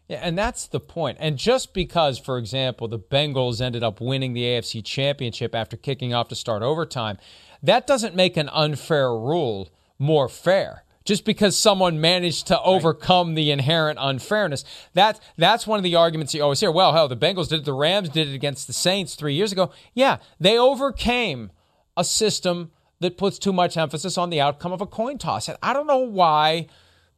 Yeah, 0.07 0.21
and 0.21 0.37
that's 0.37 0.67
the 0.67 0.81
point. 0.81 1.17
And 1.19 1.39
just 1.39 1.73
because, 1.73 2.19
for 2.19 2.37
example, 2.37 2.89
the 2.89 2.99
Bengals 2.99 3.63
ended 3.63 3.83
up 3.83 4.03
winning 4.03 4.35
the 4.35 4.43
AFC 4.43 4.85
Championship 4.85 5.55
after 5.55 5.79
kicking 5.79 6.13
off 6.13 6.29
to 6.29 6.35
start 6.35 6.63
overtime, 6.63 7.17
that 7.63 7.87
doesn't 7.87 8.15
make 8.15 8.37
an 8.37 8.51
unfair 8.51 9.11
rule 9.15 9.71
more 9.99 10.29
fair. 10.29 10.85
Just 11.07 11.25
because 11.25 11.57
someone 11.57 12.03
managed 12.03 12.49
to 12.49 12.61
overcome 12.61 13.29
right. 13.29 13.37
the 13.37 13.51
inherent 13.51 13.99
unfairness. 13.99 14.63
That, 14.93 15.19
that's 15.39 15.67
one 15.67 15.79
of 15.79 15.85
the 15.85 15.97
arguments 15.97 16.35
you 16.35 16.43
always 16.43 16.61
hear. 16.61 16.71
Well, 16.71 16.93
hell, 16.93 17.09
the 17.09 17.17
Bengals 17.17 17.49
did 17.49 17.61
it, 17.61 17.65
the 17.65 17.73
Rams 17.73 18.11
did 18.11 18.29
it 18.29 18.35
against 18.35 18.67
the 18.67 18.75
Saints 18.75 19.15
three 19.15 19.35
years 19.35 19.53
ago. 19.53 19.71
Yeah, 19.95 20.19
they 20.39 20.59
overcame 20.59 21.51
a 21.97 22.05
system 22.05 22.73
that 23.01 23.17
puts 23.17 23.39
too 23.39 23.55
much 23.55 23.79
emphasis 23.79 24.19
on 24.19 24.29
the 24.29 24.41
outcome 24.41 24.73
of 24.73 24.83
a 24.83 24.87
coin 24.87 25.17
toss. 25.17 25.49
And 25.49 25.57
I 25.63 25.73
don't 25.73 25.87
know 25.87 25.99
why 25.99 26.69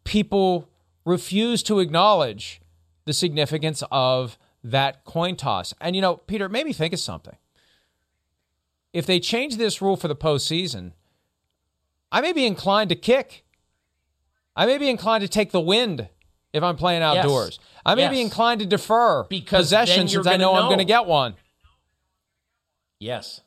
people 0.07 0.71
refuse 1.05 1.63
to 1.65 1.81
acknowledge 1.81 2.63
the 3.05 3.13
significance 3.13 3.83
of 3.91 4.39
that 4.65 5.05
coin 5.05 5.37
toss. 5.37 5.75
And 5.81 5.95
you 5.95 6.01
know, 6.01 6.17
Peter, 6.17 6.47
it 6.47 6.51
made 6.51 6.65
me 6.65 6.73
think 6.73 6.95
of 6.95 7.01
something. 7.01 7.37
If 8.95 9.05
they 9.05 9.21
change 9.21 9.57
this 9.57 9.83
rule 9.83 9.97
for 9.97 10.09
the 10.09 10.17
postseason, 10.17 10.93
I 12.11 12.23
may 12.23 12.33
be 12.33 12.47
inclined 12.47 12.89
to 12.89 12.97
kick. 12.97 13.45
I 14.57 14.65
may 14.65 14.79
be 14.79 14.89
inclined 14.89 15.21
to 15.23 15.29
take 15.29 15.53
the 15.53 15.61
wind 15.61 16.09
if 16.53 16.63
I'm 16.63 16.77
playing 16.77 17.03
outdoors. 17.03 17.59
Yes. 17.61 17.83
I 17.85 17.95
may 17.95 18.03
yes. 18.03 18.11
be 18.13 18.21
inclined 18.23 18.61
to 18.61 18.67
defer 18.67 19.25
because 19.25 19.67
possession 19.67 20.09
since 20.09 20.27
I 20.27 20.37
know, 20.37 20.55
know 20.55 20.61
I'm 20.61 20.69
going 20.69 20.79
to 20.79 20.85
get 20.85 21.05
one. 21.05 21.35
Yes. 22.99 23.43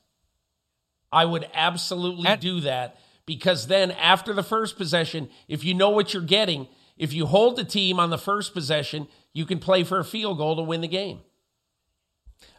I 1.11 1.25
would 1.25 1.49
absolutely 1.53 2.27
And- 2.27 2.39
do 2.39 2.59
that 2.61 2.99
because 3.29 3.67
then 3.67 3.91
after 3.91 4.33
the 4.33 4.41
first 4.41 4.75
possession, 4.75 5.29
if 5.47 5.63
you 5.63 5.75
know 5.75 5.91
what 5.91 6.15
you're 6.15 6.23
getting, 6.23 6.67
if 6.97 7.13
you 7.13 7.27
hold 7.27 7.57
the 7.57 7.63
team 7.63 7.99
on 7.99 8.09
the 8.09 8.17
first 8.17 8.55
possession, 8.55 9.07
you 9.33 9.45
can 9.45 9.59
play 9.59 9.83
for 9.83 9.99
a 9.99 10.03
field 10.03 10.39
goal 10.39 10.55
to 10.55 10.63
win 10.63 10.81
the 10.81 10.87
game. 10.87 11.19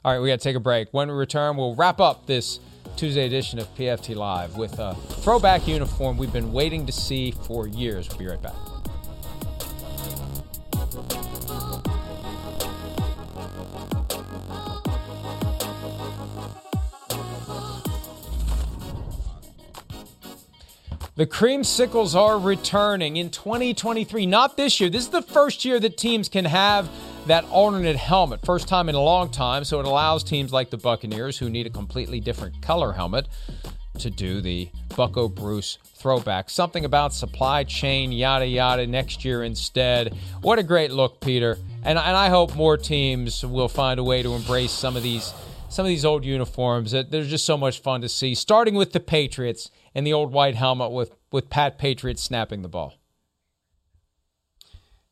All 0.04 0.12
right, 0.12 0.20
we 0.20 0.28
got 0.28 0.38
to 0.38 0.44
take 0.44 0.54
a 0.54 0.60
break. 0.60 0.86
When 0.92 1.08
we 1.08 1.14
return, 1.14 1.56
we'll 1.56 1.74
wrap 1.74 1.98
up 1.98 2.26
this 2.26 2.60
Tuesday 2.94 3.26
edition 3.26 3.58
of 3.58 3.66
PFT 3.74 4.14
Live 4.14 4.56
with 4.56 4.78
a 4.78 4.94
throwback 4.94 5.66
uniform 5.66 6.16
we've 6.16 6.32
been 6.32 6.52
waiting 6.52 6.86
to 6.86 6.92
see 6.92 7.32
for 7.32 7.66
years. 7.66 8.08
We'll 8.08 8.18
be 8.18 8.26
right 8.28 8.40
back. 8.40 8.69
The 21.20 21.26
creamsicles 21.26 22.14
are 22.14 22.38
returning 22.38 23.18
in 23.18 23.28
2023, 23.28 24.24
not 24.24 24.56
this 24.56 24.80
year. 24.80 24.88
This 24.88 25.02
is 25.02 25.10
the 25.10 25.20
first 25.20 25.66
year 25.66 25.78
that 25.78 25.98
teams 25.98 26.30
can 26.30 26.46
have 26.46 26.88
that 27.26 27.44
alternate 27.50 27.96
helmet. 27.96 28.40
First 28.42 28.68
time 28.68 28.88
in 28.88 28.94
a 28.94 29.02
long 29.02 29.28
time, 29.28 29.64
so 29.64 29.80
it 29.80 29.84
allows 29.84 30.24
teams 30.24 30.50
like 30.50 30.70
the 30.70 30.78
Buccaneers, 30.78 31.36
who 31.36 31.50
need 31.50 31.66
a 31.66 31.70
completely 31.70 32.20
different 32.20 32.62
color 32.62 32.92
helmet, 32.92 33.28
to 33.98 34.08
do 34.08 34.40
the 34.40 34.70
Bucco 34.96 35.28
Bruce 35.28 35.76
throwback. 35.84 36.48
Something 36.48 36.86
about 36.86 37.12
supply 37.12 37.64
chain, 37.64 38.12
yada 38.12 38.46
yada, 38.46 38.86
next 38.86 39.22
year 39.22 39.42
instead. 39.42 40.16
What 40.40 40.58
a 40.58 40.62
great 40.62 40.90
look, 40.90 41.20
Peter. 41.20 41.58
And, 41.84 41.98
and 41.98 42.16
I 42.16 42.30
hope 42.30 42.56
more 42.56 42.78
teams 42.78 43.44
will 43.44 43.68
find 43.68 44.00
a 44.00 44.02
way 44.02 44.22
to 44.22 44.32
embrace 44.32 44.72
some 44.72 44.96
of 44.96 45.02
these 45.02 45.34
some 45.68 45.84
of 45.84 45.88
these 45.90 46.06
old 46.06 46.24
uniforms. 46.24 46.92
They're 46.92 47.04
just 47.24 47.44
so 47.44 47.58
much 47.58 47.80
fun 47.80 48.00
to 48.00 48.08
see. 48.08 48.34
Starting 48.34 48.74
with 48.74 48.92
the 48.92 49.00
Patriots 49.00 49.70
and 49.94 50.06
the 50.06 50.12
old 50.12 50.32
white 50.32 50.54
helmet 50.54 50.90
with, 50.90 51.12
with 51.32 51.50
Pat 51.50 51.78
Patriot 51.78 52.18
snapping 52.18 52.62
the 52.62 52.68
ball. 52.68 52.94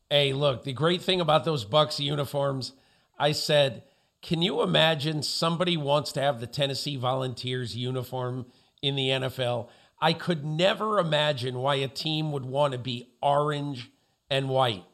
Hey, 0.09 0.33
look, 0.33 0.63
the 0.63 0.73
great 0.73 1.01
thing 1.01 1.21
about 1.21 1.45
those 1.45 1.65
Bucs 1.65 1.99
uniforms, 1.99 2.73
I 3.19 3.31
said, 3.31 3.83
can 4.21 4.41
you 4.41 4.61
imagine 4.61 5.23
somebody 5.23 5.77
wants 5.77 6.11
to 6.13 6.21
have 6.21 6.39
the 6.39 6.47
Tennessee 6.47 6.97
Volunteers 6.97 7.75
uniform 7.75 8.47
in 8.81 8.95
the 8.95 9.09
NFL? 9.09 9.69
I 10.01 10.13
could 10.13 10.45
never 10.45 10.99
imagine 10.99 11.59
why 11.59 11.75
a 11.75 11.87
team 11.87 12.31
would 12.31 12.45
want 12.45 12.73
to 12.73 12.79
be 12.79 13.11
orange 13.21 13.91
and 14.29 14.49
white. 14.49 14.85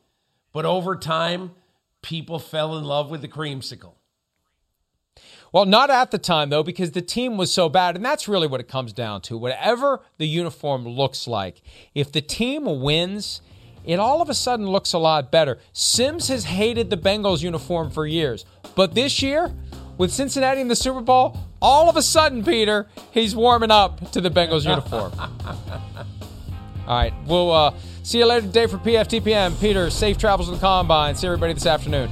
But 0.51 0.65
over 0.65 0.95
time, 0.95 1.51
people 2.01 2.39
fell 2.39 2.77
in 2.77 2.83
love 2.83 3.09
with 3.09 3.21
the 3.21 3.27
creamsicle. 3.27 3.94
Well, 5.55 5.65
not 5.65 5.89
at 5.89 6.11
the 6.11 6.17
time, 6.17 6.49
though, 6.49 6.63
because 6.63 6.91
the 6.91 7.01
team 7.01 7.37
was 7.37 7.49
so 7.49 7.69
bad. 7.69 7.95
And 7.95 8.03
that's 8.03 8.27
really 8.27 8.45
what 8.45 8.59
it 8.59 8.67
comes 8.67 8.91
down 8.91 9.21
to. 9.21 9.37
Whatever 9.37 10.01
the 10.17 10.27
uniform 10.27 10.85
looks 10.85 11.29
like, 11.29 11.61
if 11.93 12.11
the 12.11 12.19
team 12.19 12.65
wins, 12.81 13.39
it 13.85 13.97
all 13.97 14.21
of 14.21 14.27
a 14.27 14.33
sudden 14.33 14.67
looks 14.67 14.91
a 14.91 14.97
lot 14.97 15.31
better. 15.31 15.59
Simms 15.71 16.27
has 16.27 16.43
hated 16.43 16.89
the 16.89 16.97
Bengals 16.97 17.41
uniform 17.41 17.89
for 17.89 18.05
years. 18.05 18.43
But 18.75 18.95
this 18.95 19.21
year, 19.21 19.53
with 19.97 20.11
Cincinnati 20.11 20.59
in 20.59 20.67
the 20.67 20.75
Super 20.75 20.99
Bowl, 20.99 21.37
all 21.61 21.89
of 21.89 21.95
a 21.95 22.01
sudden, 22.01 22.43
Peter, 22.43 22.89
he's 23.11 23.33
warming 23.33 23.71
up 23.71 24.11
to 24.11 24.19
the 24.19 24.29
Bengals 24.29 24.65
uniform. 24.69 25.13
all 25.17 26.97
right, 26.97 27.13
we'll 27.27 27.53
uh, 27.53 27.73
see 28.03 28.17
you 28.17 28.25
later 28.25 28.45
today 28.45 28.67
for 28.67 28.77
PFTPM. 28.79 29.57
Peter, 29.61 29.89
safe 29.89 30.17
travels 30.17 30.49
to 30.49 30.55
the 30.55 30.59
combine. 30.59 31.15
See 31.15 31.27
everybody 31.27 31.53
this 31.53 31.65
afternoon. 31.65 32.11